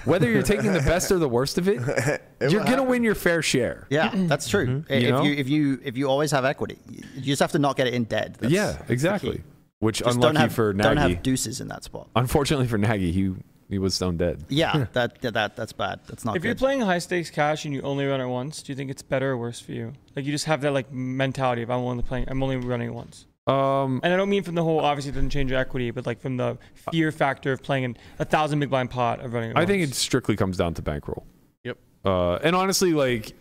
whether 0.05 0.29
you're 0.31 0.43
taking 0.43 0.73
the 0.73 0.81
best 0.81 1.13
or 1.13 1.19
the 1.19 1.29
worst 1.29 1.59
of 1.59 1.69
it, 1.69 1.79
It 2.41 2.51
you're 2.51 2.61
gonna 2.61 2.71
happen. 2.71 2.87
win 2.89 3.05
your 3.05 3.15
fair 3.15 3.43
share. 3.43 3.87
Yeah, 3.91 4.11
that's 4.15 4.49
true. 4.49 4.67
Mm-hmm. 4.67 4.93
You 4.93 4.99
If 4.99 5.11
know? 5.11 5.23
you 5.23 5.33
if 5.35 5.49
you 5.49 5.81
if 5.85 5.97
you 5.97 6.07
always 6.09 6.31
have 6.31 6.45
equity, 6.45 6.79
you 6.89 7.03
you 7.17 7.23
just 7.23 7.41
have 7.41 7.53
to 7.53 7.59
not 7.59 7.77
get 7.77 7.87
it 7.87 7.95
in 7.95 8.05
dead. 8.05 8.35
That's- 8.35 8.51
yeah, 8.53 8.81
exactly. 8.89 9.43
Which 9.81 9.99
Just 9.99 10.17
unlucky 10.17 10.35
don't 10.35 10.41
have 10.41 10.53
for 10.53 10.73
Nagy. 10.73 10.89
don't 10.89 10.97
have 10.97 11.23
deuces 11.23 11.61
in 11.61 11.69
that 11.69 11.85
spot. 11.85 12.09
Unfortunately 12.17 12.67
for 12.67 12.79
Nagy, 12.79 13.13
he 13.13 13.35
he 13.69 13.79
was 13.79 13.95
stone 13.95 14.17
dead. 14.17 14.45
Yeah, 14.49 14.87
that 14.93 15.21
that 15.21 15.57
that's 15.57 15.73
bad. 15.73 16.01
That's 16.07 16.25
not 16.25 16.33
good. 16.33 16.39
If 16.39 16.45
you're 16.45 16.55
playing 16.55 16.81
high 16.81 16.99
stakes 16.99 17.31
cash 17.31 17.65
and 17.65 17.75
you 17.75 17.83
only 17.83 18.07
run 18.07 18.21
it 18.21 18.27
once, 18.27 18.63
do 18.63 18.73
you 18.73 18.77
think 18.77 18.91
it's 18.91 19.03
better 19.03 19.33
or 19.33 19.37
worse 19.37 19.61
for 19.61 19.73
you? 19.73 19.93
Like 20.17 20.25
you 20.25 20.33
just 20.33 20.47
have 20.47 20.61
that 20.63 20.73
like 20.73 20.93
mentality 20.93 21.63
of 21.63 21.71
I'm 21.71 21.81
only 21.81 22.03
playing, 22.03 22.27
I'm 22.29 22.43
only 22.43 22.57
running 22.57 22.89
it 22.89 22.95
once. 22.95 23.27
Um, 23.47 24.01
And 24.03 24.13
I 24.13 24.17
don't 24.17 24.29
mean 24.29 24.43
from 24.43 24.55
the 24.55 24.63
whole 24.63 24.81
obviously 24.81 25.11
it 25.11 25.15
doesn't 25.15 25.31
change 25.31 25.51
your 25.51 25.59
equity, 25.61 25.91
but 25.91 26.07
like 26.07 26.21
from 26.21 26.37
the 26.37 26.59
fear 26.91 27.11
factor 27.11 27.53
of 27.53 27.63
playing 27.63 27.85
in 27.85 27.97
a 28.19 28.25
thousand 28.25 28.61
big 28.61 28.71
blind 28.71 28.91
pot 28.91 29.21
of 29.21 29.33
running. 29.33 29.51
It 29.51 29.57
I 29.57 29.65
think 29.65 29.83
it 29.83 29.95
strictly 29.95 30.37
comes 30.37 30.57
down 30.57 30.75
to 30.75 30.83
bankroll. 30.83 31.27
Yep. 31.65 31.79
Uh, 32.05 32.35
and 32.37 32.55
honestly, 32.55 32.93
like 32.93 33.33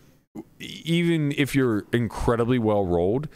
even 0.60 1.32
if 1.36 1.54
you're 1.54 1.84
incredibly 1.92 2.58
well 2.58 2.84
rolled, 2.86 3.28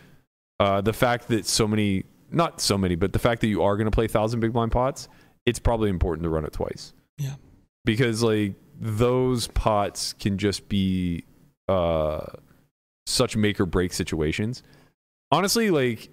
uh, 0.61 0.81
the 0.81 0.93
fact 0.93 1.29
that 1.29 1.47
so 1.47 1.67
many, 1.67 2.05
not 2.31 2.61
so 2.61 2.79
many, 2.79 2.95
but 2.95 3.13
the 3.13 3.19
fact 3.19 3.41
that 3.43 3.49
you 3.49 3.63
are 3.63 3.77
going 3.77 3.87
to 3.87 3.91
play 3.91 4.07
thousand 4.07 4.41
big 4.41 4.53
blind 4.53 4.73
pots, 4.73 5.09
it's 5.47 5.59
probably 5.59 5.91
important 5.91 6.25
to 6.25 6.29
run 6.31 6.45
it 6.45 6.53
twice. 6.53 6.93
Yeah. 7.19 7.35
Because 7.85 8.23
like 8.23 8.55
those 8.81 9.49
pots 9.49 10.13
can 10.15 10.39
just 10.39 10.69
be 10.69 11.25
uh, 11.69 12.27
such 13.07 13.37
make 13.37 13.61
or 13.61 13.67
break 13.67 13.93
situations. 13.93 14.63
Honestly, 15.31 15.71
like 15.71 16.09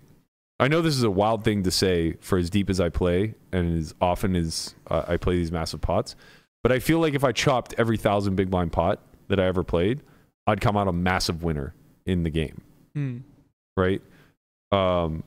I 0.60 0.68
know 0.68 0.82
this 0.82 0.96
is 0.96 1.04
a 1.04 1.12
wild 1.12 1.44
thing 1.44 1.64
to 1.64 1.72
say 1.72 2.14
for 2.22 2.38
as 2.38 2.50
deep 2.50 2.70
as 2.70 2.80
I 2.80 2.90
play 2.90 3.36
and 3.52 3.78
as 3.78 3.94
often 4.02 4.36
as 4.36 4.76
uh, 4.88 5.04
I 5.08 5.18
play 5.18 5.36
these 5.36 5.52
massive 5.52 5.82
pots, 5.82 6.16
but 6.64 6.72
I 6.72 6.80
feel 6.80 7.00
like 7.00 7.14
if 7.14 7.24
I 7.24 7.32
chopped 7.32 7.74
every 7.78 7.98
thousand 7.98 8.36
big 8.36 8.50
blind 8.50 8.72
pot 8.72 9.00
that 9.30 9.40
I 9.40 9.46
ever 9.46 9.64
played, 9.64 10.02
I'd 10.48 10.60
come 10.62 10.76
out 10.76 10.88
a 10.88 10.92
massive 10.94 11.44
winner 11.44 11.74
in 12.06 12.24
the 12.24 12.30
game, 12.30 12.62
Hmm. 12.96 13.18
right? 13.78 14.02
Um, 14.72 15.24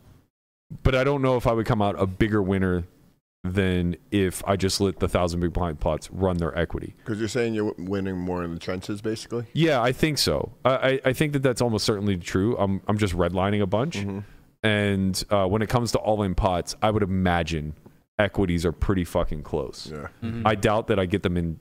but 0.82 0.94
I 0.94 1.04
don't 1.04 1.22
know 1.22 1.36
if 1.36 1.46
I 1.46 1.52
would 1.52 1.66
come 1.66 1.80
out 1.80 1.94
a 2.00 2.06
bigger 2.06 2.42
winner 2.42 2.84
than 3.44 3.96
if 4.10 4.42
I 4.46 4.56
just 4.56 4.80
let 4.80 5.00
the 5.00 5.08
thousand 5.08 5.40
big 5.40 5.52
blind 5.52 5.80
pots 5.80 6.08
run 6.12 6.36
their 6.36 6.56
equity. 6.56 6.94
Because 6.98 7.18
you're 7.18 7.28
saying 7.28 7.54
you're 7.54 7.74
winning 7.76 8.16
more 8.16 8.44
in 8.44 8.52
the 8.54 8.60
trenches, 8.60 9.02
basically. 9.02 9.46
Yeah, 9.52 9.82
I 9.82 9.90
think 9.92 10.18
so. 10.18 10.52
I, 10.64 10.70
I, 10.70 11.00
I 11.06 11.12
think 11.12 11.32
that 11.32 11.42
that's 11.42 11.60
almost 11.60 11.84
certainly 11.84 12.16
true. 12.16 12.56
I'm, 12.56 12.80
I'm 12.86 12.98
just 12.98 13.14
redlining 13.16 13.60
a 13.60 13.66
bunch. 13.66 13.96
Mm-hmm. 13.98 14.20
And 14.62 15.24
uh, 15.30 15.46
when 15.46 15.60
it 15.60 15.68
comes 15.68 15.90
to 15.92 15.98
all 15.98 16.22
in 16.22 16.36
pots, 16.36 16.76
I 16.82 16.90
would 16.92 17.02
imagine 17.02 17.74
equities 18.18 18.64
are 18.64 18.70
pretty 18.72 19.04
fucking 19.04 19.42
close. 19.42 19.88
Yeah. 19.90 20.08
Mm-hmm. 20.22 20.46
I 20.46 20.54
doubt 20.54 20.86
that 20.86 21.00
I 21.00 21.06
get 21.06 21.24
them 21.24 21.36
in 21.36 21.58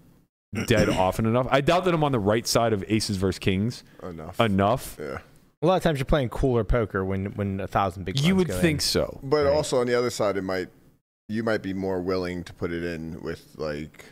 dead 0.68 0.88
often 0.90 1.26
enough. 1.26 1.48
I 1.50 1.62
doubt 1.62 1.86
that 1.86 1.96
I'm 1.96 2.04
on 2.04 2.12
the 2.12 2.20
right 2.20 2.46
side 2.46 2.74
of 2.74 2.84
aces 2.88 3.18
versus 3.18 3.40
kings 3.40 3.84
Enough. 4.04 4.40
enough. 4.40 4.98
Yeah. 5.00 5.18
A 5.64 5.66
lot 5.68 5.78
of 5.78 5.84
times 5.84 5.98
you're 5.98 6.06
playing 6.06 6.30
cooler 6.30 6.64
poker 6.64 7.04
when 7.06 7.26
when 7.36 7.60
a 7.60 7.68
thousand 7.68 8.04
big. 8.04 8.20
You 8.20 8.36
would 8.36 8.48
go 8.50 8.60
think 8.60 8.78
in. 8.78 8.82
so. 8.82 9.20
But 9.24 9.46
Right. 9.46 9.54
also 9.54 9.80
on 9.80 9.88
the 9.88 9.96
other 9.98 10.10
side, 10.12 10.36
it 10.38 10.42
might 10.44 10.70
you 11.32 11.44
might 11.44 11.62
be 11.62 11.74
more 11.74 12.02
willing 12.02 12.44
to 12.44 12.54
put 12.54 12.72
it 12.72 12.84
in 12.84 13.22
with 13.22 13.56
like 13.58 14.06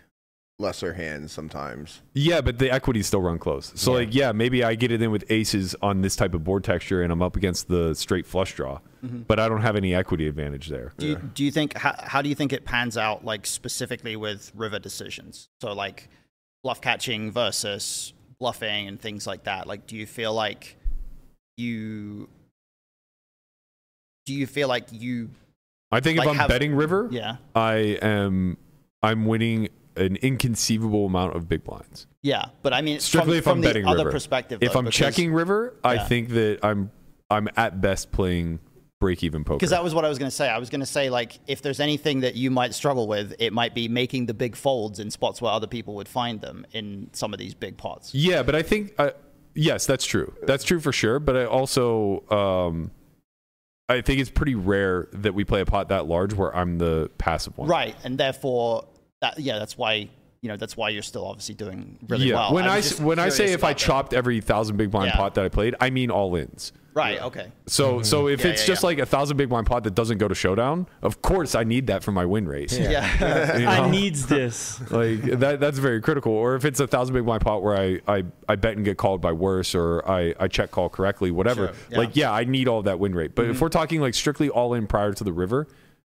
lesser 0.57 0.93
hands 0.93 1.31
sometimes. 1.31 2.01
Yeah, 2.13 2.41
but 2.41 2.59
the 2.59 2.71
equities 2.71 3.07
still 3.07 3.21
run 3.21 3.39
close. 3.39 3.71
So 3.75 3.91
Yeah. 3.91 3.97
like, 3.97 4.15
yeah, 4.15 4.31
maybe 4.31 4.63
I 4.63 4.75
get 4.75 4.91
it 4.91 5.01
in 5.01 5.09
with 5.11 5.23
aces 5.29 5.75
on 5.81 6.01
this 6.01 6.15
type 6.15 6.33
of 6.33 6.43
board 6.43 6.63
texture, 6.63 7.01
and 7.01 7.11
I'm 7.11 7.21
up 7.21 7.35
against 7.35 7.67
the 7.69 7.93
straight 7.93 8.25
flush 8.25 8.55
draw, 8.55 8.79
mm-hmm. 9.03 9.21
but 9.21 9.39
I 9.39 9.47
don't 9.47 9.61
have 9.61 9.75
any 9.75 9.95
equity 9.95 10.27
advantage 10.27 10.67
there. 10.67 10.93
Do 10.97 11.07
you, 11.07 11.15
do 11.15 11.43
you 11.43 11.51
think 11.51 11.77
how, 11.77 11.95
how 11.97 12.21
do 12.21 12.29
you 12.29 12.35
think 12.35 12.53
it 12.53 12.65
pans 12.65 12.97
out 12.97 13.23
like 13.23 13.45
specifically 13.45 14.15
with 14.15 14.51
river 14.55 14.79
decisions? 14.79 15.49
So 15.61 15.73
like 15.73 16.09
bluff 16.63 16.81
catching 16.81 17.31
versus 17.31 18.13
bluffing 18.39 18.87
and 18.87 18.99
things 18.99 19.25
like 19.27 19.43
that. 19.43 19.67
Like 19.67 19.87
do 19.87 19.95
you 19.95 20.05
feel 20.05 20.33
like 20.33 20.77
you 21.57 22.29
do 24.25 24.33
you 24.33 24.47
feel 24.47 24.67
like 24.67 24.87
you 24.91 25.29
I 25.91 25.99
think 25.99 26.17
Like 26.19 26.25
if 26.27 26.31
I'm 26.31 26.37
have- 26.37 26.49
betting 26.49 26.73
river, 26.75 27.07
yeah 27.11 27.37
I 27.55 27.97
am 28.01 28.57
I'm 29.01 29.25
winning 29.25 29.69
an 29.95 30.15
inconceivable 30.17 31.05
amount 31.07 31.35
of 31.35 31.49
big 31.49 31.63
blinds. 31.63 32.07
yeah, 32.21 32.45
but 32.61 32.73
I 32.73 32.81
mean 32.81 32.99
Strictly 32.99 33.33
from, 33.33 33.37
if 33.37 33.43
from 33.43 33.51
I'm 33.57 33.61
the 33.61 33.67
betting 33.67 33.85
other 33.85 33.99
river. 33.99 34.11
perspective 34.11 34.59
If 34.61 34.73
though, 34.73 34.79
I'm 34.79 34.85
because- 34.85 34.97
checking 34.97 35.33
river, 35.33 35.75
I 35.83 35.95
Yeah. 35.95 36.03
think 36.05 36.29
that 36.29 36.59
I'm 36.63 36.91
I'm 37.29 37.47
at 37.57 37.79
best 37.81 38.11
playing 38.11 38.59
break 38.99 39.23
even 39.23 39.43
poker. 39.43 39.57
Because 39.57 39.69
that 39.69 39.83
was 39.83 39.93
what 39.95 40.03
I 40.03 40.09
was 40.09 40.17
going 40.17 40.29
to 40.29 40.35
say. 40.35 40.49
I 40.49 40.57
was 40.57 40.69
going 40.69 40.79
to 40.81 40.85
say, 40.85 41.09
like, 41.09 41.39
if 41.47 41.61
there's 41.61 41.79
anything 41.79 42.19
that 42.21 42.35
you 42.35 42.51
might 42.51 42.73
struggle 42.73 43.07
with, 43.07 43.33
it 43.39 43.53
might 43.53 43.73
be 43.73 43.87
making 43.87 44.25
the 44.25 44.33
big 44.33 44.57
folds 44.57 44.99
in 44.99 45.09
spots 45.09 45.41
where 45.41 45.51
other 45.51 45.67
people 45.67 45.95
would 45.95 46.09
find 46.09 46.41
them 46.41 46.65
in 46.73 47.09
some 47.13 47.31
of 47.31 47.39
these 47.39 47.53
big 47.53 47.77
pots. 47.77 48.13
Yeah, 48.13 48.43
but 48.43 48.55
I 48.55 48.61
think 48.61 48.93
uh, 48.97 49.11
yes, 49.55 49.85
that's 49.85 50.05
true. 50.05 50.33
That's 50.43 50.63
true 50.65 50.79
for 50.81 50.91
sure. 50.91 51.19
But 51.19 51.37
I 51.37 51.45
also 51.45 52.27
um, 52.29 52.91
I 53.89 54.01
think 54.01 54.21
it's 54.21 54.29
pretty 54.29 54.55
rare 54.55 55.07
that 55.13 55.33
we 55.33 55.43
play 55.43 55.61
a 55.61 55.65
pot 55.65 55.89
that 55.89 56.05
large 56.05 56.33
where 56.33 56.55
I'm 56.55 56.77
the 56.77 57.09
passive 57.17 57.57
one. 57.57 57.67
Right. 57.67 57.95
And 58.03 58.17
therefore, 58.17 58.85
that, 59.21 59.39
yeah, 59.39 59.57
that's 59.57 59.77
why, 59.77 60.09
you 60.41 60.47
know, 60.47 60.57
that's 60.57 60.77
why 60.77 60.89
you're 60.89 61.01
still 61.01 61.25
obviously 61.25 61.55
doing 61.55 61.97
really 62.07 62.27
yeah. 62.27 62.35
well. 62.35 62.53
when 62.53 62.65
I, 62.65 62.81
just 62.81 62.99
when 62.99 63.17
I 63.17 63.29
say 63.29 63.45
if 63.45 63.63
I 63.63 63.71
about 63.71 63.79
that. 63.79 63.85
chopped 63.85 64.13
every 64.13 64.41
thousand 64.41 64.77
big 64.77 64.91
blind 64.91 65.07
Yeah. 65.07 65.17
pot 65.17 65.33
that 65.35 65.43
I 65.43 65.49
played, 65.49 65.75
I 65.81 65.89
mean 65.89 66.11
all 66.11 66.35
ins. 66.35 66.71
Right. 66.93 67.21
Okay. 67.21 67.51
So 67.67 68.01
so 68.01 68.27
if 68.27 68.43
Yeah, 68.43 68.51
it's 68.51 68.61
yeah, 68.63 68.67
just 68.67 68.83
yeah. 68.83 68.87
like 68.87 68.99
a 68.99 69.05
thousand 69.05 69.37
big 69.37 69.49
blind 69.49 69.67
pot 69.67 69.83
that 69.83 69.95
doesn't 69.95 70.17
go 70.17 70.27
to 70.27 70.35
showdown, 70.35 70.87
of 71.01 71.21
course 71.21 71.53
I 71.55 71.63
need 71.63 71.87
that 71.87 72.03
for 72.03 72.11
my 72.11 72.25
win 72.25 72.47
rate. 72.47 72.71
Yeah. 72.71 73.57
You 73.59 73.67
I 73.67 73.77
know? 73.81 73.89
needs 73.91 74.25
this. 74.27 74.79
like 74.91 75.21
that 75.21 75.59
that's 75.59 75.77
very 75.77 76.01
critical 76.01 76.31
or 76.33 76.55
if 76.55 76.65
it's 76.65 76.79
a 76.79 76.87
thousand 76.87 77.13
big 77.13 77.25
blind 77.25 77.41
pot 77.41 77.61
where 77.63 77.77
I, 77.77 77.99
I 78.07 78.23
i 78.47 78.55
bet 78.55 78.75
and 78.75 78.83
get 78.83 78.97
called 78.97 79.21
by 79.21 79.31
worse 79.31 79.75
or 79.75 80.07
i 80.09 80.33
i 80.39 80.47
check 80.47 80.71
call 80.71 80.89
correctly 80.89 81.31
whatever 81.31 81.67
Sure, 81.67 81.75
yeah. 81.91 81.97
like 81.97 82.15
yeah 82.15 82.31
i 82.31 82.43
need 82.43 82.67
all 82.67 82.81
that 82.83 82.99
win 82.99 83.13
rate 83.13 83.35
but 83.35 83.45
if 83.45 83.61
we're 83.61 83.69
talking 83.69 84.01
like 84.01 84.13
strictly 84.13 84.49
all 84.49 84.73
in 84.73 84.87
prior 84.87 85.13
to 85.13 85.23
the 85.23 85.31
river 85.33 85.67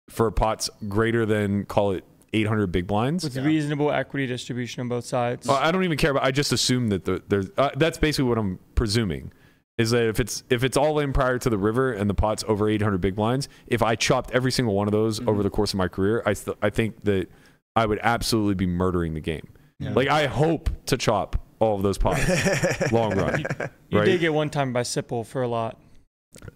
for 0.09 0.31
pots 0.31 0.71
greater 0.89 1.27
than 1.27 1.65
call 1.65 1.93
it 1.93 2.05
800 2.33 2.69
big 2.69 2.87
blinds 2.87 3.25
With 3.25 3.37
reasonable 3.39 3.91
equity 3.91 4.27
distribution 4.27 4.81
on 4.83 4.89
both 4.89 5.05
sides. 5.05 5.49
uh, 5.49 5.55
i 5.55 5.71
don't 5.73 5.85
even 5.85 5.99
care 5.99 6.13
about 6.13 6.23
i 6.25 6.31
just 6.31 6.53
assume 6.53 6.89
that 6.89 7.05
the, 7.05 7.23
there's 7.29 7.47
uh, 7.59 7.71
that's 7.77 7.99
basically 7.99 8.29
what 8.29 8.39
i'm 8.39 8.59
presuming 8.77 9.33
is 9.81 9.91
that 9.93 10.07
if 10.07 10.21
it's 10.21 10.45
if 10.51 10.63
it's 10.63 10.77
all 10.77 10.99
in 10.99 11.13
prior 11.13 11.39
to 11.39 11.49
the 11.49 11.57
river 11.57 11.91
and 11.93 12.11
the 12.11 12.15
pot's 12.15 12.45
over 12.47 12.69
800 12.69 13.01
big 13.01 13.17
blinds 13.17 13.49
if 13.67 13.83
i 13.83 13.95
chopped 13.97 14.31
every 14.33 14.53
single 14.53 14.75
one 14.75 14.87
of 14.87 14.93
those 14.93 15.19
mm-hmm. 15.19 15.29
over 15.29 15.43
the 15.43 15.49
course 15.49 15.73
of 15.73 15.79
my 15.79 15.89
career 15.89 16.23
i 16.27 16.35
st- 16.35 16.57
i 16.61 16.69
think 16.69 17.03
that 17.05 17.29
i 17.75 17.87
would 17.87 17.99
absolutely 18.03 18.55
be 18.55 18.67
murdering 18.67 19.15
the 19.15 19.21
game 19.21 19.49
like 19.81 20.09
i 20.09 20.27
hope 20.27 20.69
to 20.85 20.99
chop 20.99 21.43
all 21.59 21.77
of 21.77 21.83
those 21.83 21.97
pots 21.97 22.21
long 22.93 23.17
run 23.17 23.41
you 23.89 23.99
right? 23.99 24.05
did 24.05 24.21
get 24.21 24.35
one 24.35 24.51
time 24.51 24.75
by 24.75 24.83
Sipple 24.83 25.27
for 25.27 25.41
a 25.41 25.49
lot. 25.49 25.79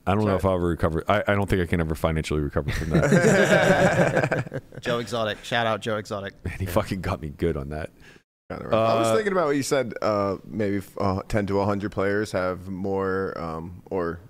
i 0.06 0.14
don't 0.14 0.26
know 0.26 0.36
if 0.36 0.44
i'll 0.44 0.56
ever 0.56 0.68
recover 0.68 1.02
I, 1.08 1.24
I 1.26 1.34
don't 1.34 1.48
think 1.48 1.62
i 1.62 1.66
can 1.66 1.80
ever 1.80 1.94
financially 1.94 2.42
recover 2.42 2.70
from 2.70 2.90
that 2.90 4.62
Joe 4.80 4.98
Exotic. 4.98 5.42
Shout 5.42 5.66
out 5.66 5.80
Joe 5.80 5.96
Exotic. 5.96 6.34
and 6.44 6.60
he 6.60 6.66
fucking 6.66 7.00
got 7.00 7.22
me 7.22 7.30
good 7.30 7.56
on 7.56 7.70
that 7.70 7.90
Kinda. 8.50 8.76
I 8.76 8.98
was 8.98 9.06
Uh, 9.08 9.14
thinking 9.14 9.32
about 9.32 9.46
what 9.46 9.56
you 9.56 9.62
said. 9.62 9.94
Uh, 10.02 10.36
maybe 10.46 10.82
uh, 10.98 11.22
ten 11.28 11.46
to 11.46 11.60
hundred 11.64 11.92
players 11.92 12.32
have 12.32 12.68
more, 12.68 13.32
um, 13.40 13.82
or 13.90 14.20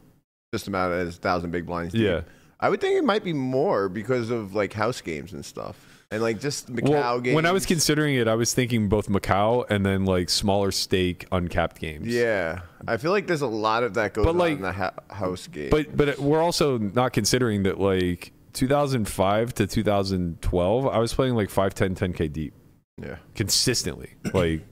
just 0.53 0.69
about 0.69 0.93
as 0.93 1.17
thousand 1.17 1.51
big 1.51 1.67
blinds. 1.67 1.93
deep. 1.93 2.03
Yeah. 2.03 2.21
I 2.61 2.69
would 2.69 2.81
think 2.81 2.97
it 2.97 3.05
might 3.05 3.25
be 3.25 3.33
more 3.33 3.89
because 3.89 4.31
of 4.31 4.55
like 4.55 4.73
house 4.73 5.01
games 5.01 5.33
and 5.33 5.45
stuff, 5.45 5.77
and 6.13 6.23
like 6.23 6.39
just 6.41 6.73
Macau 6.73 6.89
well, 6.91 7.21
games. 7.21 7.35
when 7.35 7.45
i 7.45 7.51
was 7.53 7.67
considering 7.67 8.15
it 8.15 8.29
i 8.29 8.35
was 8.35 8.55
thinking 8.55 8.89
both 8.89 9.09
macau 9.09 9.67
and 9.69 9.85
then 9.85 10.05
like 10.05 10.31
smaller 10.31 10.71
stake 10.71 11.27
uncapped 11.33 11.79
games 11.81 12.07
yeah, 12.07 12.61
I 12.87 12.97
feel 12.99 13.11
like 13.11 13.27
there's 13.27 13.43
a 13.43 13.47
lot 13.49 13.83
of 13.83 13.95
that 13.95 14.15
goes 14.15 14.25
But, 14.25 14.31
on 14.31 14.39
like- 14.39 14.53
in 14.57 14.63
the 14.63 14.73
ha- 14.73 14.95
house 15.11 15.49
game. 15.49 15.71
But 15.71 15.95
but 15.97 16.19
we're 16.21 16.41
also 16.41 16.79
not 16.79 17.13
considering 17.13 17.65
that 17.65 17.81
like 17.81 18.33
2005 18.53 19.55
to 19.55 19.67
2012, 19.67 20.87
I 20.87 20.99
was 20.99 21.13
playing 21.13 21.35
like 21.35 21.51
5, 21.51 21.75
10, 21.75 21.95
10k 21.97 22.33
deep 22.33 22.55
yeah, 23.01 23.17
consistently, 23.35 24.15
like 24.33 24.63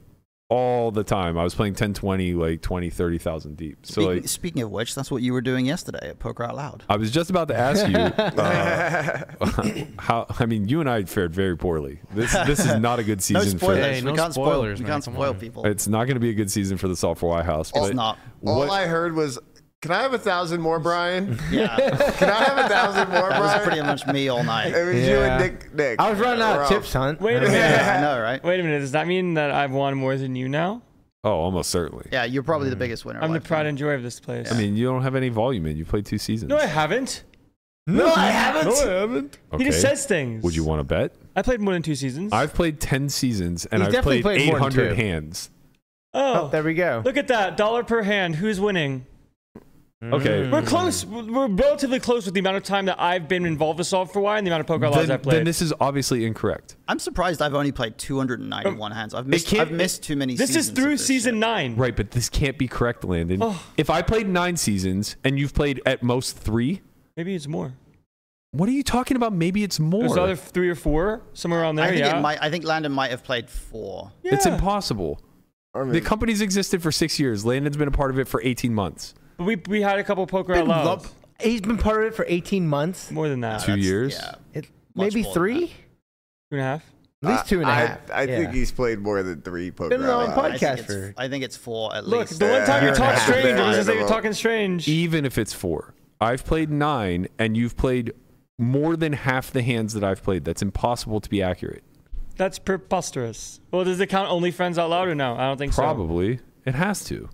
all 0.48 0.90
the 0.90 1.02
time. 1.02 1.38
I 1.38 1.44
was 1.44 1.54
playing 1.54 1.74
10, 1.76 1.94
20, 1.94 2.34
like 2.34 2.60
20, 2.60 2.90
30,000 2.90 3.56
deep. 3.56 3.78
So 3.86 3.92
Speaking, 3.92 4.10
like 4.20 4.28
speaking 4.28 4.62
of 4.62 4.70
which, 4.70 4.94
that's 4.94 5.10
what 5.10 5.22
you 5.22 5.32
were 5.32 5.40
doing 5.40 5.64
yesterday 5.64 6.10
at 6.10 6.18
Poker 6.18 6.44
Out 6.44 6.54
Loud. 6.54 6.84
I 6.90 6.96
was 6.96 7.10
just 7.10 7.30
about 7.30 7.48
to 7.48 7.56
ask 7.58 7.88
you 7.88 7.96
uh, 7.96 9.24
how. 9.98 10.26
I 10.38 10.46
mean, 10.46 10.68
you 10.68 10.80
and 10.80 10.90
I 10.90 11.04
fared 11.04 11.34
very 11.34 11.56
poorly. 11.56 12.00
This 12.12 12.32
this 12.46 12.60
is 12.60 12.78
not 12.78 12.98
a 12.98 13.02
good 13.04 13.22
season 13.22 13.34
No 13.40 13.44
season 13.44 13.58
spoilers. 13.58 13.78
for. 13.86 13.92
Hey, 13.92 14.00
we 14.02 14.10
no 14.10 14.14
can't 14.16 14.34
spoil. 14.34 14.46
spoilers, 14.46 14.78
We 14.78 14.84
man. 14.84 14.92
can't 14.92 15.04
spoil 15.04 15.34
people. 15.34 15.64
It's 15.66 15.88
not 15.88 16.04
going 16.04 16.16
to 16.16 16.20
be 16.20 16.30
a 16.30 16.34
good 16.34 16.50
season 16.50 16.76
for 16.78 16.88
the 16.88 16.96
Solve 16.96 17.18
for 17.18 17.30
Why 17.30 17.42
House. 17.42 17.72
It's 17.74 17.94
not. 17.94 18.18
all 18.44 18.58
what- 18.60 18.70
I 18.70 18.86
heard 18.86 19.14
was, 19.14 19.38
"Can 19.82 19.90
I 19.90 20.00
have 20.02 20.14
a 20.14 20.18
thousand 20.18 20.60
more, 20.60 20.78
Brian? 20.78 21.38
Yeah. 21.50 21.76
Can 22.16 22.30
I 22.30 22.44
have 22.44 22.58
a 22.58 22.68
thousand 22.68 23.08
more, 23.10 23.28
that 23.28 23.40
was 23.40 23.50
Brian?" 23.50 23.62
pretty 23.68 23.82
much 23.82 24.06
me 24.06 24.28
all 24.28 24.42
night. 24.42 24.72
It 24.74 24.84
was 24.84 25.06
you 25.06 25.16
and 25.16 25.42
Nick. 25.42 25.74
Nick. 25.74 26.00
I 26.00 26.10
was 26.10 26.18
running 26.18 26.40
out 26.42 26.60
of 26.60 26.68
tips, 26.68 26.92
hunt. 26.92 27.20
Wait 27.20 27.36
a 27.36 27.40
minute. 27.40 27.52
Yeah, 27.52 27.96
I 27.98 28.00
know, 28.00 28.20
right? 28.22 28.42
Wait 28.42 28.60
a 28.60 28.62
minute. 28.62 28.80
Does 28.80 28.92
that 28.92 29.06
mean 29.06 29.34
that 29.34 29.50
I've 29.50 29.72
won 29.72 29.94
more 29.96 30.16
than 30.16 30.34
you 30.34 30.48
now? 30.48 30.82
oh, 31.24 31.30
almost 31.30 31.70
certainly. 31.70 32.08
Yeah, 32.10 32.24
you're 32.24 32.42
probably 32.42 32.70
the 32.70 32.76
mm. 32.76 32.80
biggest 32.80 33.04
winner. 33.04 33.20
I'm 33.20 33.30
the 33.30 33.38
alive. 33.38 33.44
pride 33.44 33.66
and 33.66 33.78
joy 33.78 33.92
of 33.92 34.02
this 34.02 34.18
place. 34.18 34.50
I 34.50 34.56
mean, 34.56 34.76
you 34.76 34.86
don't 34.86 35.02
have 35.02 35.14
any 35.14 35.28
volume 35.28 35.66
in. 35.66 35.76
You 35.76 35.84
played 35.84 36.06
two 36.06 36.18
seasons. 36.18 36.48
no, 36.48 36.56
I 36.56 36.66
haven't. 36.66 37.22
No, 37.86 38.06
I 38.06 38.26
haven't. 38.30 38.66
No, 38.66 38.74
I 38.74 39.00
haven't. 39.00 39.38
He 39.58 39.64
just 39.64 39.80
says 39.80 40.06
things. 40.06 40.44
Would 40.44 40.54
you 40.54 40.64
want 40.64 40.80
to 40.80 40.84
bet? 40.84 41.14
I 41.34 41.42
played 41.42 41.60
more 41.60 41.72
than 41.74 41.82
two 41.82 41.94
seasons. 41.96 42.32
I've 42.32 42.54
played 42.54 42.80
10 42.80 43.08
seasons 43.08 43.66
and 43.66 43.82
He's 43.82 43.88
I've 43.88 43.92
definitely 43.92 44.22
played, 44.22 44.48
played 44.48 44.54
800 44.54 44.88
two. 44.90 44.94
hands. 44.94 45.50
Oh. 46.14 46.42
oh, 46.44 46.48
There 46.48 46.62
we 46.62 46.74
go. 46.74 47.02
look 47.04 47.16
at 47.16 47.28
that 47.28 47.56
dollar 47.56 47.82
per 47.82 48.02
hand. 48.02 48.36
Who's 48.36 48.60
winning? 48.60 49.06
Okay. 50.03 50.50
We're 50.50 50.62
close. 50.62 51.05
We're 51.05 51.22
we're 51.24 51.46
relatively 51.46 52.00
close 52.00 52.24
with 52.24 52.34
the 52.34 52.40
amount 52.40 52.57
of 52.57 52.64
time 52.64 52.86
that 52.86 53.00
I've 53.00 53.28
been 53.28 53.46
involved 53.46 53.78
with 53.78 53.86
Solve 53.86 54.12
for 54.12 54.20
Why 54.20 54.38
and 54.38 54.46
the 54.46 54.50
amount 54.50 54.62
of 54.62 54.66
poker 54.66 54.88
lives 54.88 55.11
I've 55.11 55.22
played. 55.22 55.36
then 55.36 55.44
this 55.44 55.62
is 55.62 55.72
obviously 55.80 56.24
incorrect. 56.24 56.76
I'm 56.88 56.98
surprised 56.98 57.40
I've 57.40 57.55
only 57.55 57.70
played 57.70 57.98
291 57.98 58.92
hands. 58.92 59.14
I've 59.14 59.26
missed. 59.26 59.55
I've 59.55 59.70
missed 59.70 60.03
too 60.03 60.16
many. 60.16 60.34
This 60.34 60.50
is 60.50 60.57
seasons 60.57 60.68
of 60.70 60.82
through 60.82 60.90
this 60.92 61.07
season 61.07 61.34
shit. 61.34 61.40
nine. 61.40 61.76
Right, 61.76 61.94
but 61.94 62.11
this 62.11 62.28
can't 62.28 62.59
be 62.59 62.66
correct, 62.66 63.05
Landon. 63.05 63.42
Oh. 63.42 63.62
If 63.76 63.90
I 63.90 64.03
played 64.03 64.28
nine 64.28 64.57
seasons 64.57 65.16
and 65.22 65.38
you've 65.38 65.55
played 65.55 65.80
at 65.86 66.03
most 66.03 66.36
three, 66.36 66.82
Maybe 67.16 67.34
it's 67.34 67.46
more. 67.46 67.72
what 68.50 68.68
are 68.68 68.72
you 68.72 68.82
talking 68.82 69.16
about? 69.16 69.32
Maybe 69.32 69.62
it's 69.62 69.78
more. 69.78 70.00
There's 70.00 70.16
other 70.16 70.36
three 70.36 70.68
or 70.68 70.74
four 70.74 71.22
somewhere 71.32 71.61
around 71.62 71.76
there. 71.76 71.84
I 71.84 71.90
think 71.90 72.00
yeah. 72.00 72.18
it 72.18 72.20
might. 72.20 72.42
I 72.42 72.50
think 72.50 72.64
Landon 72.64 72.90
might 72.90 73.12
have 73.12 73.22
played 73.22 73.48
four. 73.48 74.11
It's 74.24 74.46
impossible. 74.46 75.20
I 75.74 75.84
mean, 75.84 75.92
The 75.92 76.00
company's 76.00 76.40
existed 76.40 76.82
for 76.82 76.92
six 76.92 77.18
years. 77.18 77.46
Landon's 77.46 77.76
been 77.76 77.88
a 77.88 77.92
part 77.92 78.11
of 78.11 78.18
it 78.18 78.28
for 78.28 78.42
18 78.42 78.74
months. 78.74 79.14
But 79.36 79.44
we 79.44 79.56
we 79.68 79.80
had 79.82 79.98
a 79.98 80.04
couple 80.04 80.26
poker 80.26 80.52
out 80.54 80.58
Been 80.60 80.68
loud. 80.68 81.02
lo- 81.02 81.08
He's 81.40 81.60
been 81.60 81.78
part 81.78 82.02
of 82.04 82.12
it 82.12 82.14
for 82.16 82.24
18 82.28 82.68
months. 82.68 83.10
More 83.10 83.28
than 83.28 83.40
that. 83.40 83.60
Two 83.62 83.72
That's- 83.72 83.84
years? 83.84 84.14
Yeah. 84.20 84.34
It, 84.54 84.64
Much 84.94 85.14
maybe 85.14 85.22
more 85.22 85.32
than 85.32 85.40
three? 85.42 85.66
Two 85.68 85.72
and 86.52 86.60
a 86.60 86.64
half. 86.64 86.84
At 87.24 87.28
least 87.30 87.48
two 87.48 87.60
and 87.60 87.68
a 87.68 87.72
I, 87.72 87.74
half. 87.74 88.10
I 88.12 88.26
think 88.26 88.46
Yeah. 88.48 88.52
he's 88.52 88.70
played 88.72 88.98
more 89.00 89.22
than 89.22 89.42
three 89.42 89.70
poker. 89.70 89.90
Been 89.90 90.02
on 90.04 90.30
out 90.30 90.36
podcast 90.36 90.44
I 90.44 90.58
think, 90.58 90.78
it's, 90.78 90.86
for- 90.86 91.14
I 91.16 91.28
think 91.28 91.44
it's 91.44 91.56
four 91.56 91.94
at 91.96 92.06
Look, 92.06 92.20
least. 92.30 92.38
the 92.40 92.46
one 92.46 92.62
uh, 92.62 92.66
time 92.66 92.82
you 92.82 92.88
Yeah. 92.90 92.94
talk 92.94 93.14
Yeah. 93.14 93.18
strange, 93.24 93.44
it 93.46 93.56
Yeah. 93.56 93.66
was 93.68 93.76
just 93.76 93.88
like 93.88 93.98
you're 93.98 94.08
talking 94.08 94.32
strange. 94.32 94.88
Even 94.88 95.24
if 95.24 95.38
it's 95.38 95.52
four. 95.52 95.94
I've 96.20 96.44
played 96.44 96.70
nine 96.70 97.28
and 97.38 97.56
you've 97.56 97.76
played 97.76 98.12
more 98.58 98.96
than 98.96 99.12
half 99.12 99.50
the 99.50 99.62
hands 99.62 99.94
that 99.94 100.04
I've 100.04 100.22
played. 100.22 100.44
That's 100.44 100.62
impossible 100.62 101.20
to 101.20 101.28
be 101.30 101.42
accurate. 101.42 101.82
That's 102.36 102.58
preposterous. 102.58 103.60
Well, 103.72 103.84
does 103.84 103.98
it 104.00 104.08
count 104.08 104.30
only 104.30 104.50
friends 104.52 104.78
out 104.78 104.90
loud 104.90 105.08
or 105.08 105.14
no? 105.14 105.34
I 105.34 105.46
don't 105.48 105.58
think 105.58 105.72
so. 105.72 105.82
Probably. 105.82 106.38
It 106.64 106.74
has 106.76 107.04
to. 107.06 107.28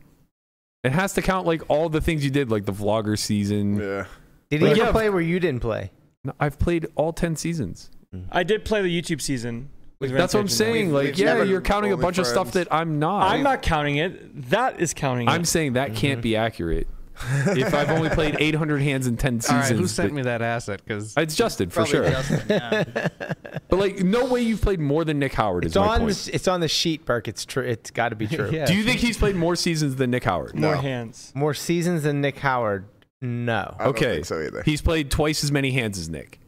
It 0.85 0.93
has 0.93 1.13
to 1.15 1.23
count 1.23 1.47
like 1.47 1.63
all 1.69 1.89
the 1.89 2.01
things 2.01 2.25
you 2.25 2.31
did, 2.31 2.51
like 2.51 2.65
the 2.65 2.73
vlogger 2.73 3.19
season. 3.19 3.81
Yeah. 3.81 4.07
Did 4.51 4.61
he 4.61 4.69
Like, 4.69 4.77
ever 4.77 4.87
yeah. 4.87 4.93
play 4.93 5.11
where 5.11 5.21
you 5.21 5.41
didn't 5.41 5.61
play? 5.61 5.91
No, 6.25 6.33
I've 6.39 6.59
played 6.59 6.87
all 6.95 7.13
10 7.13 7.37
seasons. 7.37 7.91
Mm. 8.15 8.25
I 8.31 8.43
did 8.43 8.65
play 8.65 8.83
the 8.83 9.03
YouTube 9.03 9.21
season. 9.21 9.71
with 10.01 10.13
That's 10.13 10.33
what 10.35 10.41
I'm 10.41 10.45
Rampage 10.45 10.53
and 10.53 10.57
saying. 10.57 10.87
We've- 10.87 10.93
Like, 10.93 11.05
we've 11.07 11.19
yeah, 11.19 11.43
you're 11.43 11.61
counting 11.61 11.91
a 11.91 11.95
only 11.95 12.05
bunch 12.05 12.19
of 12.19 12.27
stuff 12.27 12.53
that 12.53 12.73
I'm 12.73 12.99
not. 13.01 13.33
I'm 13.33 13.43
not 13.43 13.63
counting 13.63 13.97
it. 13.97 14.51
That 14.51 14.81
is 14.81 14.95
counting 14.95 15.29
I'm 15.29 15.43
it. 15.43 15.47
saying 15.47 15.73
that 15.73 15.95
can't 15.95 16.19
mm-hmm. 16.19 16.21
be 16.23 16.37
accurate. 16.37 16.87
if 17.57 17.75
I've 17.75 17.91
only 17.91 18.09
played 18.11 18.37
800 18.39 18.79
hands 18.81 19.07
in 19.07 19.17
10 19.17 19.41
seasons, 19.41 19.71
right, 19.71 19.77
who 19.79 19.87
sent 19.87 20.11
but- 20.11 20.15
me 20.17 20.23
that 20.23 20.43
asset? 20.43 20.83
Because 20.85 21.15
It's 21.17 21.35
Justin 21.35 21.71
for 21.71 21.85
sure. 21.87 22.09
Justin, 22.09 22.43
yeah. 22.49 22.85
But 23.69 23.79
like, 23.79 23.99
no 23.99 24.25
way 24.25 24.41
you've 24.43 24.63
played 24.63 24.81
more 24.81 25.05
than 25.05 25.19
Nick 25.19 25.35
Howard 25.35 25.65
is 25.65 25.73
It's 25.73 25.77
my 25.77 25.87
on. 25.95 25.99
point. 26.01 26.17
The, 26.17 26.35
it's 26.35 26.49
on 26.49 26.61
the 26.61 26.69
sheet, 26.69 27.05
Burke. 27.05 27.29
It's 27.29 27.45
true. 27.45 27.65
It's 27.65 27.91
got 27.91 28.09
to 28.11 28.17
be 28.17 28.27
true. 28.29 28.51
Yeah. 28.51 28.65
Do 28.65 28.75
you 28.75 28.83
think 28.85 29.01
he's 29.01 29.19
played 29.19 29.37
more 29.37 29.57
seasons 29.57 29.97
than 29.97 30.11
Nick 30.11 30.25
Howard? 30.25 30.55
More 30.55 30.75
No. 30.77 30.81
hands. 30.81 31.33
More 31.35 31.53
seasons 31.55 32.03
than 32.05 32.21
Nick 32.23 32.39
Howard? 32.39 32.87
No. 33.21 33.75
I 33.79 33.85
don't 33.85 33.89
okay. 33.97 34.15
think 34.15 34.25
so 34.27 34.41
either. 34.41 34.63
He's 34.63 34.81
played 34.81 35.11
twice 35.11 35.45
as 35.45 35.53
many 35.53 35.71
hands 35.73 35.99
as 35.99 36.09
Nick. 36.09 36.41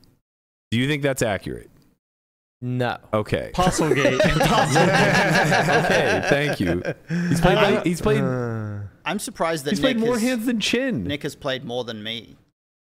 Do 0.71 0.79
you 0.79 0.87
think 0.89 1.03
that's 1.03 1.21
accurate? 1.21 1.69
No. 2.63 2.99
Okay. 3.13 3.51
Postlegate. 3.55 4.21
okay. 5.85 6.23
Thank 6.29 6.61
you. 6.61 6.83
He's 7.29 7.41
played. 7.41 7.59
I- 7.59 7.71
like- 7.71 7.85
he's 7.87 8.01
played. 8.01 8.21
Uh, 8.23 8.81
I'm 9.05 9.19
surprised 9.19 9.65
that 9.65 9.71
He's 9.71 9.81
Nick 9.81 9.97
played 9.97 10.05
more 10.07 10.15
has, 10.15 10.23
hands 10.23 10.47
than 10.47 10.61
Chin. 10.61 11.05
Nick 11.05 11.23
has 11.23 11.35
played 11.35 11.65
more 11.65 11.85
than 11.85 12.03
me. 12.03 12.37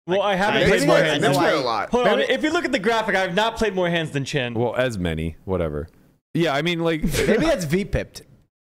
well, 0.07 0.21
I 0.21 0.35
haven't 0.35 0.63
I- 0.63 0.67
played 0.67 0.87
more 0.87 0.97
know 0.97 1.03
hands. 1.03 1.23
I- 1.23 1.27
Nick's 1.27 1.37
played 1.39 1.53
I- 1.53 1.61
a 1.61 1.61
lot. 1.61 1.89
Hold 1.91 2.07
on. 2.07 2.19
If 2.21 2.43
you 2.43 2.51
look 2.51 2.65
at 2.65 2.71
the 2.71 2.79
graphic, 2.79 3.15
I 3.15 3.21
have 3.21 3.35
not 3.35 3.57
played 3.57 3.75
more 3.75 3.89
hands 3.89 4.11
than 4.11 4.25
Chin. 4.25 4.53
Well, 4.53 4.75
as 4.75 4.97
many, 4.97 5.35
whatever. 5.45 5.87
Yeah, 6.33 6.53
I 6.53 6.61
mean, 6.61 6.79
like 6.79 7.03
maybe 7.27 7.45
that's 7.45 7.65
V 7.65 7.85
pipped. 7.85 8.23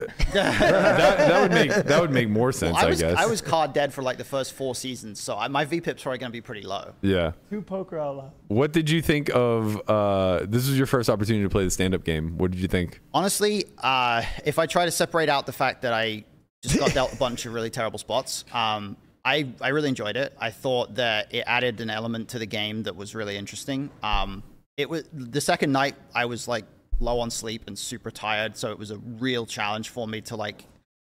that, 0.32 0.59
that 0.59 1.43
would 1.43 1.53
make 1.53 1.70
that 1.70 2.01
would 2.01 2.11
make 2.11 2.28
more 2.28 2.51
sense, 2.51 2.74
Well, 2.74 2.86
I 2.86 2.90
I, 2.90 2.95
guess. 2.97 3.16
I 3.16 3.26
was 3.26 3.40
card 3.40 3.72
dead 3.72 3.93
for 3.95 4.03
like 4.03 4.18
the 4.18 4.24
first 4.24 4.53
four 4.53 4.74
seasons, 4.74 5.20
so 5.20 5.36
I, 5.38 5.47
my 5.47 5.64
VPIP's 5.64 6.03
probably 6.03 6.18
going 6.18 6.30
to 6.30 6.36
be 6.36 6.40
pretty 6.40 6.62
low. 6.62 6.93
yeah. 7.03 7.32
Two 7.51 7.62
poker 7.62 7.99
out 8.01 8.16
loud. 8.16 8.32
What 8.49 8.72
did 8.72 8.90
you 8.90 9.01
think 9.01 9.30
of? 9.32 9.80
Uh, 9.88 10.40
this 10.40 10.66
was 10.66 10.76
your 10.76 10.88
first 10.88 11.09
opportunity 11.09 11.45
to 11.45 11.49
play 11.49 11.62
the 11.62 11.70
stand-up 11.70 12.03
game. 12.03 12.36
What 12.36 12.51
did 12.51 12.59
you 12.59 12.66
think? 12.66 13.01
Honestly, 13.14 13.64
uh, 13.78 14.24
if 14.45 14.59
I 14.59 14.66
try 14.66 14.86
to 14.86 14.90
separate 14.90 15.28
out 15.28 15.47
the 15.47 15.53
fact 15.53 15.82
that 15.82 15.93
I 15.93 16.24
just 16.63 16.79
got 16.79 16.93
dealt 16.95 17.13
a 17.13 17.17
bunch 17.17 17.47
of 17.47 17.55
really 17.55 17.71
terrible 17.71 17.99
spots, 17.99 18.45
um, 18.53 18.97
I, 19.25 19.47
I 19.61 19.69
really 19.69 19.89
enjoyed 19.89 20.17
it. 20.17 20.35
I 20.41 20.51
thought 20.51 20.97
that 20.97 21.33
it 21.33 21.45
added 21.47 21.81
an 21.81 21.91
element 21.91 22.29
to 22.31 22.39
the 22.39 22.47
game 22.47 22.83
that 22.85 22.97
was 22.97 23.15
really 23.15 23.37
interesting. 23.37 23.91
Um, 24.03 24.43
it 24.77 24.89
was 24.89 25.05
the 25.13 25.41
second 25.41 25.71
night 25.73 25.95
I 26.15 26.25
was 26.25 26.49
like 26.49 26.65
low 26.99 27.21
on 27.21 27.31
sleep 27.31 27.65
and 27.67 27.79
super 27.79 28.11
tired, 28.11 28.57
so 28.57 28.71
it 28.73 28.79
was 28.79 28.91
a 28.91 28.99
real 28.99 29.47
challenge 29.47 29.91
for 29.91 30.07
me 30.09 30.21
to 30.23 30.37
like 30.37 30.67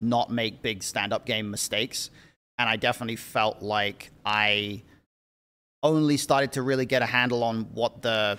not 0.01 0.29
make 0.29 0.61
big 0.61 0.83
stand-up 0.83 1.25
game 1.25 1.49
mistakes. 1.49 2.11
And 2.59 2.69
I 2.69 2.75
definitely 2.75 3.15
felt 3.15 3.61
like 3.61 4.11
I 4.25 4.83
only 5.83 6.17
started 6.17 6.51
to 6.53 6.61
really 6.61 6.85
get 6.85 7.01
a 7.01 7.05
handle 7.05 7.43
on 7.43 7.63
what 7.73 8.01
the 8.01 8.37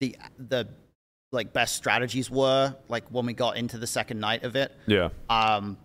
the 0.00 0.16
the 0.38 0.68
like 1.32 1.52
best 1.52 1.74
strategies 1.74 2.30
were 2.30 2.74
like 2.88 3.04
when 3.10 3.26
we 3.26 3.32
got 3.34 3.56
into 3.56 3.76
the 3.76 3.86
second 3.86 4.18
night 4.20 4.44
of 4.44 4.56
it 4.56 4.72
Yeah. 4.86 5.10
um 5.28 5.76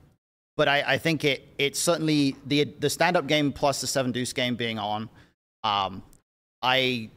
but 0.55 0.67
i 0.67 0.83
i 0.87 0.97
think 0.97 1.23
it 1.23 1.47
it 1.57 1.75
certainly 1.75 2.35
the 2.45 2.63
the 2.79 2.89
stand 2.89 3.15
up 3.17 3.27
game 3.27 3.51
plus 3.51 3.81
the 3.81 3.87
seven 3.87 4.11
deuce 4.11 4.33
game 4.33 4.55
being 4.55 4.79
on 4.79 5.09
um 5.63 6.03
i 6.61 7.09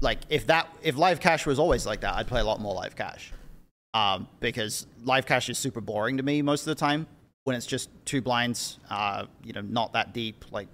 like 0.00 0.18
if 0.28 0.46
that 0.46 0.68
if 0.82 0.96
live 0.96 1.20
cash 1.20 1.46
was 1.46 1.58
always 1.58 1.86
like 1.86 2.00
that 2.00 2.14
i'd 2.16 2.26
play 2.26 2.40
a 2.40 2.44
lot 2.44 2.60
more 2.60 2.74
live 2.74 2.96
cash 2.96 3.32
um 3.94 4.26
because 4.40 4.86
live 5.04 5.26
cash 5.26 5.48
is 5.48 5.58
super 5.58 5.80
boring 5.80 6.16
to 6.16 6.22
me 6.22 6.42
most 6.42 6.62
of 6.62 6.66
the 6.66 6.74
time 6.74 7.06
when 7.44 7.56
it's 7.56 7.66
just 7.66 7.90
two 8.04 8.20
blinds 8.20 8.78
uh 8.90 9.24
you 9.44 9.52
know 9.52 9.60
not 9.62 9.92
that 9.92 10.12
deep 10.12 10.44
like 10.50 10.68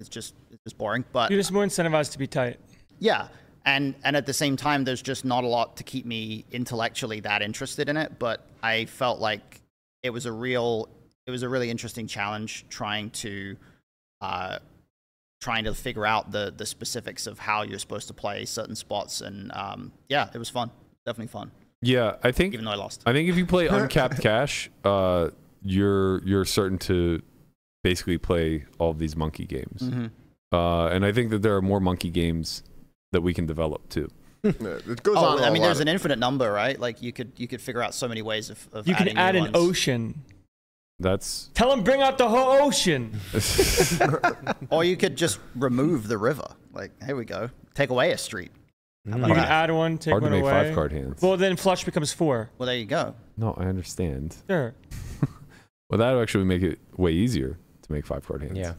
it's 0.00 0.08
just 0.08 0.34
it's 0.50 0.60
just 0.64 0.76
boring 0.76 1.04
but 1.12 1.30
You're 1.30 1.40
just 1.40 1.52
more 1.52 1.64
incentivized 1.64 2.12
to 2.12 2.18
be 2.18 2.26
tight. 2.26 2.58
yeah, 2.98 3.28
and 3.64 3.94
and 4.04 4.16
at 4.16 4.26
the 4.26 4.32
same 4.32 4.56
time, 4.56 4.82
there's 4.84 5.00
just 5.00 5.24
not 5.24 5.44
a 5.44 5.46
lot 5.46 5.76
to 5.76 5.84
keep 5.84 6.04
me 6.04 6.44
intellectually 6.50 7.20
that 7.20 7.42
interested 7.42 7.88
in 7.88 7.96
it. 7.96 8.18
But 8.18 8.44
I 8.62 8.86
felt 8.86 9.20
like 9.20 9.60
it 10.04 10.10
was 10.10 10.26
a 10.26 10.32
real, 10.32 10.88
it 11.26 11.32
was 11.32 11.42
a 11.42 11.48
really 11.48 11.70
interesting 11.70 12.06
challenge 12.06 12.66
trying 12.68 13.10
to, 13.10 13.56
uh, 14.20 14.58
trying 15.40 15.64
to 15.64 15.74
figure 15.74 16.06
out 16.06 16.30
the 16.30 16.54
the 16.56 16.64
specifics 16.64 17.26
of 17.26 17.38
how 17.38 17.62
you're 17.62 17.78
supposed 17.78 18.06
to 18.08 18.14
play 18.14 18.44
certain 18.44 18.76
spots. 18.76 19.20
And 19.20 19.50
um, 19.52 19.90
yeah, 20.08 20.28
it 20.32 20.38
was 20.38 20.48
fun, 20.48 20.70
definitely 21.04 21.28
fun, 21.28 21.50
Yeah, 21.82 22.16
I 22.22 22.30
think 22.30 22.54
even 22.54 22.64
though 22.64 22.70
I 22.70 22.76
lost. 22.76 23.02
I 23.04 23.12
think 23.12 23.28
if 23.28 23.36
you 23.36 23.46
play 23.46 23.66
uncapped 23.78 24.20
cash, 24.20 24.70
uh, 24.84 25.30
you're 25.62 26.22
you're 26.24 26.44
certain 26.44 26.78
to 26.78 27.22
basically 27.82 28.18
play 28.18 28.64
all 28.78 28.90
of 28.90 28.98
these 28.98 29.16
monkey 29.16 29.46
games. 29.46 29.82
Mhm. 29.82 30.10
Uh, 30.52 30.86
and 30.86 31.04
I 31.04 31.12
think 31.12 31.30
that 31.30 31.42
there 31.42 31.56
are 31.56 31.62
more 31.62 31.80
monkey 31.80 32.10
games 32.10 32.62
that 33.12 33.22
we 33.22 33.34
can 33.34 33.46
develop 33.46 33.88
too. 33.88 34.08
Yeah, 34.44 34.50
it 34.88 35.02
goes 35.02 35.16
Oh, 35.16 35.24
on. 35.24 35.42
I 35.42 35.48
a 35.48 35.50
mean, 35.50 35.62
there's 35.62 35.80
an 35.80 35.88
infinite 35.88 36.18
number, 36.18 36.52
right? 36.52 36.78
Like 36.78 37.00
you 37.02 37.12
could 37.12 37.32
you 37.36 37.48
could 37.48 37.60
figure 37.60 37.82
out 37.82 37.94
so 37.94 38.06
many 38.06 38.22
ways 38.22 38.50
of, 38.50 38.68
of 38.72 38.86
You 38.86 38.94
can 38.94 39.16
add 39.16 39.34
new 39.34 39.44
an 39.44 39.52
ones. 39.52 39.56
ocean. 39.56 40.22
That's 41.00 41.50
Tell 41.54 41.72
him 41.72 41.82
bring 41.82 42.02
out 42.02 42.18
the 42.18 42.28
whole 42.28 42.62
ocean. 42.66 43.18
or 44.70 44.84
you 44.84 44.96
could 44.96 45.16
just 45.16 45.38
remove 45.56 46.06
the 46.08 46.18
river. 46.18 46.46
Like 46.72 46.92
here 47.02 47.16
we 47.16 47.24
go, 47.24 47.50
take 47.74 47.90
away 47.90 48.12
a 48.12 48.18
street. 48.18 48.52
How 49.08 49.16
about 49.16 49.28
You 49.28 49.34
can 49.34 49.42
that? 49.42 49.50
add 49.50 49.70
one, 49.70 49.98
take 49.98 50.12
hard 50.12 50.22
to 50.22 50.26
one 50.30 50.32
make 50.32 50.42
away. 50.42 50.50
five 50.52 50.74
card 50.74 50.92
hands. 50.92 51.20
Well, 51.20 51.36
then 51.36 51.56
flush 51.56 51.84
becomes 51.84 52.12
four. 52.12 52.50
Well, 52.58 52.66
there 52.66 52.76
you 52.76 52.84
go. 52.86 53.14
no, 53.36 53.54
I 53.58 53.64
understand. 53.64 54.36
Sure. 54.48 54.74
Well, 55.90 55.98
that 55.98 56.12
would 56.14 56.22
actually 56.22 56.44
make 56.44 56.62
it 56.62 56.78
way 56.96 57.12
easier 57.12 57.58
to 57.82 57.92
make 57.92 58.06
five 58.06 58.26
card 58.26 58.40
hands. 58.42 58.56
Yeah. 58.56 58.72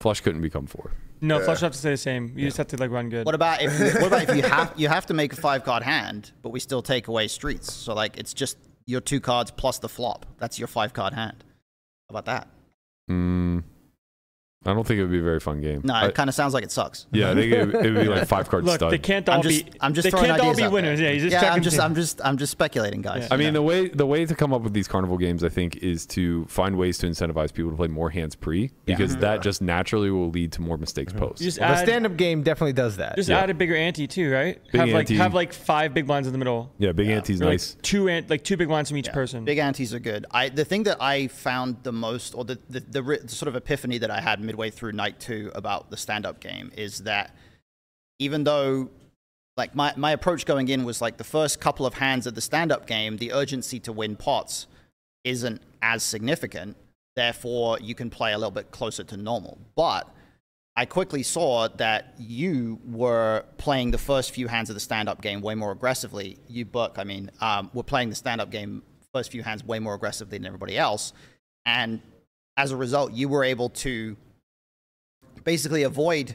Flush 0.00 0.20
couldn't 0.20 0.42
become 0.42 0.66
four. 0.66 0.90
No, 1.20 1.38
Yeah. 1.38 1.44
flush 1.44 1.60
have 1.60 1.72
to 1.72 1.78
stay 1.78 1.90
the 1.90 1.96
same. 1.96 2.32
You 2.36 2.46
just 2.46 2.56
have 2.58 2.66
to 2.68 2.76
like 2.76 2.90
run 2.90 3.08
good. 3.08 3.24
What 3.24 3.34
about 3.34 3.62
if 3.62 3.78
you, 3.78 4.00
what 4.00 4.08
about 4.08 4.28
if 4.28 4.36
you 4.36 4.42
have 4.48 4.72
you 4.76 4.88
have 4.88 5.06
to 5.06 5.14
make 5.14 5.32
a 5.32 5.36
five 5.36 5.64
card 5.64 5.82
hand, 5.82 6.32
but 6.42 6.50
we 6.50 6.60
still 6.60 6.82
take 6.82 7.08
away 7.08 7.28
streets? 7.28 7.72
So 7.72 7.94
like 7.94 8.16
it's 8.18 8.34
just 8.34 8.58
your 8.86 9.00
two 9.00 9.20
cards 9.20 9.50
plus 9.50 9.78
the 9.78 9.88
flop. 9.88 10.26
That's 10.38 10.58
your 10.58 10.68
five 10.68 10.92
card 10.92 11.14
hand. 11.14 11.42
How 12.10 12.18
about 12.18 12.26
that? 12.26 12.48
Mm, 13.10 13.62
I 14.66 14.72
don't 14.74 14.86
think 14.86 14.98
it 14.98 15.02
would 15.02 15.10
be 15.12 15.18
a 15.18 15.22
very 15.22 15.40
fun 15.40 15.60
game. 15.60 15.82
No, 15.84 15.94
I- 15.94 16.06
it 16.08 16.14
kind 16.14 16.28
of 16.28 16.34
sounds 16.34 16.54
like 16.54 16.64
it 16.64 16.72
sucks. 16.72 17.06
yeah, 17.12 17.30
I 17.30 17.34
think 17.34 17.52
it, 17.52 17.66
would- 17.66 17.86
it 17.86 17.92
would 17.92 18.02
be 18.02 18.08
like 18.08 18.26
five 18.28 18.48
card 18.48 18.64
Look, 18.64 18.76
stud. 18.76 18.92
they 18.92 18.98
can't 18.98 19.28
all 19.28 19.36
I'm 19.36 19.42
just 19.42 19.66
be. 19.66 19.72
I'm 19.80 19.94
just 19.94 20.04
they 20.04 20.10
throwing 20.10 20.26
can't 20.26 20.40
all 20.40 20.46
ideas 20.46 20.56
be 20.58 20.62
out 20.64 20.72
winners. 20.72 20.98
there. 20.98 21.08
Yeah, 21.08 21.14
he's 21.14 21.30
just 21.30 21.42
yeah. 21.42 21.52
I'm 21.52 21.62
just 21.62 21.80
I'm 21.80 21.94
just 21.94 22.20
I'm 22.24 22.36
just 22.36 22.52
speculating, 22.52 23.02
guys. 23.02 23.24
Yeah. 23.24 23.34
I 23.34 23.36
mean, 23.36 23.48
know. 23.52 23.60
the 23.60 23.62
way 23.62 23.88
the 23.88 24.06
way 24.06 24.24
to 24.26 24.34
come 24.34 24.52
up 24.52 24.62
with 24.62 24.72
these 24.72 24.88
carnival 24.88 25.18
games, 25.18 25.44
I 25.44 25.48
think, 25.48 25.76
is 25.76 26.06
to 26.06 26.44
find 26.46 26.76
ways 26.76 26.98
to 26.98 27.06
incentivize 27.06 27.52
people 27.52 27.70
to 27.70 27.76
play 27.76 27.88
more 27.88 28.10
hands 28.10 28.34
pre, 28.34 28.70
because 28.84 29.12
mm-hmm. 29.12 29.20
that 29.20 29.42
just 29.42 29.60
naturally 29.62 30.10
will 30.10 30.30
lead 30.30 30.52
to 30.52 30.62
more 30.62 30.78
mistakes 30.78 31.12
mm-hmm. 31.12 31.24
post. 31.24 31.40
You 31.40 31.46
just 31.48 31.60
Well, 31.60 31.70
the 31.70 31.76
add, 31.76 31.86
stand 31.86 32.06
up 32.06 32.16
game 32.16 32.42
definitely 32.42 32.72
does 32.72 32.96
that. 32.96 33.16
just 33.16 33.28
Yeah. 33.28 33.40
add 33.40 33.50
a 33.50 33.54
bigger 33.54 33.76
ante 33.76 34.06
too, 34.06 34.32
right? 34.32 34.60
Big 34.72 34.80
have 34.80 34.88
like 34.88 34.96
ante. 35.10 35.16
have 35.16 35.34
like 35.34 35.52
five 35.52 35.94
big 35.94 36.06
blinds 36.06 36.26
in 36.28 36.32
the 36.32 36.38
middle. 36.38 36.72
yeah, 36.78 36.92
big 36.92 37.08
ante's 37.08 37.40
Or, 37.40 37.44
like, 37.44 37.52
nice. 37.52 37.76
two 37.82 38.08
ant 38.08 38.30
like 38.30 38.44
two 38.44 38.56
big 38.56 38.68
blinds 38.68 38.90
from 38.90 38.98
each 38.98 39.08
Yeah, 39.08 39.14
person. 39.14 39.44
Big 39.44 39.58
antes 39.58 39.92
are 39.94 39.98
good. 39.98 40.26
I 40.30 40.48
the 40.48 40.64
thing 40.64 40.84
that 40.84 41.02
I 41.02 41.28
found 41.28 41.76
the 41.82 41.92
most, 41.92 42.34
or 42.34 42.44
the 42.44 42.58
the, 42.70 42.80
the, 42.80 43.02
ri- 43.02 43.18
the 43.18 43.28
sort 43.28 43.48
of 43.48 43.56
epiphany 43.56 43.98
that 43.98 44.10
I 44.10 44.20
had 44.20 44.40
midway 44.54 44.70
through 44.70 44.92
night 44.92 45.18
two 45.18 45.50
about 45.52 45.90
the 45.90 45.96
stand 45.96 46.24
up 46.24 46.38
game 46.38 46.70
is 46.76 47.00
that 47.00 47.34
even 48.20 48.44
though 48.44 48.88
like 49.56 49.74
my, 49.74 49.92
my 49.96 50.12
approach 50.12 50.46
going 50.46 50.68
in 50.68 50.84
was 50.84 51.00
like 51.00 51.16
the 51.16 51.24
first 51.24 51.60
couple 51.60 51.84
of 51.86 51.94
hands 51.94 52.24
of 52.28 52.36
the 52.36 52.40
stand 52.40 52.70
up 52.70 52.86
game, 52.86 53.16
the 53.16 53.32
urgency 53.32 53.80
to 53.80 53.92
win 53.92 54.14
pots 54.14 54.68
isn't 55.24 55.60
as 55.82 56.04
significant. 56.04 56.76
Therefore, 57.16 57.78
you 57.80 57.96
can 57.96 58.10
play 58.10 58.32
a 58.32 58.38
little 58.38 58.52
bit 58.52 58.70
closer 58.70 59.02
to 59.02 59.16
normal. 59.16 59.58
But 59.74 60.08
I 60.76 60.84
quickly 60.84 61.24
saw 61.24 61.66
that 61.68 62.14
you 62.16 62.78
were 62.84 63.44
playing 63.58 63.90
the 63.90 63.98
first 63.98 64.30
few 64.30 64.46
hands 64.46 64.70
of 64.70 64.74
the 64.74 64.80
stand 64.80 65.08
up 65.08 65.20
game 65.20 65.40
way 65.40 65.56
more 65.56 65.72
aggressively. 65.72 66.38
You, 66.48 66.64
Buck, 66.64 66.96
I 66.98 67.04
mean, 67.04 67.30
um, 67.40 67.70
were 67.74 67.82
playing 67.82 68.10
the 68.10 68.16
stand 68.16 68.40
up 68.40 68.50
game 68.50 68.82
first 69.12 69.32
few 69.32 69.42
hands 69.42 69.64
way 69.64 69.80
more 69.80 69.94
aggressively 69.94 70.38
than 70.38 70.46
everybody 70.46 70.78
else. 70.78 71.12
And 71.66 72.00
as 72.56 72.70
a 72.70 72.76
result, 72.76 73.12
you 73.12 73.28
were 73.28 73.44
able 73.44 73.68
to 73.70 74.16
basically 75.44 75.82
avoid 75.82 76.34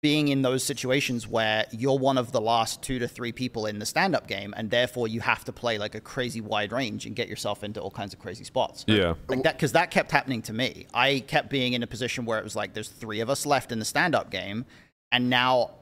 being 0.00 0.28
in 0.28 0.42
those 0.42 0.62
situations 0.62 1.26
where 1.26 1.66
you're 1.72 1.98
one 1.98 2.18
of 2.18 2.30
the 2.30 2.40
last 2.40 2.82
two 2.82 3.00
to 3.00 3.08
three 3.08 3.32
people 3.32 3.66
in 3.66 3.80
the 3.80 3.86
stand 3.86 4.14
up 4.14 4.28
game, 4.28 4.54
and 4.56 4.70
therefore 4.70 5.08
you 5.08 5.20
have 5.20 5.44
to 5.44 5.52
play 5.52 5.76
like 5.76 5.96
a 5.96 6.00
crazy 6.00 6.40
wide 6.40 6.70
range 6.70 7.04
and 7.04 7.16
get 7.16 7.28
yourself 7.28 7.64
into 7.64 7.80
all 7.80 7.90
kinds 7.90 8.14
of 8.14 8.20
crazy 8.20 8.44
spots. 8.44 8.84
Yeah. 8.86 9.14
Like 9.28 9.42
that, 9.42 9.56
because 9.56 9.72
that 9.72 9.90
kept 9.90 10.12
happening 10.12 10.42
to 10.42 10.52
me. 10.52 10.86
I 10.94 11.24
kept 11.26 11.50
being 11.50 11.72
in 11.72 11.82
a 11.82 11.86
position 11.88 12.24
where 12.26 12.38
it 12.38 12.44
was 12.44 12.54
like, 12.54 12.74
there's 12.74 12.88
three 12.88 13.18
of 13.20 13.28
us 13.28 13.44
left 13.44 13.72
in 13.72 13.80
the 13.80 13.84
stand 13.84 14.14
up 14.14 14.30
game, 14.30 14.66
and 15.10 15.28
now, 15.28 15.72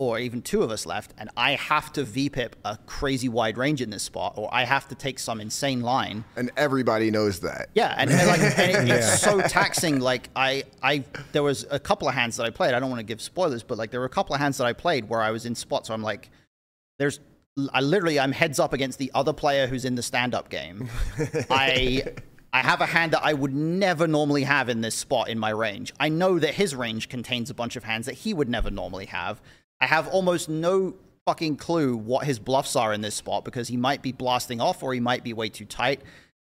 or 0.00 0.18
even 0.20 0.40
two 0.40 0.62
of 0.62 0.70
us 0.70 0.86
left, 0.86 1.12
and 1.18 1.28
I 1.36 1.52
have 1.52 1.92
to 1.94 2.04
VPIP 2.04 2.52
a 2.64 2.78
crazy 2.86 3.28
wide 3.28 3.58
range 3.58 3.82
in 3.82 3.90
this 3.90 4.04
spot, 4.04 4.34
or 4.36 4.48
I 4.52 4.62
have 4.64 4.86
to 4.88 4.94
take 4.94 5.18
some 5.18 5.40
insane 5.40 5.80
line. 5.80 6.24
And 6.36 6.52
everybody 6.56 7.10
knows 7.10 7.40
that. 7.40 7.70
Yeah, 7.74 7.94
and, 7.98 8.08
and 8.08 8.28
like 8.28 8.40
and 8.40 8.88
it, 8.88 8.94
it's 8.94 9.20
so 9.20 9.40
taxing. 9.40 9.98
Like 9.98 10.30
I, 10.36 10.62
I, 10.82 11.04
there 11.32 11.42
was 11.42 11.66
a 11.70 11.80
couple 11.80 12.08
of 12.08 12.14
hands 12.14 12.36
that 12.36 12.46
I 12.46 12.50
played. 12.50 12.74
I 12.74 12.80
don't 12.80 12.90
want 12.90 13.00
to 13.00 13.04
give 13.04 13.20
spoilers, 13.20 13.64
but 13.64 13.76
like 13.76 13.90
there 13.90 13.98
were 13.98 14.06
a 14.06 14.10
couple 14.10 14.36
of 14.36 14.40
hands 14.40 14.58
that 14.58 14.66
I 14.68 14.72
played 14.72 15.08
where 15.08 15.20
I 15.20 15.32
was 15.32 15.46
in 15.46 15.56
spots. 15.56 15.88
where 15.88 15.94
I'm 15.94 16.02
like, 16.02 16.30
there's, 17.00 17.18
I 17.72 17.80
literally 17.80 18.20
I'm 18.20 18.30
heads 18.30 18.60
up 18.60 18.72
against 18.72 19.00
the 19.00 19.10
other 19.14 19.32
player 19.32 19.66
who's 19.66 19.84
in 19.84 19.96
the 19.96 20.02
stand-up 20.02 20.48
game. 20.48 20.88
I. 21.50 22.04
I 22.50 22.62
have 22.62 22.80
a 22.80 22.86
hand 22.86 23.12
that 23.12 23.20
I 23.22 23.34
would 23.34 23.54
never 23.54 24.08
normally 24.08 24.42
have 24.44 24.70
in 24.70 24.80
this 24.80 24.94
spot 24.94 25.28
in 25.28 25.38
my 25.38 25.50
range. 25.50 25.92
I 26.00 26.08
know 26.08 26.38
that 26.38 26.54
his 26.54 26.74
range 26.74 27.10
contains 27.10 27.50
a 27.50 27.54
bunch 27.54 27.76
of 27.76 27.84
hands 27.84 28.06
that 28.06 28.14
he 28.14 28.32
would 28.32 28.48
never 28.48 28.70
normally 28.70 29.04
have. 29.04 29.42
I 29.80 29.86
have 29.86 30.08
almost 30.08 30.48
no 30.48 30.94
fucking 31.26 31.56
clue 31.56 31.96
what 31.96 32.24
his 32.24 32.38
bluffs 32.38 32.74
are 32.74 32.92
in 32.92 33.00
this 33.00 33.14
spot 33.14 33.44
because 33.44 33.68
he 33.68 33.76
might 33.76 34.02
be 34.02 34.12
blasting 34.12 34.60
off 34.60 34.82
or 34.82 34.94
he 34.94 35.00
might 35.00 35.22
be 35.22 35.32
way 35.32 35.48
too 35.48 35.64
tight. 35.66 36.00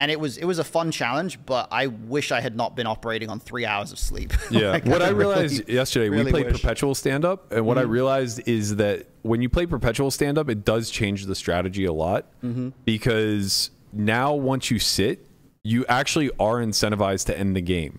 And 0.03 0.11
it 0.11 0.19
was 0.19 0.39
it 0.39 0.47
was 0.47 0.59
a 0.59 0.65
fun 0.65 0.91
challenge, 0.91 1.39
but 1.45 1.69
I 1.71 1.89
wish 1.89 2.33
I 2.33 2.41
had 2.41 2.57
not 2.57 2.75
been 2.75 2.87
operating 2.87 3.29
on 3.29 3.39
three 3.39 3.67
hours 3.67 3.93
of 3.93 3.99
sleep. 3.99 4.33
Yeah. 4.51 4.71
Like, 4.71 4.87
what 4.87 5.03
I 5.03 5.09
really- 5.09 5.19
realized 5.19 5.69
yesterday, 5.69 6.09
we 6.09 6.31
played 6.31 6.47
wish. 6.47 6.63
perpetual 6.63 6.95
stand 6.95 7.27
up, 7.27 7.53
and 7.53 7.67
what 7.67 7.77
I 7.77 7.83
realized 7.83 8.41
is 8.49 8.77
that 8.77 9.07
when 9.23 9.43
you 9.43 9.51
play 9.51 9.67
perpetual 9.67 10.11
stand 10.11 10.39
up, 10.39 10.49
it 10.49 10.65
does 10.65 10.89
change 10.91 11.27
the 11.27 11.35
strategy 11.35 11.85
a 11.85 11.93
lot 11.93 12.25
Mhm. 12.43 12.73
because 12.87 13.71
now 13.93 14.33
once 14.35 14.71
you 14.71 14.79
sit, 14.79 15.27
you 15.65 15.85
actually 15.87 16.31
are 16.41 16.57
incentivized 16.65 17.27
to 17.27 17.39
end 17.39 17.55
the 17.55 17.61
game. 17.61 17.99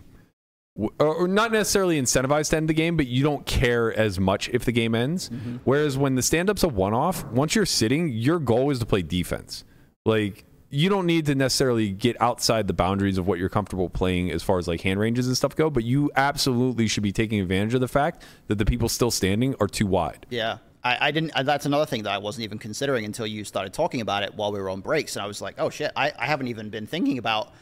Or 0.99 1.27
not 1.27 1.51
necessarily 1.51 2.01
incentivized 2.01 2.51
to 2.51 2.57
end 2.57 2.69
the 2.69 2.73
game, 2.73 2.95
but 2.95 3.05
you 3.05 3.23
don't 3.23 3.45
care 3.45 3.93
as 3.93 4.19
much 4.19 4.49
if 4.49 4.63
the 4.63 4.71
game 4.71 4.95
ends. 4.95 5.29
Mm-hmm. 5.29 5.57
Whereas 5.65 5.97
when 5.97 6.15
the 6.15 6.21
stand 6.21 6.49
up's 6.49 6.63
a 6.63 6.69
one 6.69 6.93
off, 6.93 7.25
once 7.25 7.55
you're 7.55 7.65
sitting, 7.65 8.07
your 8.09 8.39
goal 8.39 8.71
is 8.71 8.79
to 8.79 8.85
play 8.85 9.01
defense. 9.01 9.65
Like, 10.05 10.45
you 10.69 10.87
don't 10.87 11.05
need 11.05 11.25
to 11.25 11.35
necessarily 11.35 11.89
get 11.89 12.19
outside 12.21 12.67
the 12.67 12.73
boundaries 12.73 13.17
of 13.17 13.27
what 13.27 13.37
you're 13.37 13.49
comfortable 13.49 13.89
playing 13.89 14.31
as 14.31 14.41
far 14.41 14.57
as 14.57 14.67
like 14.69 14.81
hand 14.81 14.99
ranges 14.99 15.27
and 15.27 15.35
stuff 15.35 15.55
go, 15.55 15.69
but 15.69 15.83
you 15.83 16.09
absolutely 16.15 16.87
should 16.87 17.03
be 17.03 17.11
taking 17.11 17.41
advantage 17.41 17.73
of 17.73 17.81
the 17.81 17.89
fact 17.89 18.23
that 18.47 18.57
the 18.57 18.65
people 18.65 18.87
still 18.87 19.11
standing 19.11 19.53
are 19.59 19.67
too 19.67 19.85
wide. 19.85 20.25
Yeah. 20.29 20.59
I, 20.83 21.07
I 21.07 21.11
didn't. 21.11 21.33
That's 21.43 21.65
another 21.65 21.85
thing 21.85 22.03
that 22.03 22.11
I 22.11 22.17
wasn't 22.17 22.45
even 22.45 22.57
considering 22.57 23.05
until 23.05 23.27
you 23.27 23.43
started 23.43 23.73
talking 23.73 24.01
about 24.01 24.23
it 24.23 24.33
while 24.33 24.51
we 24.51 24.59
were 24.59 24.69
on 24.69 24.81
breaks, 24.81 25.15
and 25.15 25.21
I 25.21 25.27
was 25.27 25.39
like, 25.39 25.55
"Oh 25.59 25.69
shit!" 25.69 25.91
I, 25.95 26.11
I 26.17 26.25
haven't 26.25 26.47
even 26.47 26.69
been 26.69 26.87
thinking 26.87 27.19
about 27.19 27.53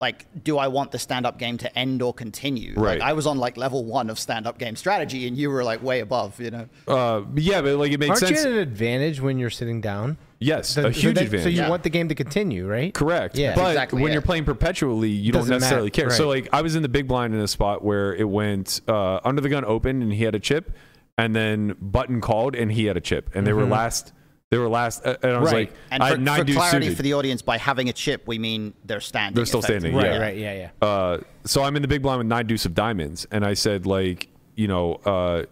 like, 0.00 0.26
do 0.44 0.58
I 0.58 0.68
want 0.68 0.92
the 0.92 0.98
stand-up 0.98 1.38
game 1.38 1.56
to 1.58 1.78
end 1.78 2.02
or 2.02 2.12
continue? 2.12 2.74
Right. 2.76 3.00
Like, 3.00 3.08
I 3.08 3.14
was 3.14 3.26
on 3.26 3.38
like 3.38 3.56
level 3.56 3.82
one 3.84 4.10
of 4.10 4.18
stand-up 4.18 4.58
game 4.58 4.76
strategy, 4.76 5.26
and 5.26 5.36
you 5.38 5.48
were 5.50 5.64
like 5.64 5.82
way 5.82 6.00
above. 6.00 6.38
You 6.38 6.50
know. 6.50 6.68
Uh, 6.86 7.22
yeah, 7.34 7.62
but 7.62 7.76
like 7.76 7.92
it 7.92 7.98
makes 7.98 8.10
Aren't 8.22 8.36
sense. 8.36 8.44
you 8.44 8.50
at 8.50 8.52
an 8.52 8.58
advantage 8.58 9.20
when 9.22 9.38
you're 9.38 9.48
sitting 9.50 9.80
down? 9.80 10.18
Yes, 10.38 10.68
So- 10.68 10.82
a 10.86 10.92
so 10.92 11.00
huge 11.00 11.14
that- 11.14 11.24
advantage. 11.24 11.44
So 11.44 11.48
you 11.48 11.62
Yeah. 11.62 11.70
want 11.70 11.82
the 11.82 11.88
game 11.88 12.08
to 12.08 12.14
continue, 12.14 12.66
right? 12.66 12.92
Correct. 12.92 13.38
Yeah. 13.38 13.54
But 13.54 13.68
exactly 13.70 14.02
when 14.02 14.10
it. 14.10 14.12
you're 14.12 14.22
playing 14.22 14.44
perpetually, 14.44 15.08
you 15.08 15.32
don't 15.32 15.40
Doesn't 15.42 15.54
necessarily 15.60 15.86
matter. 15.86 16.02
care. 16.02 16.10
So 16.10 16.28
like 16.28 16.48
I 16.52 16.60
was 16.60 16.76
in 16.76 16.82
the 16.82 16.90
big 16.90 17.08
blind 17.08 17.34
in 17.34 17.40
a 17.40 17.48
spot 17.48 17.82
where 17.82 18.14
it 18.14 18.28
went 18.28 18.82
uh, 18.86 19.20
under 19.24 19.40
the 19.40 19.48
gun 19.48 19.64
open 19.64 20.02
and 20.02 20.12
he 20.12 20.24
had 20.24 20.34
a 20.34 20.38
chip, 20.40 20.72
and 21.16 21.34
then 21.34 21.74
button 21.80 22.20
called 22.20 22.54
and 22.54 22.70
he 22.70 22.84
had 22.84 22.98
a 22.98 23.00
chip, 23.00 23.30
and 23.34 23.46
they 23.46 23.54
were 23.54 23.64
Mhm. 23.64 23.70
last. 23.70 24.12
They 24.50 24.58
were 24.58 24.68
last, 24.68 25.04
uh, 25.04 25.16
and 25.22 25.32
I 25.32 25.38
was 25.40 25.52
Right. 25.52 25.68
like, 25.70 25.72
And 25.90 26.02
I 26.02 26.06
for, 26.10 26.14
had 26.14 26.22
nine 26.22 26.38
for 26.38 26.44
dudes 26.44 26.56
clarity 26.58 26.86
suited. 26.86 26.96
for 26.96 27.02
the 27.02 27.14
audience, 27.14 27.42
by 27.42 27.58
having 27.58 27.88
a 27.88 27.92
chip, 27.92 28.22
we 28.26 28.38
mean 28.38 28.74
they're 28.84 29.00
standing. 29.00 29.34
They're 29.34 29.44
still 29.44 29.60
standing. 29.62 29.92
effectively. 29.92 30.16
Yeah. 30.18 30.24
Right, 30.24 30.36
yeah, 30.36 30.70
yeah. 30.80 30.86
Uh, 30.86 31.18
so 31.44 31.64
I'm 31.64 31.74
in 31.74 31.82
the 31.82 31.88
big 31.88 32.02
blind 32.02 32.18
with 32.18 32.28
nine 32.28 32.46
deuce 32.46 32.64
of 32.64 32.72
diamonds, 32.74 33.26
and 33.32 33.44
I 33.44 33.54
said 33.54 33.86
like, 33.86 34.28
you 34.54 34.68
know, 34.68 34.94
uh, 35.04 35.44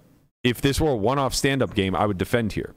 if 0.45 0.61
this 0.61 0.81
were 0.81 0.91
a 0.91 0.97
one-off 0.97 1.35
stand-up 1.35 1.75
game, 1.75 1.97
I 1.97 2.07
would 2.07 2.19
defend 2.19 2.53
here 2.53 2.73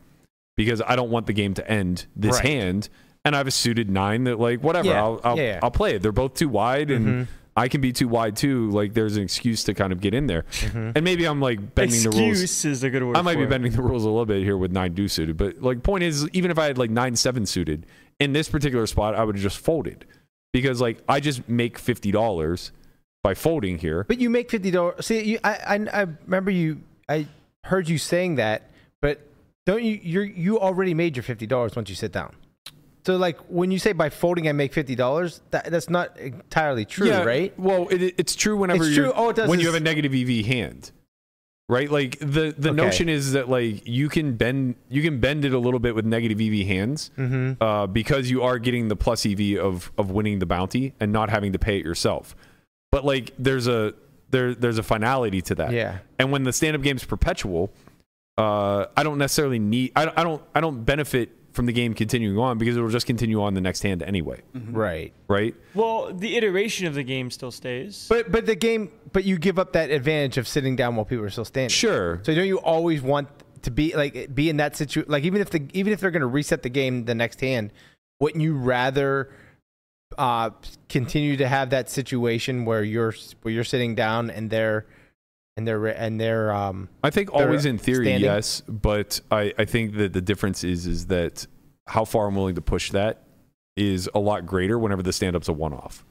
because 0.55 0.82
I 0.88 0.95
don't 0.95 1.11
want 1.11 1.28
the 1.28 1.34
game 1.34 1.53
to 1.53 1.70
end 1.70 2.07
this 2.15 2.38
Right. 2.38 2.45
hand, 2.45 2.89
and 3.24 3.36
I 3.36 3.38
have 3.38 3.47
a 3.47 3.51
suited 3.51 3.89
nine 3.91 4.24
that 4.24 4.39
like 4.39 4.63
whatever, 4.63 4.88
Yeah. 4.88 5.03
I'll 5.03 5.22
I'll, 5.24 5.38
Yeah, 5.38 5.43
yeah. 5.43 5.59
I'll 5.61 5.70
play 5.72 5.95
it. 5.95 6.01
They're 6.01 6.11
both 6.11 6.34
too 6.34 6.49
wide, 6.49 6.89
and 6.89 7.05
Mhm. 7.05 7.28
I 7.58 7.68
can 7.68 7.82
be 7.82 7.91
too 7.91 8.08
wide 8.08 8.36
too. 8.38 8.70
Like 8.70 8.93
there's 8.93 9.18
an 9.18 9.24
excuse 9.24 9.64
to 9.66 9.74
kind 9.74 9.91
of 9.91 9.99
get 9.99 10.14
in 10.14 10.28
there, 10.28 10.43
Mm-hmm. 10.43 10.91
and 10.95 11.03
maybe 11.03 11.26
I'm 11.26 11.41
like 11.41 11.76
bending 11.76 12.03
the 12.03 12.10
rules. 12.12 12.41
Excuse 12.41 12.66
is 12.66 12.84
a 12.84 12.89
good 12.89 13.03
word. 13.03 13.18
I 13.18 13.22
might 13.24 13.34
for 13.34 13.39
be 13.39 13.43
it. 13.45 13.49
bending 13.49 13.72
the 13.74 13.82
rules 13.82 14.03
a 14.03 14.08
little 14.10 14.26
bit 14.26 14.43
here 14.43 14.55
with 14.58 14.72
nine 14.72 14.93
deuce 14.93 15.14
suited, 15.14 15.36
but 15.38 15.62
like 15.62 15.82
point 15.84 16.03
is, 16.03 16.30
even 16.34 16.51
if 16.51 16.60
I 16.60 16.66
had 16.66 16.78
like 16.78 16.91
nine 16.91 17.16
seven 17.16 17.45
suited 17.45 17.86
in 18.20 18.32
this 18.34 18.47
particular 18.47 18.86
spot, 18.88 19.16
I 19.16 19.24
would 19.24 19.36
have 19.36 19.43
just 19.43 19.58
folded 19.58 20.05
because 20.53 20.80
like 20.80 20.99
I 21.10 21.20
just 21.20 21.49
make 21.49 21.78
fifty 21.80 22.12
dollars 22.12 22.72
by 23.24 23.34
folding 23.34 23.80
here. 23.80 24.03
But 24.08 24.20
you 24.20 24.30
make 24.30 24.51
fifty 24.51 24.72
dollars. 24.72 25.05
See, 25.08 25.24
you, 25.24 25.39
I, 25.43 25.53
I, 25.53 26.01
I 26.01 26.05
remember 26.26 26.51
you. 26.51 26.82
I 27.10 27.28
heard 27.64 27.89
you 27.89 27.97
saying 27.97 28.36
that, 28.36 28.70
but 29.01 29.20
don't 29.66 29.84
you? 29.84 29.99
You 30.01 30.22
you 30.22 30.60
already 30.60 30.93
made 30.93 31.16
your 31.16 31.24
fifty 31.24 31.47
dollars 31.47 31.76
once 31.76 31.89
you 31.89 31.95
sit 31.95 32.12
down. 32.12 32.36
So 33.08 33.16
like 33.16 33.39
when 33.47 33.72
you 33.72 33.80
say 33.80 33.93
by 33.93 34.10
folding 34.10 34.49
I 34.49 34.51
make 34.51 34.74
fifty 34.74 34.93
dollars, 34.93 35.39
that, 35.51 35.72
that's 35.72 35.89
not 35.89 36.18
entirely 36.20 36.84
true, 36.84 37.08
yeah, 37.08 37.24
right? 37.24 37.58
Well, 37.58 37.88
it, 37.88 38.16
it's 38.18 38.36
true 38.36 38.58
whenever 38.58 38.84
It's 38.84 38.97
you're 38.97 39.14
true. 39.14 39.32
Does 39.32 39.47
when 39.47 39.62
you 39.62 39.68
have 39.68 39.76
a 39.76 39.80
negative 39.80 40.14
EV 40.14 40.45
hand, 40.45 40.91
right? 41.70 41.89
Like 41.89 42.20
the 42.20 42.53
the 42.58 42.72
Okay. 42.72 42.76
notion 42.76 43.08
is 43.08 43.32
that 43.32 43.47
like 43.47 43.88
you 43.88 44.10
can 44.10 44.36
bend 44.36 44.76
you 44.89 45.01
can 45.01 45.22
bend 45.22 45.45
it 45.45 45.53
a 45.53 45.58
little 45.58 45.80
bit 45.80 45.95
with 45.95 46.03
negative 46.05 46.41
EV 46.41 46.68
hands 46.68 47.10
Mhm. 47.18 47.55
uh, 47.62 47.88
because 47.88 48.30
you 48.30 48.43
are 48.43 48.60
getting 48.60 48.89
the 48.89 48.97
plus 48.97 49.26
EV 49.26 49.58
of 49.58 49.89
of 49.97 50.12
winning 50.12 50.39
the 50.39 50.45
bounty 50.45 50.93
and 50.99 51.14
not 51.14 51.30
having 51.30 51.53
to 51.53 51.60
pay 51.60 51.78
it 51.80 51.86
yourself. 51.86 52.36
But 52.91 53.05
like 53.05 53.32
there's 53.39 53.68
a 53.68 53.93
there 54.32 54.53
there's 54.53 54.80
a 54.80 54.84
finality 54.84 55.41
to 55.43 55.55
that. 55.55 55.72
Yeah. 55.72 55.99
And 56.20 56.30
when 56.34 56.43
the 56.43 56.51
stand 56.51 56.76
up 56.76 56.82
game's 56.82 57.05
perpetual, 57.05 57.72
uh, 58.38 58.88
I 58.97 59.03
don't 59.03 59.18
necessarily 59.18 59.60
need 59.60 59.93
I, 59.95 60.12
I 60.14 60.24
don't 60.26 60.41
I 60.53 60.60
don't 60.60 60.84
benefit 60.84 61.30
from 61.58 61.66
the 61.66 61.74
game 61.74 61.93
continuing 61.93 62.38
on 62.38 62.58
because 62.58 62.78
it'll 62.78 62.88
just 62.88 63.08
continue 63.08 63.41
on 63.41 63.55
the 63.55 63.60
next 63.60 63.82
hand 63.82 64.01
anyway. 64.03 64.41
Right. 64.53 65.12
Right. 65.28 65.55
Well, 65.74 66.14
the 66.14 66.38
iteration 66.38 66.86
of 66.88 66.93
the 66.93 67.03
game 67.03 67.32
still 67.32 67.51
stays. 67.51 68.05
But 68.08 68.32
but 68.32 68.45
the 68.45 68.55
game, 68.55 68.91
but 69.12 69.26
you 69.26 69.38
give 69.38 69.60
up 69.60 69.74
that 69.74 69.89
advantage 69.89 70.38
of 70.38 70.47
sitting 70.47 70.76
down 70.76 70.95
while 70.95 71.03
people 71.03 71.26
are 71.26 71.30
still 71.30 71.45
standing. 71.45 71.70
Sure. 71.70 72.22
So 72.24 72.34
don't 72.34 72.47
you 72.47 72.60
always 72.60 73.01
want 73.01 73.28
to 73.64 73.72
be 73.72 73.93
like 73.95 74.34
be 74.34 74.49
in 74.49 74.58
that 74.58 74.76
situation? 74.78 75.12
Like 75.12 75.24
even 75.24 75.41
if 75.41 75.49
the 75.49 75.68
even 75.74 75.91
if 75.91 75.99
they're 75.99 76.12
going 76.12 76.22
to 76.22 76.28
reset 76.28 76.62
the 76.62 76.70
game 76.70 77.05
the 77.05 77.16
next 77.16 77.41
hand, 77.41 77.74
wouldn't 78.20 78.41
you 78.41 78.55
rather 78.55 79.34
uh, 80.18 80.51
continue 80.89 81.38
to 81.38 81.47
have 81.47 81.72
that 81.72 81.89
situation 81.89 82.66
where 82.66 82.84
you're 82.84 83.16
where 83.41 83.53
you're 83.53 83.64
sitting 83.64 83.95
down 83.95 84.30
and 84.30 84.49
they're 84.51 84.86
and 85.58 85.68
they're 85.68 85.86
and 85.88 86.22
they're 86.22 86.51
um 86.51 86.88
I 87.03 87.10
think 87.10 87.34
always 87.34 87.66
in 87.66 87.78
theory, 87.78 88.05
standing? 88.05 88.24
yes, 88.24 88.62
but 88.70 89.20
I, 89.32 89.53
I 89.58 89.66
think 89.66 89.97
that 89.97 90.14
the 90.14 90.22
difference 90.22 90.64
is 90.64 90.86
is 90.86 91.08
that 91.08 91.45
how 91.88 92.05
far 92.05 92.28
I'm 92.28 92.36
willing 92.36 92.55
to 92.55 92.62
push 92.62 92.91
that 92.91 93.24
is 93.76 94.10
a 94.16 94.20
lot 94.20 94.45
greater 94.45 94.78
whenever 94.80 95.01
the 95.03 95.12
stand 95.14 95.36
up's 95.36 95.47
a 95.47 95.53
one 95.53 95.74
off, 95.74 96.05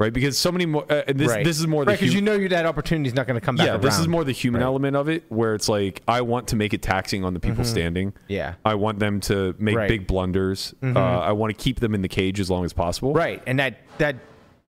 right? 0.00 0.12
Because 0.12 0.36
so 0.38 0.50
many 0.50 0.66
more. 0.66 0.84
Uh, 0.90 1.02
and 1.06 1.18
this 1.18 1.28
right. 1.30 1.44
this 1.44 1.60
is 1.60 1.66
more 1.68 1.84
the 1.84 1.90
right 1.92 1.98
because 2.00 2.12
hu- 2.12 2.18
you 2.18 2.24
know 2.24 2.34
you 2.34 2.48
that 2.48 2.66
opportunity 2.66 3.06
is 3.08 3.14
not 3.14 3.26
going 3.28 3.38
to 3.38 3.44
come 3.44 3.54
back. 3.56 3.66
yeah. 3.68 3.76
This 3.76 3.98
is 4.00 4.08
more 4.08 4.24
the 4.24 4.32
human 4.32 4.60
Right. 4.62 4.66
element 4.66 4.96
of 4.96 5.08
it, 5.08 5.24
where 5.28 5.54
it's 5.54 5.68
like 5.68 6.02
I 6.08 6.22
want 6.22 6.48
to 6.48 6.56
make 6.56 6.74
it 6.74 6.82
taxing 6.82 7.24
on 7.24 7.34
the 7.34 7.40
people 7.40 7.62
Mhm. 7.64 7.68
standing. 7.68 8.12
Yeah. 8.26 8.54
I 8.64 8.74
want 8.74 8.98
them 8.98 9.20
to 9.22 9.54
make 9.58 9.76
Right. 9.76 9.88
big 9.88 10.06
blunders. 10.08 10.74
Mhm. 10.82 10.96
Uh, 10.96 11.00
I 11.20 11.32
want 11.32 11.56
to 11.56 11.62
keep 11.62 11.78
them 11.80 11.94
in 11.94 12.02
the 12.02 12.08
cage 12.08 12.40
as 12.40 12.50
long 12.50 12.64
as 12.64 12.72
possible. 12.72 13.12
right, 13.14 13.42
and 13.46 13.58
that 13.60 13.78
that 13.98 14.16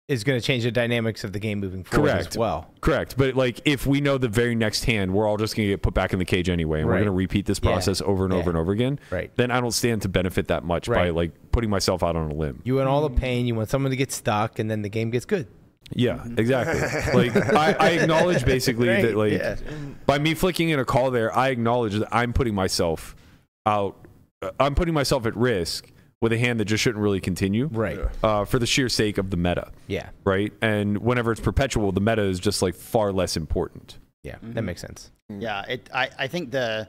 is 0.08 0.24
going 0.24 0.39
to 0.39 0.45
change 0.45 0.64
the 0.64 0.72
dynamics 0.72 1.24
of 1.24 1.34
the 1.34 1.39
game 1.39 1.60
moving 1.60 1.84
forward 1.84 2.12
Correct. 2.12 2.28
as 2.28 2.38
well. 2.38 2.70
Correct. 2.82 3.18
But 3.18 3.34
like 3.36 3.62
if 3.66 3.88
we 3.88 4.01
know 4.01 4.18
the 4.20 4.28
very 4.28 4.53
next 4.53 4.86
hand, 4.86 5.12
we're 5.14 5.28
all 5.28 5.38
just 5.38 5.56
gonna 5.56 5.68
get 5.70 5.82
put 5.82 5.95
back 5.95 6.14
in 6.14 6.20
the 6.20 6.26
cage 6.26 6.47
anyway, 6.47 6.82
and 6.82 6.88
we're 6.88 6.99
gonna 6.99 7.12
repeat 7.12 7.47
this 7.47 7.60
Yeah. 7.64 7.72
process 7.72 8.01
over 8.01 8.26
and 8.26 8.34
Yeah. 8.34 8.39
over 8.39 8.49
and 8.51 8.60
over 8.60 8.72
again. 8.72 8.99
Right. 9.10 9.32
Then 9.36 9.49
I 9.49 9.60
don't 9.60 9.72
stand 9.72 10.03
to 10.03 10.10
benefit 10.10 10.47
that 10.49 10.64
much 10.64 10.88
by 10.88 11.10
like 11.10 11.32
putting 11.51 11.72
myself 11.72 12.03
out 12.03 12.16
on 12.16 12.30
a 12.30 12.34
limb. 12.36 12.62
You 12.64 12.76
want 12.76 12.88
all 12.88 13.08
the 13.10 13.16
pain. 13.16 13.47
You 13.47 13.56
want 13.56 13.70
someone 13.70 13.89
to 13.89 13.95
get 13.95 14.12
stuck, 14.12 14.60
and 14.60 14.70
then 14.70 14.84
the 14.84 14.89
game 14.89 15.10
gets 15.10 15.26
good. 15.26 15.47
Yeah, 15.91 16.24
exactly. 16.38 17.30
like 17.32 17.53
I, 17.53 17.72
I 17.80 17.89
acknowledge 17.91 18.45
basically 18.45 18.88
Right, 18.89 19.01
that 19.03 19.16
like 19.16 19.32
yeah. 19.34 19.56
by 20.06 20.20
me 20.20 20.34
flicking 20.36 20.70
in 20.70 20.80
a 20.80 20.86
call 20.86 21.10
there, 21.12 21.36
I 21.36 21.49
acknowledge 21.49 21.93
that 21.93 22.08
I'm 22.12 22.32
putting 22.34 22.53
myself 22.56 23.16
out. 23.66 23.95
uh, 24.43 24.51
I'm 24.60 24.76
putting 24.76 24.93
myself 24.93 25.26
at 25.26 25.36
risk 25.36 25.91
with 26.26 26.34
a 26.34 26.39
hand 26.39 26.59
that 26.59 26.65
just 26.65 26.84
shouldn't 26.84 27.03
really 27.03 27.19
continue, 27.21 27.67
Right. 27.71 27.99
Uh, 28.23 28.45
for 28.45 28.57
the 28.57 28.65
sheer 28.65 28.89
sake 28.89 29.19
of 29.19 29.30
the 29.30 29.38
meta, 29.38 29.71
Yeah. 29.86 30.09
right? 30.23 30.51
And 30.59 30.97
whenever 30.97 31.32
it's 31.32 31.39
perpetual, 31.39 31.91
the 31.91 32.01
meta 32.01 32.23
is 32.23 32.39
just 32.39 32.63
like 32.63 32.73
far 32.73 33.11
less 33.13 33.38
important. 33.38 33.99
Yeah. 34.23 34.38
That 34.41 34.55
Mm-hmm. 34.55 34.65
makes 34.65 34.82
sense. 34.82 35.11
Yeah, 35.30 35.61
it. 35.67 35.88
I, 35.93 36.09
I 36.17 36.28
think 36.28 36.49
the 36.49 36.88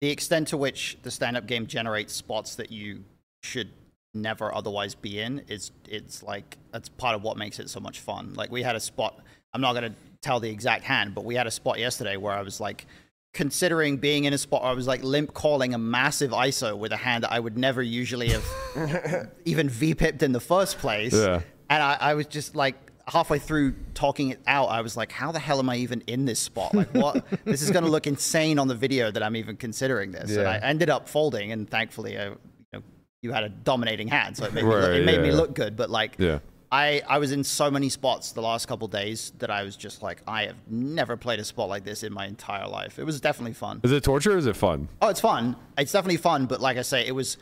the 0.00 0.10
extent 0.10 0.48
to 0.48 0.56
which 0.56 0.98
the 1.02 1.10
stand-up 1.12 1.46
game 1.46 1.68
generates 1.68 2.12
spots 2.12 2.56
that 2.56 2.72
you 2.72 3.04
should 3.44 3.70
never 4.14 4.52
otherwise 4.52 4.96
be 4.96 5.20
in 5.20 5.42
is 5.48 5.70
it's 5.88 6.20
like 6.24 6.58
that's 6.72 6.88
part 6.88 7.14
of 7.14 7.22
what 7.22 7.36
makes 7.36 7.60
it 7.60 7.70
so 7.70 7.78
much 7.78 8.00
fun. 8.00 8.34
Like 8.34 8.50
we 8.50 8.62
had 8.64 8.74
a 8.74 8.80
spot. 8.80 9.20
I'm 9.52 9.60
not 9.60 9.74
gonna 9.74 9.94
tell 10.22 10.40
the 10.40 10.50
exact 10.50 10.82
hand, 10.82 11.14
but 11.14 11.24
we 11.24 11.36
had 11.36 11.46
a 11.46 11.52
spot 11.52 11.78
yesterday 11.78 12.16
where 12.16 12.32
I 12.32 12.42
was 12.42 12.58
like 12.60 12.86
considering 13.34 13.98
being 13.98 14.24
in 14.24 14.32
a 14.32 14.38
spot 14.38 14.62
where 14.62 14.70
I 14.70 14.74
was 14.74 14.86
like 14.86 15.02
limp 15.02 15.34
calling 15.34 15.74
a 15.74 15.78
massive 15.78 16.30
ISO 16.30 16.78
with 16.78 16.92
a 16.92 16.96
hand 16.96 17.24
that 17.24 17.32
I 17.32 17.40
would 17.40 17.58
never 17.58 17.82
usually 17.82 18.30
have 18.30 19.30
even 19.44 19.68
V-pipped 19.68 20.22
in 20.22 20.32
the 20.32 20.40
first 20.40 20.78
place. 20.78 21.12
Yeah. 21.12 21.42
And 21.68 21.82
I, 21.82 21.96
I 22.00 22.14
was 22.14 22.26
just 22.26 22.54
like 22.54 22.76
halfway 23.06 23.38
through 23.38 23.74
talking 23.92 24.30
it 24.30 24.40
out, 24.46 24.66
I 24.66 24.80
was 24.80 24.96
like, 24.96 25.12
how 25.12 25.32
the 25.32 25.38
hell 25.38 25.58
am 25.58 25.68
I 25.68 25.76
even 25.76 26.02
in 26.06 26.24
this 26.24 26.38
spot? 26.38 26.74
Like, 26.74 26.90
what? 26.94 27.24
this 27.44 27.60
is 27.60 27.70
going 27.70 27.84
to 27.84 27.90
look 27.90 28.06
insane 28.06 28.58
on 28.58 28.68
the 28.68 28.74
video 28.74 29.10
that 29.10 29.22
I'm 29.22 29.36
even 29.36 29.56
considering 29.56 30.12
this. 30.12 30.36
And 30.36 30.48
I 30.48 30.58
ended 30.58 30.88
up 30.88 31.08
folding, 31.08 31.52
and 31.52 31.68
thankfully, 31.68 32.18
I, 32.18 32.26
you, 32.26 32.36
know, 32.72 32.82
you 33.22 33.32
had 33.32 33.44
a 33.44 33.48
dominating 33.48 34.08
hand, 34.08 34.36
so 34.36 34.44
it 34.44 34.54
made, 34.54 34.64
me, 34.64 34.70
look, 34.70 34.90
it 34.90 35.04
made 35.04 35.16
yeah, 35.16 35.22
me 35.22 35.32
look 35.32 35.54
good. 35.54 35.76
But 35.76 35.90
like, 35.90 36.16
Yeah. 36.18 36.38
I, 36.70 37.02
I 37.08 37.18
was 37.18 37.32
in 37.32 37.44
so 37.44 37.70
many 37.70 37.88
spots 37.88 38.32
the 38.32 38.42
last 38.42 38.66
couple 38.66 38.88
days 38.88 39.32
that 39.38 39.50
I 39.50 39.62
was 39.62 39.76
just 39.76 40.02
like, 40.02 40.22
I 40.26 40.46
have 40.46 40.56
never 40.68 41.16
played 41.16 41.38
a 41.38 41.44
spot 41.44 41.68
like 41.68 41.84
this 41.84 42.02
in 42.02 42.12
my 42.12 42.26
entire 42.26 42.66
life. 42.66 42.98
It 42.98 43.04
was 43.04 43.20
definitely 43.20 43.54
fun. 43.54 43.80
Is 43.84 43.92
it 43.92 44.02
torture 44.02 44.32
or 44.32 44.38
is 44.38 44.46
it 44.46 44.56
fun? 44.56 44.88
Oh, 45.00 45.08
it's 45.08 45.20
fun. 45.20 45.56
It's 45.78 45.92
definitely 45.92 46.16
fun, 46.16 46.46
but 46.46 46.60
like 46.60 46.76
I 46.76 46.82
say, 46.82 47.06
it 47.06 47.14
was 47.14 47.36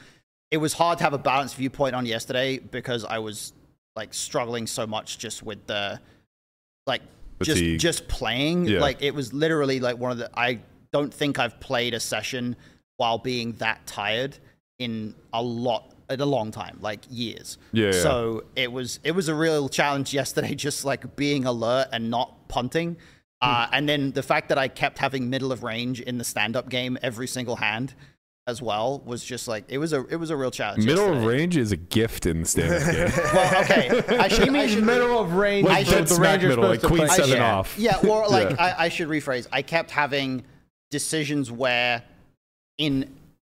it 0.50 0.58
was 0.58 0.74
hard 0.74 0.98
to 0.98 1.04
have 1.04 1.14
a 1.14 1.18
balanced 1.18 1.56
viewpoint 1.56 1.94
on 1.94 2.04
yesterday 2.04 2.58
because 2.58 3.04
I 3.04 3.18
was 3.18 3.54
like 3.96 4.12
struggling 4.12 4.66
so 4.66 4.86
much 4.86 5.18
just 5.18 5.42
with 5.42 5.66
the 5.66 6.00
like 6.86 7.02
Fatigue. 7.38 7.80
just 7.80 8.02
just 8.02 8.08
playing. 8.08 8.66
Yeah. 8.66 8.80
Like 8.80 9.02
it 9.02 9.14
was 9.14 9.32
literally 9.32 9.80
like 9.80 9.96
one 9.96 10.10
of 10.10 10.18
the 10.18 10.30
I 10.38 10.60
don't 10.92 11.12
think 11.12 11.38
I've 11.38 11.58
played 11.58 11.94
a 11.94 12.00
session 12.00 12.56
while 12.98 13.18
being 13.18 13.52
that 13.54 13.86
tired 13.86 14.36
in 14.78 15.14
a 15.32 15.42
lot 15.42 15.91
a 16.20 16.26
long 16.26 16.50
time, 16.50 16.78
like 16.80 17.00
years. 17.10 17.58
Yeah, 17.72 17.86
yeah. 17.86 17.92
So 17.92 18.44
it 18.56 18.70
was 18.70 19.00
it 19.04 19.12
was 19.12 19.28
a 19.28 19.34
real 19.34 19.68
challenge 19.68 20.12
yesterday, 20.20 20.54
just 20.54 20.84
like 20.84 21.16
being 21.16 21.44
alert 21.44 21.88
and 21.92 22.10
not 22.10 22.48
punting. 22.48 22.96
Uh, 23.40 23.66
Hmm. 23.66 23.74
and 23.74 23.88
then 23.88 24.12
the 24.12 24.22
fact 24.22 24.50
that 24.50 24.58
I 24.58 24.68
kept 24.68 24.98
having 24.98 25.28
middle 25.28 25.50
of 25.50 25.64
range 25.64 26.00
in 26.00 26.16
the 26.18 26.22
stand 26.24 26.54
up 26.54 26.68
game 26.68 26.96
every 27.02 27.26
single 27.26 27.56
hand 27.56 27.92
as 28.46 28.60
well 28.62 29.00
was 29.04 29.24
just 29.24 29.46
like 29.48 29.64
it 29.68 29.78
was 29.78 29.92
a 29.92 30.04
it 30.06 30.16
was 30.16 30.30
a 30.30 30.36
real 30.36 30.50
challenge. 30.52 30.84
Middle 30.84 31.12
of 31.12 31.24
range 31.24 31.56
is 31.56 31.72
a 31.72 31.76
gift 31.76 32.26
in 32.26 32.40
the 32.40 32.46
stand-up 32.46 32.92
game. 32.92 33.24
Well, 33.34 33.62
okay. 33.62 34.16
I 34.18 34.28
should, 34.28 34.48
He 34.48 34.58
I 34.60 34.66
should 34.68 34.84
middle 34.84 35.18
of 35.18 35.32
range. 35.34 35.66
Like 35.66 35.86
so 35.86 35.92
dead 35.92 36.06
the 36.08 36.14
smack 36.14 36.42
middle, 36.42 36.64
like 36.68 36.80
supposed 36.80 37.00
to 37.00 37.06
queen 37.06 37.08
seven 37.08 37.36
yeah. 37.36 37.54
off. 37.56 37.76
Yeah, 37.78 37.96
or 38.08 38.28
like 38.28 38.50
Yeah. 38.50 38.56
I, 38.78 38.84
I 38.84 38.88
should 38.88 39.08
rephrase. 39.08 39.46
I 39.52 39.62
kept 39.62 39.90
having 39.92 40.44
decisions 40.90 41.50
where 41.50 42.02
in 42.78 43.12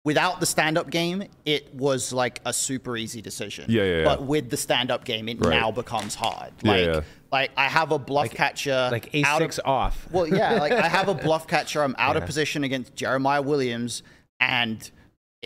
without 0.03 0.39
the 0.39 0.45
stand-up 0.45 0.89
game, 0.89 1.23
it 1.45 1.73
was 1.73 2.11
like 2.11 2.41
a 2.45 2.53
super 2.53 2.97
easy 2.97 3.21
decision. 3.21 3.65
Yeah, 3.69 3.83
yeah, 3.83 3.97
yeah. 3.99 4.03
But 4.03 4.23
with 4.23 4.49
the 4.49 4.57
stand-up 4.57 5.05
game, 5.05 5.29
it 5.29 5.37
Right. 5.39 5.59
now 5.59 5.71
becomes 5.71 6.15
hard. 6.15 6.51
Yeah, 6.61 6.71
Like, 6.71 6.85
yeah. 6.85 7.01
like 7.31 7.51
I 7.57 7.67
have 7.69 7.91
a 7.91 7.99
bluff 7.99 8.29
catcher, 8.31 8.89
Like 8.91 9.11
A6 9.13 9.59
of- 9.59 9.65
off. 9.65 10.07
Well, 10.11 10.27
yeah, 10.27 10.53
like 10.59 10.73
I 10.73 10.87
have 10.87 11.07
a 11.07 11.13
bluff 11.13 11.47
catcher. 11.47 11.83
I'm 11.83 11.95
out 11.97 12.17
of 12.17 12.25
position 12.25 12.63
against 12.63 12.95
Jeremiah 12.95 13.41
Williams, 13.41 14.03
and 14.39 14.89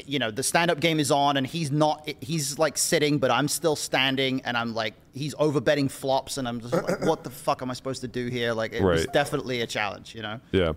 you 0.06 0.20
know 0.20 0.30
the 0.30 0.44
stand-up 0.44 0.80
game 0.80 1.00
is 1.00 1.10
on, 1.12 1.38
and 1.38 1.46
he's 1.48 1.72
not. 1.72 2.08
He's 2.22 2.60
like 2.60 2.78
sitting, 2.78 3.18
but 3.18 3.32
I'm 3.32 3.48
still 3.48 3.76
standing, 3.76 4.42
and 4.46 4.56
I'm 4.58 4.74
like 4.76 4.94
he's 5.14 5.34
overbetting 5.36 5.90
flops, 5.90 6.38
and 6.38 6.48
I'm 6.48 6.62
just 6.62 6.74
like, 6.74 7.02
what 7.06 7.24
the 7.24 7.30
fuck 7.32 7.62
am 7.64 7.72
I 7.72 7.74
supposed 7.74 8.02
to 8.02 8.08
do 8.08 8.28
here? 8.28 8.54
Like 8.54 8.74
it 8.74 8.84
was 8.84 9.06
definitely 9.14 9.62
a 9.62 9.68
challenge, 9.68 10.14
you 10.16 10.22
know. 10.24 10.40
Yeah. 10.52 10.74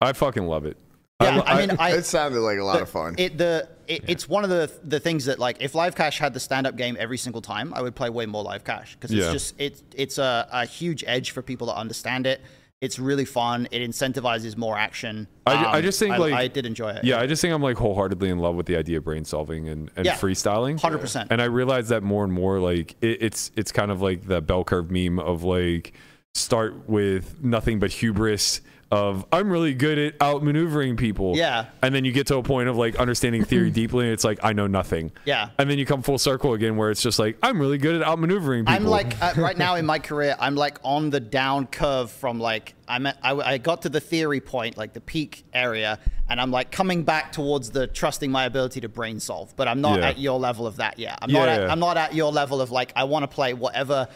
I 0.00 0.12
fucking 0.12 0.46
love 0.46 0.66
it. 0.66 0.76
Yeah, 1.24 1.42
I, 1.46 1.66
mean, 1.66 1.76
I 1.78 1.90
it 1.92 2.04
sounded 2.06 2.40
like 2.40 2.58
a 2.58 2.64
lot 2.64 2.76
the- 2.76 2.82
of 2.82 2.90
fun. 2.90 3.14
It 3.18 3.38
the 3.38 3.68
it, 3.86 4.04
it's 4.08 4.28
one 4.28 4.44
of 4.44 4.50
the 4.50 4.70
the 4.84 5.00
things 5.00 5.24
that 5.26 5.38
like 5.38 5.58
if 5.60 5.74
Live 5.74 5.94
Cash 5.94 6.18
had 6.18 6.32
the 6.34 6.40
stand 6.40 6.66
up 6.66 6.76
game 6.76 6.96
every 6.98 7.18
single 7.18 7.42
time, 7.42 7.72
I 7.74 7.82
would 7.82 7.94
play 7.94 8.10
way 8.10 8.26
more 8.26 8.42
Live 8.42 8.64
Cash 8.64 8.94
because 8.94 9.10
it's 9.10 9.24
Yeah. 9.26 9.32
just 9.32 9.54
it's 9.58 9.82
it's 9.94 10.18
a, 10.18 10.48
a 10.52 10.66
huge 10.66 11.04
edge 11.06 11.32
for 11.32 11.42
people 11.42 11.66
to 11.68 11.76
understand 11.76 12.26
it. 12.26 12.40
It's 12.80 12.98
really 12.98 13.24
fun. 13.24 13.66
It 13.70 13.80
incentivizes 13.88 14.58
more 14.58 14.76
action. 14.76 15.26
I, 15.46 15.56
ju- 15.56 15.64
I 15.68 15.76
Um, 15.78 15.82
just 15.82 15.98
think 15.98 16.14
I, 16.14 16.18
like 16.18 16.34
I 16.34 16.48
did 16.48 16.66
enjoy 16.66 16.90
it. 16.90 17.04
Yeah, 17.04 17.18
I 17.18 17.26
just 17.26 17.40
think 17.40 17.54
I'm 17.54 17.62
like 17.62 17.78
wholeheartedly 17.78 18.28
in 18.28 18.38
love 18.40 18.56
with 18.56 18.66
the 18.66 18.76
idea 18.76 18.98
of 18.98 19.04
brain 19.04 19.24
solving 19.24 19.68
and, 19.70 19.90
and 19.96 20.04
Yeah, 20.04 20.16
freestyling. 20.16 20.78
100%. 20.78 21.28
And 21.30 21.40
I 21.40 21.46
realize 21.46 21.88
that 21.88 22.02
more 22.02 22.24
and 22.24 22.32
more. 22.32 22.58
Like 22.58 22.96
it, 23.00 23.22
it's 23.22 23.50
it's 23.56 23.72
kind 23.72 23.90
of 23.90 24.02
like 24.02 24.26
the 24.26 24.42
bell 24.42 24.64
curve 24.64 24.90
meme 24.90 25.18
of 25.18 25.44
like 25.44 25.94
start 26.34 26.88
with 26.88 27.42
nothing 27.42 27.78
but 27.78 27.90
hubris 27.92 28.60
of 28.94 29.26
I'm 29.32 29.50
really 29.50 29.74
good 29.74 29.98
at 29.98 30.18
outmaneuvering 30.20 30.96
people. 30.96 31.36
Yeah. 31.36 31.66
And 31.82 31.94
then 31.94 32.04
you 32.04 32.12
get 32.12 32.28
to 32.28 32.36
a 32.36 32.42
point 32.42 32.68
of 32.68 32.76
like 32.76 32.96
understanding 32.96 33.44
theory 33.44 33.70
deeply, 33.80 34.04
and 34.06 34.12
it's 34.12 34.24
like 34.24 34.38
I 34.42 34.52
know 34.52 34.66
nothing. 34.66 35.12
Yeah. 35.24 35.50
And 35.58 35.68
then 35.68 35.78
you 35.78 35.84
come 35.86 36.02
full 36.02 36.18
circle 36.18 36.54
again, 36.54 36.76
where 36.76 36.90
it's 36.90 37.02
just 37.02 37.18
like 37.18 37.36
I'm 37.42 37.60
really 37.60 37.78
good 37.78 38.00
at 38.00 38.06
outmaneuvering 38.06 38.60
people. 38.66 38.72
I'm 38.74 38.84
like 38.84 39.20
uh, 39.22 39.34
right 39.36 39.56
now 39.58 39.74
in 39.74 39.84
my 39.84 39.98
career, 40.10 40.36
I'm 40.38 40.54
like 40.54 40.78
on 40.84 41.10
the 41.10 41.20
down 41.20 41.66
curve 41.66 42.10
from 42.10 42.38
like 42.38 42.74
I'm 42.86 43.06
at, 43.06 43.18
I, 43.22 43.32
I 43.34 43.58
got 43.58 43.82
to 43.82 43.88
the 43.88 44.00
theory 44.00 44.40
point, 44.40 44.76
like 44.76 44.92
the 44.92 45.00
peak 45.00 45.44
area, 45.52 45.98
and 46.28 46.40
I'm 46.40 46.50
like 46.50 46.70
coming 46.70 47.02
back 47.02 47.32
towards 47.32 47.70
the 47.70 47.86
trusting 47.86 48.30
my 48.30 48.44
ability 48.44 48.80
to 48.82 48.88
brain 48.88 49.18
solve. 49.20 49.54
But 49.56 49.68
I'm 49.68 49.80
not 49.80 49.98
Yeah. 50.00 50.08
at 50.10 50.18
your 50.18 50.38
level 50.38 50.66
of 50.66 50.76
that 50.76 50.98
yet. 50.98 51.18
I'm 51.22 51.30
Yeah, 51.30 51.38
not 51.40 51.48
at, 51.48 51.60
yeah. 51.62 51.72
I'm 51.72 51.80
not 51.80 51.96
at 51.96 52.14
your 52.14 52.30
level 52.30 52.60
of 52.60 52.70
like 52.70 52.92
I 52.94 53.04
want 53.04 53.22
to 53.24 53.28
play 53.28 53.54
whatever 53.54 54.08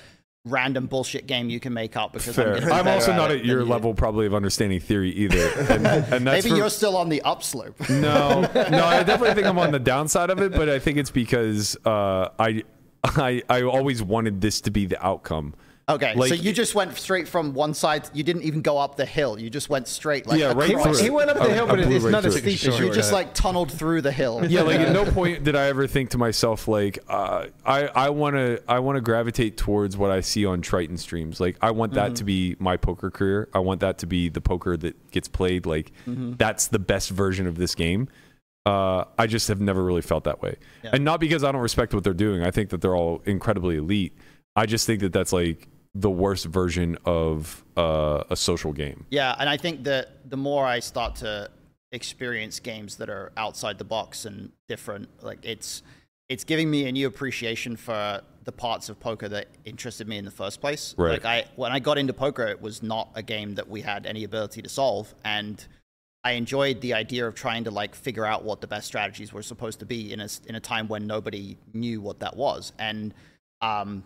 random 0.49 0.87
bullshit 0.87 1.27
game 1.27 1.49
you 1.51 1.61
can 1.61 1.73
make 1.73 1.97
up 1.97 2.13
because 2.13 2.35
Fair. 2.35 2.57
I'm, 2.57 2.73
I'm 2.73 2.89
also 2.89 3.15
not 3.15 3.31
it 3.31 3.41
at 3.41 3.45
your 3.45 3.61
you. 3.61 3.67
level, 3.67 3.95
probably 3.95 4.27
of 4.27 4.35
understanding 4.35 4.81
theory 4.81 5.11
either. 5.13 5.49
And, 5.73 5.87
and 5.87 5.87
that's 5.87 6.23
Maybe 6.23 6.51
for- 6.51 6.57
you're 6.57 6.71
still 6.71 6.97
on 6.97 7.09
the 7.09 7.23
upslope. 7.23 7.79
No, 7.89 8.41
no, 8.55 8.85
I 8.85 9.03
definitely 9.03 9.35
think 9.35 9.47
I'm 9.47 9.59
on 9.59 9.71
the 9.73 9.79
downside 9.79 10.31
of 10.31 10.41
it, 10.41 10.53
but 10.53 10.69
I 10.69 10.79
think 10.79 10.99
it's 10.99 11.11
because 11.11 11.77
uh, 11.85 12.29
I, 12.39 12.63
I, 13.05 13.43
I 13.49 13.63
always 13.63 14.03
wanted 14.03 14.41
this 14.41 14.61
to 14.63 14.71
be 14.71 14.87
the 14.87 15.05
outcome. 15.05 15.55
Okay, 15.91 16.15
Like- 16.15 16.29
so 16.29 16.35
you 16.35 16.53
just 16.53 16.75
went 16.75 16.95
straight 16.99 17.27
from 17.27 17.55
one 17.55 17.73
side. 17.73 18.11
You 18.13 18.23
didn't 18.23 18.43
even 18.43 18.61
go 18.61 18.77
up 18.77 18.97
the 18.97 19.07
hill. 19.07 19.39
You 19.41 19.49
just 19.49 19.71
went 19.71 19.89
straight. 19.89 20.27
Like 20.27 20.39
Yeah, 20.39 20.53
right 20.53 20.67
He 20.69 20.73
across. 20.75 20.85
went, 20.85 20.97
through 20.97 21.03
he 21.03 21.07
it. 21.09 21.13
went 21.15 21.31
up 21.31 21.37
the 21.39 21.43
I- 21.45 21.49
hill, 21.55 21.65
I 21.65 21.69
but 21.77 21.85
blew 21.87 21.97
it's 21.97 22.05
right 22.05 22.11
not 22.11 22.25
as 22.27 22.35
through 22.39 22.53
steep 22.53 22.73
as 22.75 22.79
You 22.81 22.93
just 22.93 23.11
like 23.13 23.33
tunneled 23.33 23.73
through 23.73 24.03
the 24.03 24.13
hill. 24.13 24.45
Yeah, 24.47 24.63
like 24.63 24.81
at 24.81 24.93
no 24.93 25.05
point 25.11 25.45
did 25.45 25.57
I 25.57 25.65
ever 25.69 25.87
think 25.87 26.11
to 26.11 26.19
myself 26.19 26.69
like 26.69 26.99
uh, 27.09 27.47
I 27.65 27.87
I 27.87 28.11
want 28.11 28.37
to 28.37 28.63
I 28.69 28.81
want 28.81 28.97
to 28.97 29.01
gravitate 29.01 29.57
towards 29.57 29.97
what 29.97 30.11
I 30.11 30.21
see 30.21 30.45
on 30.45 30.61
Triton 30.61 30.99
streams. 30.99 31.41
Like 31.41 31.57
I 31.63 31.71
want 31.71 31.95
that 31.95 32.17
to 32.17 32.25
be 32.25 32.55
my 32.59 32.77
poker 32.77 33.11
career. 33.11 33.49
I 33.55 33.61
want 33.61 33.81
that 33.81 33.97
to 33.99 34.07
be 34.07 34.29
the 34.29 34.43
poker 34.43 34.77
that 34.77 35.11
gets 35.11 35.29
played. 35.29 35.65
Like 35.65 35.93
that's 36.07 36.67
the 36.67 36.79
best 36.79 37.09
version 37.11 37.47
of 37.47 37.57
this 37.57 37.75
game. 37.75 38.09
Uh, 38.67 39.05
I 39.19 39.27
just 39.27 39.49
have 39.49 39.63
never 39.63 39.83
really 39.83 40.03
felt 40.03 40.25
that 40.25 40.43
way, 40.43 40.57
Yeah. 40.85 40.91
and 40.93 41.03
not 41.03 41.21
because 41.21 41.43
I 41.43 41.51
don't 41.53 41.63
respect 41.63 41.95
what 41.95 42.05
they're 42.05 42.13
doing. 42.13 42.43
I 42.43 42.51
think 42.51 42.69
that 42.69 42.83
they're 42.83 42.95
all 42.97 43.23
incredibly 43.25 43.77
elite. 43.79 44.13
I 44.55 44.67
just 44.67 44.87
think 44.87 45.01
that 45.01 45.13
that's 45.15 45.33
like 45.33 45.67
the 46.01 46.11
worst 46.11 46.47
version 46.47 46.97
of 47.05 47.65
uh, 47.77 48.25
a 48.31 48.37
social 48.37 48.73
game. 48.73 49.07
Yeah, 49.11 49.35
and 49.39 49.49
I 49.49 49.57
think 49.57 49.85
that 49.85 50.29
the 50.29 50.37
more 50.37 50.65
I 50.67 50.81
start 50.81 51.17
to 51.17 51.51
experience 51.91 52.61
games 52.61 52.97
that 52.97 53.09
are 53.09 53.33
outside 53.37 53.79
the 53.79 53.85
box 53.85 54.25
and 54.25 54.53
different, 54.69 55.09
like 55.23 55.39
it's 55.43 55.83
it's 56.29 56.45
giving 56.45 56.71
me 56.71 56.87
a 56.87 56.93
new 56.93 57.07
appreciation 57.07 57.75
for 57.77 58.21
the 58.45 58.53
parts 58.53 58.89
of 58.89 59.01
poker 59.01 59.29
that 59.29 59.47
interested 59.65 60.07
me 60.07 60.19
in 60.19 60.25
the 60.25 60.31
first 60.31 60.61
place. 60.61 60.95
Right. 60.97 61.13
Like 61.13 61.25
I 61.25 61.45
when 61.57 61.73
I 61.73 61.79
got 61.79 61.99
into 61.99 62.13
poker, 62.13 62.47
it 62.47 62.61
was 62.61 62.83
not 62.83 63.11
a 63.15 63.23
game 63.23 63.55
that 63.57 63.69
we 63.69 63.81
had 63.81 64.07
any 64.07 64.25
ability 64.25 64.63
to 64.63 64.69
solve 64.69 65.15
and 65.25 65.67
I 66.25 66.33
enjoyed 66.33 66.81
the 66.81 66.95
idea 66.95 67.27
of 67.27 67.35
trying 67.35 67.65
to 67.65 67.71
like 67.71 67.95
figure 67.95 68.27
out 68.27 68.45
what 68.45 68.61
the 68.61 68.67
best 68.67 68.87
strategies 68.87 69.33
were 69.33 69.43
supposed 69.43 69.79
to 69.81 69.87
be 69.87 70.13
in 70.13 70.21
a 70.21 70.29
in 70.47 70.57
a 70.57 70.61
time 70.61 70.89
when 70.89 71.07
nobody 71.07 71.57
knew 71.73 72.01
what 72.01 72.21
that 72.21 72.37
was. 72.37 72.73
And 72.79 73.15
um, 73.63 74.03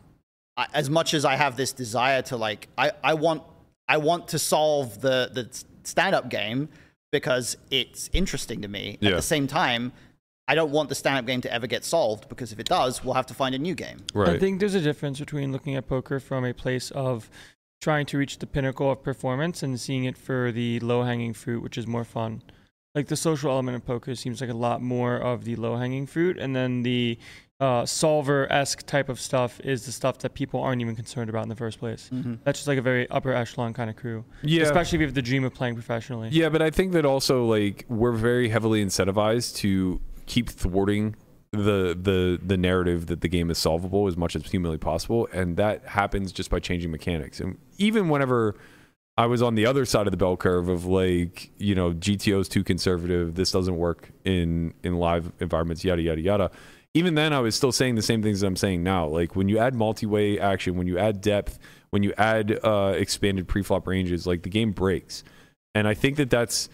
I, 0.57 0.67
as 0.75 0.91
much 0.91 1.15
as 1.15 1.25
I 1.25 1.37
have 1.37 1.57
this 1.57 1.73
desire 1.73 2.23
to 2.23 2.37
like, 2.37 2.69
I, 2.77 2.93
I 3.03 3.15
want 3.15 3.43
I 3.89 3.97
want 3.99 4.29
to 4.29 4.39
solve 4.39 5.01
the 5.01 5.31
the 5.33 5.49
stand 5.85 6.15
up 6.15 6.29
game 6.29 6.69
because 7.11 7.57
it's 7.71 8.09
interesting 8.13 8.63
to 8.63 8.69
me. 8.69 8.99
At 9.03 9.15
the 9.17 9.23
same 9.23 9.47
time, 9.47 9.93
I 10.49 10.55
don't 10.55 10.71
want 10.71 10.89
the 10.89 10.95
stand 10.95 11.19
up 11.19 11.27
game 11.27 11.41
to 11.43 11.53
ever 11.53 11.67
get 11.67 11.85
solved 11.85 12.29
because 12.29 12.53
if 12.53 12.59
it 12.59 12.67
does, 12.67 13.05
we'll 13.05 13.15
have 13.15 13.27
to 13.27 13.35
find 13.35 13.55
a 13.55 13.59
new 13.59 13.75
game. 13.75 13.99
Right. 14.15 14.31
I 14.31 14.39
think 14.39 14.61
there's 14.61 14.75
a 14.75 14.81
difference 14.81 15.19
between 15.19 15.53
looking 15.53 15.77
at 15.77 15.87
poker 15.87 16.21
from 16.21 16.45
a 16.45 16.53
place 16.53 16.91
of 16.91 17.31
trying 17.81 18.07
to 18.07 18.19
reach 18.19 18.39
the 18.39 18.47
pinnacle 18.47 18.91
of 18.91 19.03
performance 19.03 19.63
and 19.63 19.79
seeing 19.79 20.05
it 20.05 20.17
for 20.17 20.53
the 20.53 20.79
low 20.81 21.03
hanging 21.03 21.35
fruit, 21.35 21.63
which 21.63 21.77
is 21.77 21.87
more 21.87 22.05
fun. 22.05 22.43
Like 22.95 23.07
the 23.07 23.17
social 23.17 23.51
element 23.51 23.75
of 23.77 23.87
poker 23.87 24.15
seems 24.15 24.43
like 24.43 24.51
a 24.51 24.55
lot 24.55 24.83
more 24.83 25.17
of 25.17 25.45
the 25.45 25.57
low 25.57 25.77
hanging 25.77 26.07
fruit, 26.07 26.37
and 26.39 26.55
then 26.55 26.83
the 26.83 27.19
uh, 27.59 27.87
solver 27.87 28.51
esque 28.53 28.85
type 28.85 29.09
of 29.09 29.19
stuff 29.19 29.61
is 29.61 29.87
the 29.87 29.93
stuff 29.93 30.19
that 30.19 30.35
people 30.35 30.61
aren't 30.61 30.83
even 30.83 30.95
concerned 30.95 31.31
about 31.31 31.43
in 31.45 31.49
the 31.49 31.57
first 31.57 31.79
place. 31.79 32.11
Mhm. 32.13 32.41
That's 32.45 32.59
just 32.59 32.69
like 32.69 32.77
a 32.77 32.83
very 32.83 33.09
upper 33.09 33.33
echelon 33.33 33.73
kind 33.73 33.89
of 33.89 33.97
crew. 33.97 34.25
Yeah. 34.43 34.63
Especially 34.65 34.97
if 34.97 35.01
you 35.01 35.07
have 35.07 35.15
the 35.15 35.23
dream 35.23 35.43
of 35.45 35.55
playing 35.55 35.75
professionally. 35.75 36.29
Yeah, 36.33 36.51
but 36.51 36.61
I 36.61 36.69
think 36.69 36.93
that 36.93 37.07
also 37.07 37.47
like 37.47 37.87
we're 37.89 38.13
very 38.13 38.51
heavily 38.51 38.85
incentivized 38.85 39.57
to 39.59 39.99
keep 40.27 40.51
thwarting 40.51 41.17
the 41.53 41.97
the 41.99 42.39
the 42.45 42.57
narrative 42.59 43.07
that 43.07 43.23
the 43.23 43.29
game 43.29 43.51
is 43.51 43.57
solvable 43.57 44.07
as 44.07 44.19
much 44.19 44.37
as 44.37 44.43
humanly 44.51 44.79
possible, 44.79 45.29
and 45.33 45.57
that 45.57 45.87
happens 45.87 46.31
just 46.31 46.51
by 46.51 46.59
changing 46.61 46.91
mechanics. 46.91 47.41
And 47.41 47.57
even 47.79 48.11
whenever 48.11 48.57
I 49.17 49.27
was 49.27 49.43
on 49.43 49.55
the 49.55 49.67
other 49.67 49.85
side 49.85 50.07
of 50.07 50.11
the 50.11 50.17
bell 50.17 50.37
curve 50.37 50.69
of 50.69 50.87
like 50.87 51.51
you 51.59 51.75
know 51.75 51.93
GTO's 51.93 52.49
too 52.49 52.65
conservative, 52.65 53.35
this 53.35 53.53
doesn't 53.53 53.77
work 53.77 54.11
in 54.25 54.75
in 54.83 54.97
live 54.97 55.33
environments, 55.41 55.85
yada 55.85 56.03
yada 56.03 56.21
yada. 56.21 56.51
Even 56.95 57.15
then, 57.15 57.33
I 57.33 57.41
was 57.41 57.55
still 57.55 57.73
saying 57.73 57.95
the 57.95 58.03
same 58.03 58.23
things 58.23 58.41
that 58.41 58.47
I'm 58.47 58.57
saying 58.57 58.83
now. 58.83 59.07
Like 59.07 59.35
when 59.35 59.49
you 59.49 59.59
add 59.59 59.75
multi-way 59.75 60.39
action, 60.39 60.77
when 60.77 60.87
you 60.87 60.99
add 60.99 61.23
depth, 61.23 61.59
when 61.91 62.03
you 62.03 62.13
add 62.19 62.59
uh, 62.63 62.95
expanded 62.97 63.49
pre-flop 63.49 63.87
ranges, 63.87 64.27
like 64.27 64.43
the 64.43 64.51
game 64.51 64.73
breaks. 64.73 65.25
And 65.75 65.89
I 65.89 65.95
think 65.95 66.17
that 66.17 66.29
that's 66.29 66.69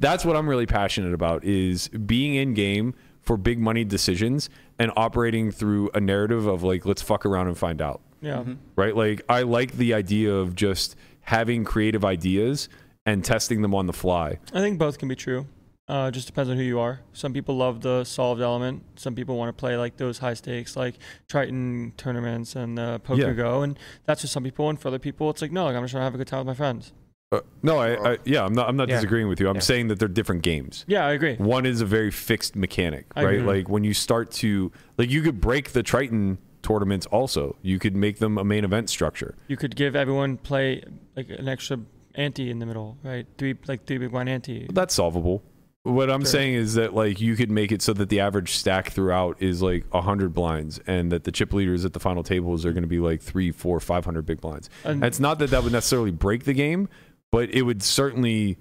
that's 0.00 0.24
what 0.24 0.36
I'm 0.36 0.48
really 0.48 0.66
passionate 0.66 1.12
about 1.12 1.44
is 1.44 1.88
being 1.88 2.34
in 2.34 2.54
game 2.54 2.94
for 3.20 3.36
big 3.36 3.58
money 3.58 3.84
decisions 3.84 4.48
and 4.78 4.90
operating 4.96 5.50
through 5.50 5.90
a 5.92 6.00
narrative 6.00 6.46
of 6.46 6.62
like 6.62 6.86
let's 6.86 7.02
fuck 7.02 7.26
around 7.26 7.48
and 7.48 7.56
find 7.56 7.82
out. 7.82 8.00
Yeah. 8.22 8.44
Right? 8.76 8.96
Like 8.96 9.22
I 9.28 9.42
like 9.42 9.72
the 9.72 9.94
idea 9.94 10.34
of 10.34 10.54
just 10.54 10.96
having 11.30 11.62
creative 11.62 12.04
ideas 12.04 12.68
and 13.06 13.24
testing 13.24 13.62
them 13.62 13.72
on 13.72 13.86
the 13.86 13.92
fly. 13.92 14.38
I 14.52 14.60
think 14.60 14.78
both 14.80 14.98
can 14.98 15.08
be 15.08 15.14
true. 15.14 15.46
Uh, 15.88 16.06
it 16.08 16.12
just 16.12 16.26
depends 16.26 16.50
on 16.50 16.56
who 16.56 16.62
you 16.62 16.78
are. 16.78 17.00
Some 17.12 17.32
people 17.32 17.56
love 17.56 17.80
the 17.82 18.02
solved 18.04 18.40
element. 18.40 18.82
Some 18.96 19.14
people 19.14 19.36
want 19.36 19.48
to 19.48 19.52
play 19.58 19.76
like 19.76 19.96
those 19.96 20.18
high 20.18 20.34
stakes, 20.34 20.76
like 20.76 20.96
Triton 21.28 21.92
tournaments 21.96 22.54
and 22.56 22.78
uh, 22.78 22.98
Poker 22.98 23.20
Yeah. 23.28 23.32
Go, 23.32 23.62
and 23.62 23.78
that's 24.06 24.20
for 24.22 24.26
some 24.26 24.42
people. 24.42 24.68
And 24.68 24.78
for 24.78 24.88
other 24.88 24.98
people, 24.98 25.30
it's 25.30 25.40
like 25.42 25.52
no, 25.52 25.64
like 25.64 25.76
I'm 25.76 25.82
just 25.84 25.92
trying 25.92 26.00
to 26.02 26.04
have 26.04 26.14
a 26.14 26.18
good 26.18 26.26
time 26.28 26.40
with 26.40 26.46
my 26.48 26.54
friends. 26.54 26.92
Uh, 27.32 27.40
no, 27.62 27.78
I, 27.78 28.12
I 28.12 28.18
yeah, 28.24 28.44
I'm 28.44 28.52
not 28.52 28.68
I'm 28.68 28.76
not 28.76 28.88
Yeah. 28.88 28.96
disagreeing 28.96 29.28
with 29.28 29.38
you. 29.40 29.48
I'm 29.48 29.56
Yeah. 29.56 29.60
saying 29.62 29.86
that 29.88 29.98
they're 30.00 30.08
different 30.08 30.42
games. 30.42 30.84
Yeah, 30.88 31.06
I 31.06 31.12
agree. 31.12 31.36
One 31.36 31.64
is 31.64 31.80
a 31.80 31.86
very 31.86 32.10
fixed 32.10 32.54
mechanic, 32.56 33.06
I 33.14 33.24
right? 33.24 33.34
agree. 33.38 33.46
Like 33.58 33.68
when 33.68 33.82
you 33.84 33.94
start 33.94 34.30
to 34.42 34.70
like 34.98 35.10
you 35.10 35.22
could 35.22 35.40
break 35.40 35.70
the 35.72 35.82
Triton 35.84 36.38
tournaments 36.62 37.06
also. 37.06 37.56
You 37.62 37.78
could 37.78 37.96
make 37.96 38.18
them 38.18 38.38
a 38.38 38.44
main 38.44 38.64
event 38.64 38.90
structure. 38.90 39.34
You 39.48 39.56
could 39.56 39.76
give 39.76 39.94
everyone 39.96 40.36
play 40.36 40.82
like 41.16 41.28
an 41.30 41.48
extra 41.48 41.78
ante 42.14 42.50
in 42.50 42.58
the 42.58 42.66
middle, 42.66 42.98
right? 43.02 43.26
Three 43.38 43.56
like 43.66 43.86
three 43.86 43.98
big 43.98 44.10
blind 44.10 44.28
ante. 44.28 44.66
That's 44.72 44.94
solvable. 44.94 45.42
What 45.82 46.10
I'm 46.10 46.20
Sure. 46.20 46.26
saying 46.26 46.54
is 46.54 46.74
that 46.74 46.92
like 46.94 47.20
you 47.22 47.36
could 47.36 47.50
make 47.50 47.72
it 47.72 47.80
so 47.80 47.94
that 47.94 48.10
the 48.10 48.20
average 48.20 48.52
stack 48.52 48.90
throughout 48.90 49.40
is 49.42 49.62
like 49.62 49.90
hundred 49.92 50.34
blinds, 50.34 50.78
and 50.86 51.10
that 51.10 51.24
the 51.24 51.32
chip 51.32 51.52
leaders 51.54 51.84
at 51.86 51.94
the 51.94 52.00
final 52.00 52.22
tables 52.22 52.66
are 52.66 52.72
going 52.72 52.82
to 52.82 52.88
be 52.88 52.98
like 52.98 53.22
three, 53.22 53.50
four, 53.50 53.80
five 53.80 54.04
hundred 54.04 54.26
big 54.26 54.40
blinds. 54.42 54.68
And- 54.84 55.02
it's 55.04 55.18
not 55.20 55.38
that 55.38 55.48
that 55.50 55.62
would 55.62 55.72
necessarily 55.72 56.10
break 56.10 56.44
the 56.44 56.52
game, 56.52 56.88
but 57.32 57.48
it 57.50 57.62
would 57.62 57.82
certainly 57.82 58.58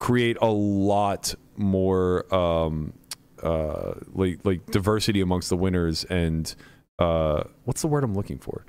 create 0.00 0.38
a 0.40 0.50
lot 0.50 1.34
more 1.56 2.32
um, 2.34 2.94
uh, 3.42 3.92
like 4.14 4.40
like 4.44 4.64
diversity 4.70 5.20
amongst 5.20 5.50
the 5.50 5.56
winners 5.58 6.04
and 6.04 6.54
uh, 6.98 7.44
what's 7.64 7.80
the 7.82 7.88
word 7.88 8.04
I'm 8.04 8.14
looking 8.14 8.38
for? 8.38 8.64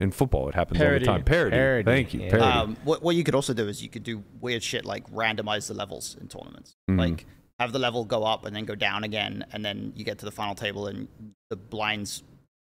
In 0.00 0.10
football, 0.10 0.48
it 0.48 0.54
happens 0.54 0.78
Parity. 0.78 1.06
all 1.06 1.14
the 1.14 1.18
time. 1.18 1.24
Parody. 1.26 1.56
Parody, 1.56 1.84
Thank 1.84 2.14
you. 2.14 2.20
yeah. 2.20 2.30
Parody. 2.30 2.46
Um, 2.58 2.76
what, 2.84 3.02
what 3.02 3.16
you 3.16 3.22
could 3.24 3.34
also 3.34 3.52
do 3.52 3.68
is 3.68 3.82
you 3.82 3.90
could 3.90 4.02
do 4.02 4.22
weird 4.40 4.62
shit 4.62 4.86
like 4.86 5.06
randomize 5.12 5.68
the 5.68 5.74
levels 5.74 6.16
in 6.20 6.26
tournaments. 6.28 6.74
Mhm. 6.90 6.98
Like 6.98 7.26
have 7.58 7.72
the 7.72 7.78
level 7.78 8.06
go 8.06 8.24
up 8.24 8.46
and 8.46 8.56
then 8.56 8.64
go 8.64 8.74
down 8.74 9.04
again, 9.04 9.44
and 9.52 9.62
then 9.62 9.92
you 9.94 10.02
get 10.04 10.18
to 10.20 10.24
the 10.24 10.30
final 10.30 10.54
table 10.54 10.86
and 10.86 11.06
the 11.50 11.56
blinds 11.56 12.22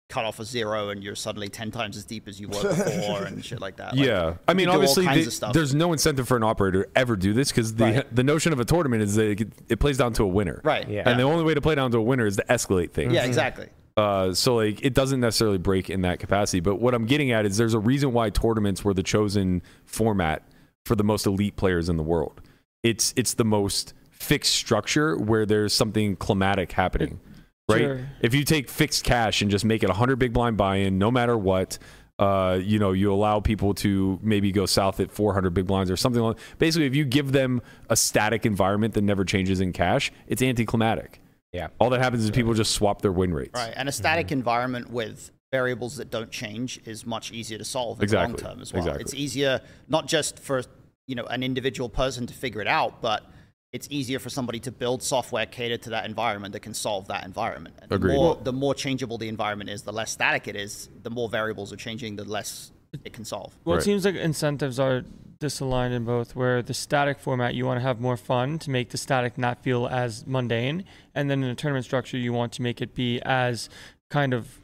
cut 0.09 0.25
off 0.25 0.41
a 0.41 0.45
zero, 0.45 0.89
and 0.89 1.05
you're 1.05 1.15
suddenly 1.15 1.49
ten 1.51 1.71
times 1.71 1.99
as 1.99 2.07
deep 2.07 2.27
as 2.27 2.41
you 2.41 2.49
were 2.49 2.63
before, 2.63 3.25
and 3.25 3.45
shit 3.45 3.61
like 3.61 3.77
that. 3.77 3.95
Like, 3.95 4.07
yeah, 4.07 4.35
I 4.49 4.55
mean, 4.55 4.65
could 4.65 4.65
do 4.65 4.71
all 4.71 4.75
obviously, 4.77 5.05
kinds 5.05 5.25
the- 5.25 5.27
of 5.27 5.33
stuff. 5.35 5.53
there's 5.53 5.75
no 5.75 5.93
incentive 5.93 6.27
for 6.27 6.39
an 6.39 6.43
operator 6.45 6.85
to 6.85 6.91
ever 6.97 7.17
do 7.17 7.35
this 7.35 7.51
because 7.51 7.75
the 7.75 7.85
Right. 7.85 8.15
the 8.17 8.23
notion 8.25 8.55
of 8.55 8.61
a 8.61 8.65
tournament 8.65 9.03
is 9.03 9.17
that 9.17 9.39
it, 9.43 9.49
it 9.69 9.79
plays 9.81 9.99
down 9.99 10.15
to 10.15 10.23
a 10.23 10.27
winner, 10.29 10.63
Right. 10.65 10.89
Yeah. 10.89 11.03
And 11.07 11.19
the 11.21 11.25
only 11.25 11.45
way 11.45 11.53
to 11.53 11.61
play 11.61 11.75
down 11.75 11.91
to 11.91 11.99
a 11.99 12.03
winner 12.03 12.25
is 12.25 12.37
to 12.37 12.45
escalate 12.49 12.93
things. 12.93 13.13
Yeah, 13.13 13.25
exactly. 13.25 13.67
Uh, 13.97 14.35
so 14.35 14.57
like, 14.57 14.85
it 14.85 14.95
doesn't 14.95 15.21
necessarily 15.21 15.59
break 15.59 15.89
in 15.89 16.03
that 16.03 16.19
capacity. 16.19 16.61
But 16.61 16.77
what 16.77 16.95
I'm 16.95 17.07
getting 17.07 17.33
at 17.33 17.47
is 17.47 17.57
there's 17.57 17.75
a 17.75 17.79
reason 17.79 18.13
why 18.13 18.31
tournaments 18.31 18.85
were 18.85 18.95
the 18.95 19.03
chosen 19.03 19.63
format 19.85 20.43
for 20.85 20.95
the 20.95 21.05
most 21.05 21.27
elite 21.27 21.57
players 21.57 21.89
in 21.89 21.97
the 21.97 22.03
world. 22.03 22.41
It's 22.83 23.13
it's 23.17 23.35
the 23.35 23.45
most 23.45 23.95
fixed 24.11 24.55
structure 24.55 25.17
where 25.17 25.47
there's 25.47 25.73
something 25.73 26.17
climatic 26.17 26.73
happening. 26.73 27.21
Right. 27.69 27.81
Sure. 27.81 28.09
If 28.21 28.33
you 28.35 28.45
take 28.45 28.69
fixed 28.69 29.03
cash 29.03 29.43
and 29.43 29.51
just 29.51 29.65
make 29.65 29.83
it 29.83 29.91
a 29.91 29.95
hundred 29.95 30.17
big 30.19 30.33
blind 30.33 30.57
buy-in, 30.57 30.99
no 30.99 31.11
matter 31.11 31.37
what, 31.37 31.79
uh, 32.19 32.59
you 32.63 32.79
know, 32.79 32.93
you 32.93 33.13
allow 33.13 33.41
people 33.41 33.75
to 33.75 34.21
maybe 34.23 34.53
go 34.53 34.67
south 34.67 35.01
at 35.01 35.11
400 35.11 35.51
big 35.53 35.67
blinds 35.67 35.91
or 35.91 35.97
something 35.97 36.23
like. 36.23 36.39
Basically, 36.59 36.87
if 36.87 36.95
you 36.95 37.05
give 37.05 37.33
them 37.33 37.61
a 37.91 37.97
static 37.97 38.47
environment 38.47 38.95
that 38.95 39.03
never 39.03 39.25
changes 39.25 39.61
in 39.61 39.73
cash, 39.73 40.13
it's 40.29 40.43
anticlimactic. 40.43 41.21
Yeah. 41.57 41.69
All 41.79 41.91
that 41.91 42.01
happens 42.03 42.23
is 42.23 42.31
people 42.31 42.53
just 42.55 42.73
swap 42.73 43.01
their 43.03 43.13
win 43.13 43.33
rates. 43.33 43.53
Right, 43.55 43.73
and 43.75 43.89
a 43.89 43.93
static 43.93 44.31
environment 44.31 44.91
with 44.91 45.31
variables 45.53 45.97
that 45.97 46.11
don't 46.11 46.31
change 46.31 46.81
is 46.85 47.07
much 47.07 47.33
easier 47.33 47.57
to 47.57 47.65
solve 47.65 47.99
in 47.99 48.05
Exactly, 48.05 48.37
the 48.37 48.45
long 48.45 48.55
term 48.55 48.63
as 48.63 48.73
well. 48.73 48.83
exactly. 48.83 49.03
It's 49.03 49.15
easier 49.15 49.63
not 49.89 50.07
just 50.07 50.39
for 50.39 50.63
you 51.07 51.15
know 51.15 51.25
an 51.25 51.43
individual 51.43 51.89
person 51.89 52.27
to 52.27 52.35
figure 52.35 52.61
it 52.61 52.67
out, 52.67 53.01
but 53.01 53.25
it's 53.73 53.89
easier 53.91 54.19
for 54.19 54.29
somebody 54.31 54.61
to 54.61 54.71
build 54.71 55.03
software 55.03 55.47
catered 55.47 55.83
to 55.83 55.91
that 55.91 56.05
environment 56.05 56.53
that 56.53 56.61
can 56.61 56.75
solve 56.75 57.09
that 57.09 57.25
environment. 57.25 57.75
And 57.81 57.91
the 57.91 57.99
more, 57.99 58.37
the 58.37 58.53
more 58.53 58.75
changeable 58.75 59.19
the 59.19 59.29
environment 59.29 59.71
is, 59.71 59.83
the 59.83 59.93
less 59.93 60.11
static 60.11 60.49
it 60.49 60.57
is. 60.57 60.89
The 61.03 61.11
more 61.11 61.29
variables 61.29 61.73
are 61.73 61.77
changing, 61.77 62.17
the 62.17 62.25
less 62.25 62.73
it 63.05 63.13
can 63.13 63.25
solve. 63.25 63.57
Well, 63.65 63.77
it 63.79 63.83
seems 63.83 64.05
like 64.05 64.15
incentives 64.15 64.79
are 64.79 65.05
disaligned 65.39 65.93
in 65.93 66.05
both, 66.05 66.35
where 66.35 66.63
the 66.63 66.75
static 66.75 67.19
format 67.19 67.55
you 67.55 67.67
want 67.67 67.79
to 67.79 67.83
have 67.83 68.01
more 68.01 68.17
fun 68.17 68.59
to 68.61 68.71
make 68.71 68.91
the 68.91 68.99
static 68.99 69.37
not 69.37 69.63
feel 69.63 69.87
as 69.87 70.27
mundane, 70.27 70.85
and 71.15 71.31
then 71.31 71.43
in 71.43 71.51
a 71.51 71.55
tournament 71.55 71.85
structure 71.85 72.17
you 72.17 72.33
want 72.33 72.53
to 72.53 72.63
make 72.63 72.81
it 72.81 72.95
be 72.95 73.21
as 73.23 73.69
kind 74.11 74.33
of 74.33 74.61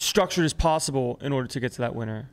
structured 0.00 0.44
as 0.44 0.52
possible 0.52 1.18
in 1.22 1.32
order 1.32 1.48
to 1.48 1.60
get 1.60 1.72
to 1.72 1.78
that 1.78 1.94
winner. 1.94 2.28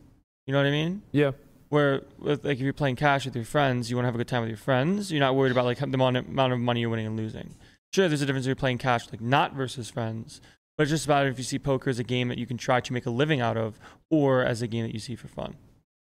You 0.45 0.53
know 0.53 0.59
what 0.59 0.67
I 0.67 0.71
mean? 0.71 1.01
Yeah. 1.11 1.31
Where, 1.69 2.01
with, 2.19 2.43
like, 2.43 2.57
if 2.57 2.61
you're 2.61 2.73
playing 2.73 2.97
cash 2.97 3.25
with 3.25 3.35
your 3.35 3.45
friends, 3.45 3.89
you 3.89 3.95
want 3.95 4.03
to 4.03 4.07
have 4.07 4.15
a 4.15 4.17
good 4.17 4.27
time 4.27 4.41
with 4.41 4.49
your 4.49 4.57
friends. 4.57 5.11
You're 5.11 5.21
not 5.21 5.35
worried 5.35 5.51
about 5.51 5.65
like 5.65 5.77
the 5.77 5.85
amount 5.85 6.17
amount 6.17 6.51
of 6.51 6.59
money 6.59 6.81
you're 6.81 6.89
winning 6.89 7.07
and 7.07 7.15
losing. 7.15 7.55
Sure, 7.93 8.09
there's 8.09 8.21
a 8.21 8.25
difference 8.25 8.45
if 8.45 8.49
you're 8.49 8.55
playing 8.55 8.77
cash 8.77 9.09
like 9.11 9.21
not 9.21 9.53
versus 9.53 9.89
friends, 9.89 10.41
but 10.77 10.83
it's 10.83 10.91
just 10.91 11.05
about 11.05 11.27
if 11.27 11.37
you 11.37 11.43
see 11.43 11.59
poker 11.59 11.89
as 11.89 11.99
a 11.99 12.03
game 12.03 12.27
that 12.27 12.37
you 12.37 12.45
can 12.45 12.57
try 12.57 12.81
to 12.81 12.91
make 12.93 13.05
a 13.05 13.09
living 13.09 13.39
out 13.39 13.55
of, 13.55 13.79
or 14.09 14.43
as 14.43 14.61
a 14.61 14.67
game 14.67 14.83
that 14.83 14.93
you 14.93 14.99
see 14.99 15.15
for 15.15 15.29
fun. 15.29 15.55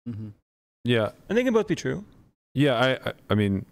Mm-hmm. 0.08 0.30
Yeah. 0.84 1.12
And 1.30 1.38
they 1.38 1.44
can 1.44 1.54
both 1.54 1.68
be 1.68 1.76
true. 1.76 2.04
Yeah. 2.54 2.76
I. 2.76 3.10
I, 3.10 3.14
I 3.32 3.36
mean, 3.36 3.66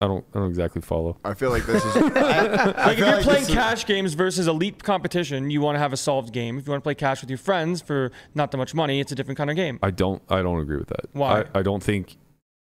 I 0.00 0.06
don't. 0.06 0.24
I 0.34 0.38
don't 0.38 0.48
exactly 0.48 0.82
follow. 0.82 1.16
I 1.24 1.34
feel 1.34 1.50
like 1.50 1.64
this 1.64 1.84
is. 1.84 1.94
like 1.96 2.12
if 2.14 2.98
you're 2.98 3.06
like 3.06 3.22
playing 3.22 3.40
this 3.40 3.48
is- 3.50 3.54
cash 3.54 3.86
games 3.86 4.14
versus 4.14 4.48
elite 4.48 4.82
competition, 4.82 5.50
you 5.50 5.60
want 5.60 5.76
to 5.76 5.78
have 5.78 5.92
a 5.92 5.96
solved 5.96 6.32
game. 6.32 6.58
If 6.58 6.66
you 6.66 6.72
want 6.72 6.82
to 6.82 6.84
play 6.84 6.94
cash 6.94 7.20
with 7.20 7.30
your 7.30 7.38
friends 7.38 7.80
for 7.80 8.10
not 8.34 8.50
that 8.50 8.58
much 8.58 8.74
money, 8.74 8.98
it's 9.00 9.12
a 9.12 9.14
different 9.14 9.38
kind 9.38 9.50
of 9.50 9.56
game. 9.56 9.78
I 9.82 9.90
don't. 9.90 10.22
I 10.28 10.42
don't 10.42 10.60
agree 10.60 10.78
with 10.78 10.88
that. 10.88 11.06
Why? 11.12 11.42
I, 11.54 11.60
I 11.60 11.62
don't 11.62 11.82
think 11.82 12.16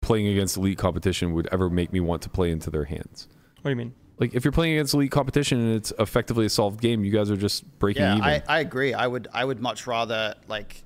playing 0.01 0.27
against 0.27 0.57
elite 0.57 0.79
competition 0.79 1.33
would 1.33 1.49
ever 1.53 1.71
make 1.71 1.93
me 1.93 2.01
want 2.01 2.23
to 2.23 2.29
play 2.29 2.51
into 2.51 2.71
their 2.71 2.85
hands. 2.85 3.29
What 3.61 3.69
do 3.69 3.71
you 3.71 3.77
mean? 3.77 3.95
Like 4.19 4.35
if 4.35 4.45
you're 4.45 4.53
playing 4.53 4.75
against 4.75 4.95
elite 4.95 5.11
competition 5.11 5.61
and 5.61 5.75
it's 5.77 5.93
effectively 5.99 6.47
a 6.47 6.51
solved 6.51 6.81
game, 6.81 7.05
you 7.05 7.13
guys 7.13 7.31
are 7.31 7.37
just 7.37 7.65
breaking 7.79 8.03
yeah, 8.03 8.17
even. 8.17 8.25
I, 8.25 8.43
I 8.49 8.61
agree. 8.61 8.95
I 8.95 9.07
would 9.07 9.29
I 9.33 9.45
would 9.45 9.61
much 9.61 9.87
rather 9.87 10.35
like 10.49 10.83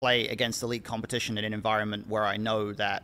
play 0.00 0.28
against 0.28 0.62
elite 0.62 0.84
competition 0.84 1.38
in 1.38 1.44
an 1.44 1.52
environment 1.52 2.08
where 2.08 2.24
I 2.24 2.36
know 2.36 2.72
that 2.74 3.02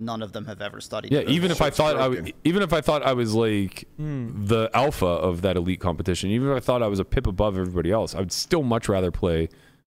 none 0.00 0.22
of 0.22 0.32
them 0.32 0.46
have 0.46 0.60
ever 0.60 0.80
studied. 0.80 1.12
yeah, 1.12 1.20
it 1.20 1.28
even 1.30 1.50
if 1.50 1.60
I 1.60 1.70
thought 1.70 1.96
I 1.96 2.06
was, 2.08 2.20
even 2.44 2.62
if 2.62 2.72
I 2.72 2.80
thought 2.80 3.02
I 3.02 3.12
was 3.14 3.34
like 3.34 3.88
Hmm. 3.96 4.44
the 4.46 4.70
alpha 4.74 5.06
of 5.06 5.42
that 5.42 5.56
elite 5.56 5.80
competition, 5.80 6.30
even 6.30 6.50
if 6.50 6.56
I 6.56 6.60
thought 6.60 6.82
I 6.82 6.86
was 6.86 7.00
a 7.00 7.04
pip 7.04 7.26
above 7.26 7.58
everybody 7.58 7.90
else, 7.90 8.14
I 8.14 8.20
would 8.20 8.32
still 8.32 8.62
much 8.62 8.88
rather 8.88 9.10
play 9.10 9.48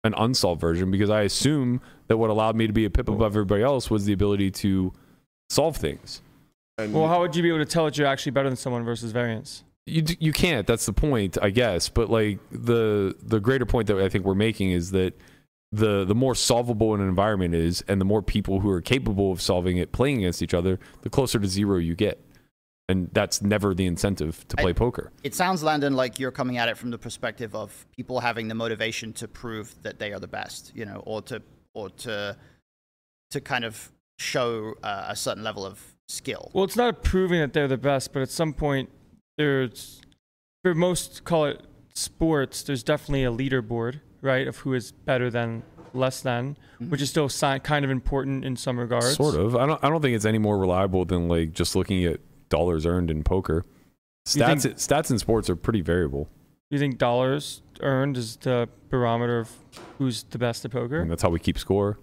an 0.04 0.14
unsolved 0.16 0.60
version 0.60 0.90
because 0.90 1.10
I 1.10 1.22
assume 1.22 1.80
that 2.08 2.16
what 2.16 2.30
allowed 2.30 2.56
me 2.56 2.66
to 2.66 2.72
be 2.72 2.84
a 2.84 2.90
pip 2.90 3.08
above 3.08 3.32
everybody 3.36 3.62
else 3.62 3.88
was 3.90 4.04
the 4.04 4.12
ability 4.12 4.50
to 4.50 4.92
solve 5.48 5.76
things. 5.76 6.20
And 6.78 6.92
Well, 6.92 7.06
how 7.06 7.20
would 7.20 7.36
you 7.36 7.42
be 7.42 7.48
able 7.50 7.58
to 7.58 7.64
tell 7.64 7.84
that 7.84 7.96
you're 7.96 8.08
actually 8.08 8.32
better 8.32 8.48
than 8.48 8.56
someone 8.56 8.84
versus 8.84 9.12
variance? 9.12 9.62
You 9.86 10.04
you 10.18 10.32
can't. 10.32 10.66
That's 10.66 10.86
the 10.86 10.92
point, 10.92 11.38
I 11.40 11.50
guess. 11.50 11.88
But 11.88 12.10
like 12.10 12.38
the 12.50 13.14
the 13.22 13.38
greater 13.38 13.66
point 13.66 13.86
that 13.88 13.98
I 13.98 14.08
think 14.08 14.24
we're 14.24 14.34
making 14.34 14.70
is 14.72 14.90
that 14.92 15.14
the 15.72 16.04
the 16.04 16.14
more 16.14 16.34
solvable 16.34 16.94
an 16.94 17.00
environment 17.00 17.54
is, 17.54 17.82
and 17.88 18.00
the 18.00 18.04
more 18.04 18.22
people 18.22 18.60
who 18.60 18.70
are 18.70 18.82
capable 18.82 19.32
of 19.32 19.40
solving 19.40 19.78
it 19.78 19.90
playing 19.90 20.18
against 20.18 20.42
each 20.42 20.54
other, 20.54 20.78
the 21.00 21.10
closer 21.10 21.38
to 21.38 21.48
zero 21.48 21.78
you 21.78 21.94
get. 21.94 22.22
And 22.88 23.08
that's 23.12 23.40
never 23.40 23.74
the 23.74 23.86
incentive 23.86 24.46
to 24.48 24.56
I- 24.58 24.62
play 24.62 24.74
poker. 24.74 25.12
It 25.22 25.34
sounds, 25.34 25.62
Landon, 25.62 25.94
like 25.94 26.18
you're 26.18 26.32
coming 26.32 26.58
at 26.58 26.68
it 26.68 26.76
from 26.76 26.90
the 26.90 26.98
perspective 26.98 27.54
of 27.54 27.86
people 27.96 28.20
having 28.20 28.48
the 28.48 28.54
motivation 28.54 29.12
to 29.14 29.28
prove 29.28 29.74
that 29.82 29.98
they 29.98 30.12
are 30.12 30.20
the 30.20 30.28
best, 30.28 30.72
you 30.74 30.84
know, 30.84 31.02
or 31.06 31.22
to 31.22 31.42
or 31.74 31.88
to 31.90 32.36
to 33.30 33.40
kind 33.40 33.64
of 33.64 33.90
show 34.18 34.74
uh, 34.82 35.06
a 35.08 35.16
certain 35.16 35.42
level 35.42 35.64
of 35.64 35.80
skill. 36.08 36.50
Well, 36.52 36.64
it's 36.64 36.76
not 36.76 37.02
proving 37.02 37.40
that 37.40 37.54
they're 37.54 37.68
the 37.68 37.78
best, 37.78 38.12
but 38.12 38.20
at 38.20 38.30
some 38.30 38.52
point, 38.52 38.90
there's 39.38 40.02
for 40.62 40.74
most 40.74 41.24
call 41.24 41.46
it 41.46 41.62
sports. 41.94 42.62
There's 42.62 42.82
definitely 42.82 43.24
a 43.24 43.32
leaderboard, 43.32 44.00
right, 44.22 44.48
of 44.48 44.56
who 44.58 44.72
is 44.72 44.92
better 44.92 45.28
than, 45.28 45.62
less 45.92 46.22
than, 46.22 46.56
mm-hmm. 46.80 46.90
which 46.90 47.02
is 47.02 47.10
still 47.10 47.28
si- 47.28 47.58
kind 47.58 47.84
of 47.84 47.90
important 47.90 48.44
in 48.44 48.56
some 48.56 48.78
regards. 48.78 49.14
Sort 49.16 49.34
of. 49.34 49.54
I 49.56 49.66
don't. 49.66 49.82
I 49.84 49.90
don't 49.90 50.00
think 50.00 50.16
it's 50.16 50.24
any 50.24 50.38
more 50.38 50.58
reliable 50.58 51.04
than 51.04 51.28
like 51.28 51.52
just 51.52 51.76
looking 51.76 52.04
at 52.04 52.20
dollars 52.48 52.86
earned 52.86 53.10
in 53.10 53.22
poker. 53.22 53.66
Stats. 54.26 54.62
think- 54.62 54.76
stats 54.76 55.10
in 55.10 55.18
sports 55.18 55.50
are 55.50 55.56
pretty 55.56 55.80
variable. 55.80 56.28
You 56.70 56.78
think 56.78 56.96
dollars 56.96 57.60
earned 57.80 58.16
is 58.16 58.36
the 58.36 58.68
barometer 58.88 59.40
of 59.40 59.50
who's 59.98 60.22
the 60.22 60.38
best 60.38 60.64
at 60.64 60.70
poker? 60.70 61.00
And 61.00 61.10
that's 61.10 61.22
how 61.22 61.28
we 61.28 61.38
keep 61.38 61.58
score. 61.58 61.98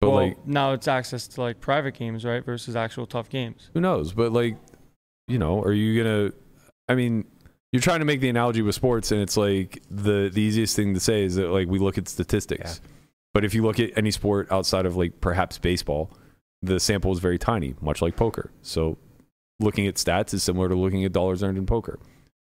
But 0.00 0.10
well, 0.10 0.26
like, 0.28 0.46
now 0.46 0.72
it's 0.72 0.88
access 0.88 1.26
to 1.28 1.40
like 1.40 1.60
private 1.60 1.94
games, 1.94 2.24
right, 2.24 2.44
versus 2.44 2.76
actual 2.76 3.06
tough 3.06 3.28
games. 3.28 3.70
who 3.74 3.80
knows? 3.80 4.12
But 4.12 4.32
like, 4.32 4.56
you 5.28 5.38
know, 5.38 5.62
are 5.62 5.72
you 5.72 6.02
gonna? 6.02 6.32
I 6.88 6.94
mean, 6.94 7.24
you're 7.74 7.80
trying 7.80 7.98
to 7.98 8.04
make 8.04 8.20
the 8.20 8.28
analogy 8.28 8.62
with 8.62 8.76
sports, 8.76 9.10
and 9.10 9.20
it's 9.20 9.36
like 9.36 9.82
the 9.90 10.30
the 10.32 10.40
easiest 10.40 10.76
thing 10.76 10.94
to 10.94 11.00
say 11.00 11.24
is 11.24 11.34
that 11.34 11.48
like 11.48 11.66
we 11.66 11.80
look 11.80 11.98
at 11.98 12.06
statistics. 12.06 12.80
But 13.32 13.44
if 13.44 13.52
you 13.52 13.64
look 13.64 13.80
at 13.80 13.90
any 13.98 14.12
sport 14.12 14.46
outside 14.52 14.86
of 14.86 14.94
like 14.94 15.20
perhaps 15.20 15.58
baseball, 15.58 16.12
the 16.62 16.78
sample 16.78 17.10
is 17.10 17.18
very 17.18 17.36
tiny, 17.36 17.74
much 17.80 18.00
like 18.00 18.14
poker. 18.14 18.52
So 18.62 18.96
looking 19.58 19.88
at 19.88 19.96
stats 19.96 20.32
is 20.32 20.44
similar 20.44 20.68
to 20.68 20.76
looking 20.76 21.04
at 21.04 21.12
dollars 21.12 21.42
earned 21.42 21.58
in 21.58 21.66
poker. 21.66 21.98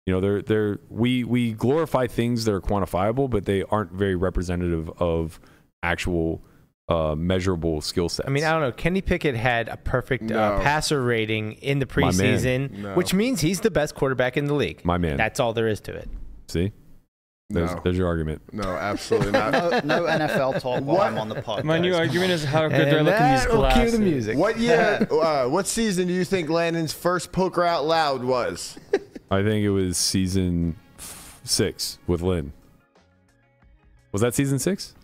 You 0.05 0.13
know, 0.13 0.21
they're 0.21 0.41
they're 0.41 0.79
we 0.87 1.25
we 1.25 1.51
glorify 1.51 2.07
things 2.07 2.45
that 2.45 2.53
are 2.53 2.61
quantifiable, 2.61 3.29
but 3.29 3.43
they 3.43 3.63
aren't 3.63 3.91
very 3.91 4.15
representative 4.15 4.89
of 5.01 5.41
actual 5.83 6.41
uh, 6.89 7.15
measurable 7.15 7.81
skill 7.81 8.09
sets. 8.09 8.27
I 8.27 8.31
mean, 8.31 8.43
I 8.43 8.51
don't 8.51 8.61
know. 8.61 8.71
Kenny 8.71 9.01
Pickett 9.01 9.35
had 9.35 9.69
a 9.69 9.77
perfect 9.77 10.31
uh, 10.31 10.59
passer 10.59 11.01
rating 11.01 11.53
in 11.53 11.79
the 11.79 11.85
preseason, 11.85 12.71
No. 12.79 12.95
which 12.95 13.13
means 13.13 13.41
he's 13.41 13.61
the 13.61 13.71
best 13.71 13.93
quarterback 13.95 14.35
in 14.37 14.45
the 14.45 14.55
league. 14.55 14.83
my 14.83 14.97
man. 14.97 15.15
That's 15.17 15.39
all 15.39 15.53
there 15.53 15.67
is 15.67 15.79
to 15.81 15.93
it. 15.93 16.09
See, 16.47 16.71
there's, 17.51 17.71
No. 17.75 17.81
there's 17.83 17.97
your 17.97 18.07
argument. 18.07 18.41
No, 18.51 18.63
absolutely 18.63 19.31
not. 19.31 19.85
No, 19.85 20.01
no 20.01 20.05
NFL 20.05 20.59
talk 20.61 20.83
while 20.83 20.97
What? 20.97 21.07
I'm 21.07 21.17
on 21.19 21.29
the 21.29 21.41
pod. 21.41 21.63
My 21.63 21.77
new 21.77 21.91
guys. 21.91 21.99
argument 22.01 22.31
is 22.31 22.43
how 22.43 22.67
good 22.67 22.73
And 22.81 22.91
they're 22.91 23.03
looking 23.03 23.31
these 23.31 23.43
that 23.45 23.53
will 23.53 23.69
cue 23.71 23.91
the 23.91 23.99
music. 23.99 24.37
What 24.37 24.57
year? 24.59 25.07
uh, 25.11 25.47
what 25.47 25.67
season 25.67 26.07
do 26.07 26.13
you 26.13 26.25
think 26.25 26.49
Landon's 26.49 26.93
first 26.93 27.31
poker 27.31 27.63
out 27.63 27.85
loud 27.85 28.23
was? 28.23 28.77
I 29.31 29.43
think 29.43 29.63
it 29.63 29.69
was 29.69 29.95
season 29.97 30.75
f- 30.97 31.39
six 31.43 31.99
with 32.07 32.21
Lynn. 32.21 32.51
Was 34.11 34.21
that 34.23 34.33
season 34.33 34.57
six? 34.57 34.95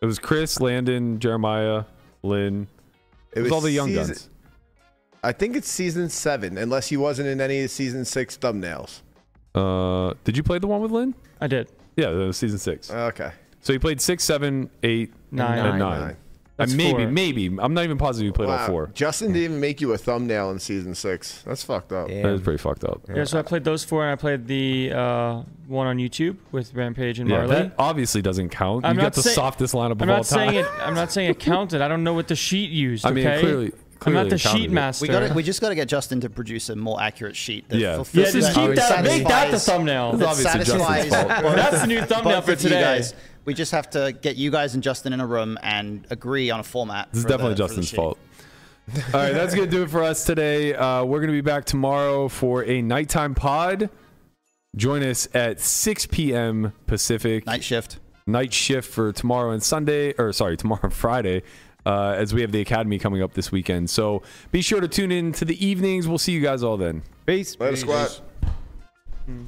It 0.00 0.06
was 0.06 0.18
Chris, 0.18 0.60
Landon, 0.60 1.18
Jeremiah, 1.18 1.84
Lynn. 2.22 2.66
It 3.34 3.40
was, 3.42 3.52
all 3.52 3.60
the 3.60 3.70
young 3.70 3.88
season- 3.88 4.06
guns. 4.06 4.30
I 5.24 5.32
think 5.32 5.56
it's 5.56 5.68
season 5.68 6.08
seven, 6.08 6.56
unless 6.56 6.86
he 6.88 6.96
wasn't 6.96 7.28
in 7.28 7.40
any 7.40 7.58
of 7.58 7.62
the 7.64 7.68
season 7.68 8.04
six 8.04 8.36
thumbnails. 8.36 9.00
Uh, 9.54 10.14
did 10.24 10.36
you 10.36 10.42
play 10.42 10.58
the 10.58 10.66
one 10.66 10.80
with 10.80 10.92
Lynn? 10.92 11.14
I 11.40 11.46
did. 11.48 11.68
Yeah, 11.96 12.10
that 12.10 12.32
season 12.34 12.58
six. 12.58 12.90
Okay. 12.90 13.32
So 13.60 13.72
he 13.72 13.78
played 13.78 14.00
six, 14.00 14.22
seven, 14.22 14.70
eight, 14.82 15.12
Nine. 15.32 15.58
and 15.58 15.68
Nine. 15.70 15.78
nine. 15.78 16.00
Nine. 16.00 16.16
That's 16.56 16.72
and 16.72 16.78
maybe, 16.78 17.02
four. 17.04 17.12
maybe. 17.12 17.46
I'm 17.58 17.74
not 17.74 17.84
even 17.84 17.98
positive 17.98 18.28
he 18.28 18.32
played 18.32 18.48
all 18.48 18.66
four. 18.66 18.90
Justin 18.94 19.28
didn't 19.28 19.42
even 19.44 19.60
make 19.60 19.82
you 19.82 19.92
a 19.92 19.98
thumbnail 19.98 20.50
in 20.52 20.58
season 20.58 20.94
six. 20.94 21.42
That's 21.42 21.62
fucked 21.62 21.92
up. 21.92 22.08
That 22.08 22.24
is 22.26 22.40
pretty 22.40 22.56
fucked 22.56 22.82
up. 22.84 23.02
Yeah, 23.14 23.24
so 23.24 23.38
I 23.38 23.42
played 23.42 23.62
those 23.64 23.84
four, 23.84 24.02
and 24.02 24.10
I 24.10 24.16
played 24.16 24.46
the 24.46 24.90
uh, 24.92 25.42
one 25.66 25.86
on 25.86 25.98
YouTube 25.98 26.36
with 26.52 26.72
Rampage 26.72 27.18
and 27.18 27.28
Yeah, 27.28 27.38
Marley. 27.38 27.54
that 27.56 27.74
obviously 27.78 28.22
doesn't 28.22 28.48
count. 28.48 28.86
I'm 28.86 28.96
you 28.96 29.02
got 29.02 29.12
the 29.12 29.22
say- 29.22 29.34
softest 29.34 29.74
lineup 29.74 29.92
of 29.92 30.02
I'm 30.02 30.08
all 30.10 30.16
not 30.16 30.24
time. 30.26 30.48
saying 30.50 30.54
it. 30.64 30.66
I'm 30.80 30.94
not 30.94 31.12
saying 31.12 31.30
it 31.30 31.38
counted. 31.38 31.82
I 31.82 31.88
don't 31.88 32.02
know 32.04 32.14
what 32.14 32.28
the 32.28 32.36
sheet 32.36 32.70
used. 32.70 33.04
I 33.04 33.10
mean, 33.10 33.26
okay? 33.26 33.40
clearly, 33.40 33.66
I'm 33.66 33.98
clearly 33.98 34.22
not 34.22 34.28
the 34.30 34.36
it 34.36 34.40
counted 34.42 34.58
sheet 34.62 34.70
master. 34.70 35.02
We 35.02 35.08
got. 35.08 35.34
We 35.34 35.42
just 35.42 35.60
got 35.60 35.68
to 35.68 35.74
get 35.74 35.88
Justin 35.88 36.22
to 36.22 36.30
produce 36.30 36.70
a 36.70 36.76
more 36.76 37.02
accurate 37.02 37.36
sheet. 37.36 37.68
That 37.68 37.76
Yeah. 37.78 37.96
fulfills 37.96 38.28
Yeah, 38.34 38.40
just 38.40 38.54
that- 38.54 38.66
keep 38.68 38.76
that. 38.76 39.04
Make 39.04 39.28
that 39.28 39.50
the 39.50 39.58
satisfies- 39.58 39.66
thumbnail. 39.66 40.10
It's 40.12 40.18
that 40.20 40.28
obviously 40.28 40.52
satisfies 40.64 41.08
fault. 41.10 41.28
That's 41.56 41.80
the 41.82 41.86
new 41.86 42.00
thumbnail 42.00 42.40
for 42.40 42.52
of 42.52 42.62
you 42.62 42.68
today. 42.70 43.02
Guys. 43.46 43.52
We 43.52 43.54
just 43.54 43.72
have 43.72 43.90
to 43.90 44.12
get 44.20 44.36
you 44.36 44.50
guys 44.50 44.74
and 44.74 44.82
Justin 44.82 45.12
in 45.12 45.20
a 45.20 45.26
room 45.26 45.58
and 45.62 46.06
agree 46.10 46.50
on 46.50 46.60
a 46.60 46.64
format. 46.64 47.08
This 47.12 47.18
is 47.18 47.22
for 47.22 47.28
the- 47.28 47.34
definitely 47.34 47.54
the 47.54 47.58
Justin's 47.58 47.90
fault. 47.90 48.18
All 49.12 49.20
right, 49.20 49.32
that's 49.32 49.52
going 49.54 49.68
to 49.68 49.76
do 49.76 49.82
it 49.82 49.90
for 49.90 50.04
us 50.04 50.24
today. 50.24 50.72
Uh, 50.72 51.04
we're 51.04 51.18
going 51.18 51.26
to 51.28 51.32
be 51.32 51.40
back 51.40 51.64
tomorrow 51.64 52.28
for 52.28 52.64
a 52.64 52.80
nighttime 52.82 53.34
pod. 53.34 53.90
Join 54.76 55.02
us 55.02 55.26
at 55.34 55.58
6 55.58 56.06
p.m. 56.06 56.72
Pacific. 56.86 57.46
Night 57.46 57.64
shift. 57.64 57.98
Night 58.28 58.52
shift 58.52 58.88
for 58.92 59.10
tomorrow 59.12 59.50
and 59.50 59.60
Sunday, 59.62 60.12
or 60.18 60.32
sorry, 60.32 60.56
tomorrow 60.56 60.80
and 60.84 60.92
Friday, 60.92 61.42
uh, 61.84 62.14
as 62.16 62.32
we 62.32 62.42
have 62.42 62.52
the 62.52 62.60
Academy 62.60 62.98
coming 63.00 63.22
up 63.22 63.34
this 63.34 63.50
weekend. 63.50 63.90
So 63.90 64.22
be 64.52 64.62
sure 64.62 64.80
to 64.80 64.86
tune 64.88 65.10
in 65.10 65.32
to 65.32 65.44
the 65.44 65.64
evenings. 65.64 66.06
We'll 66.06 66.18
see 66.18 66.32
you 66.32 66.40
guys 66.40 66.62
all 66.62 66.76
then. 66.76 67.02
Peace. 67.24 67.56
Let 67.58 67.72
us 67.72 67.80
squat. 67.80 68.20
Hmm. 69.24 69.46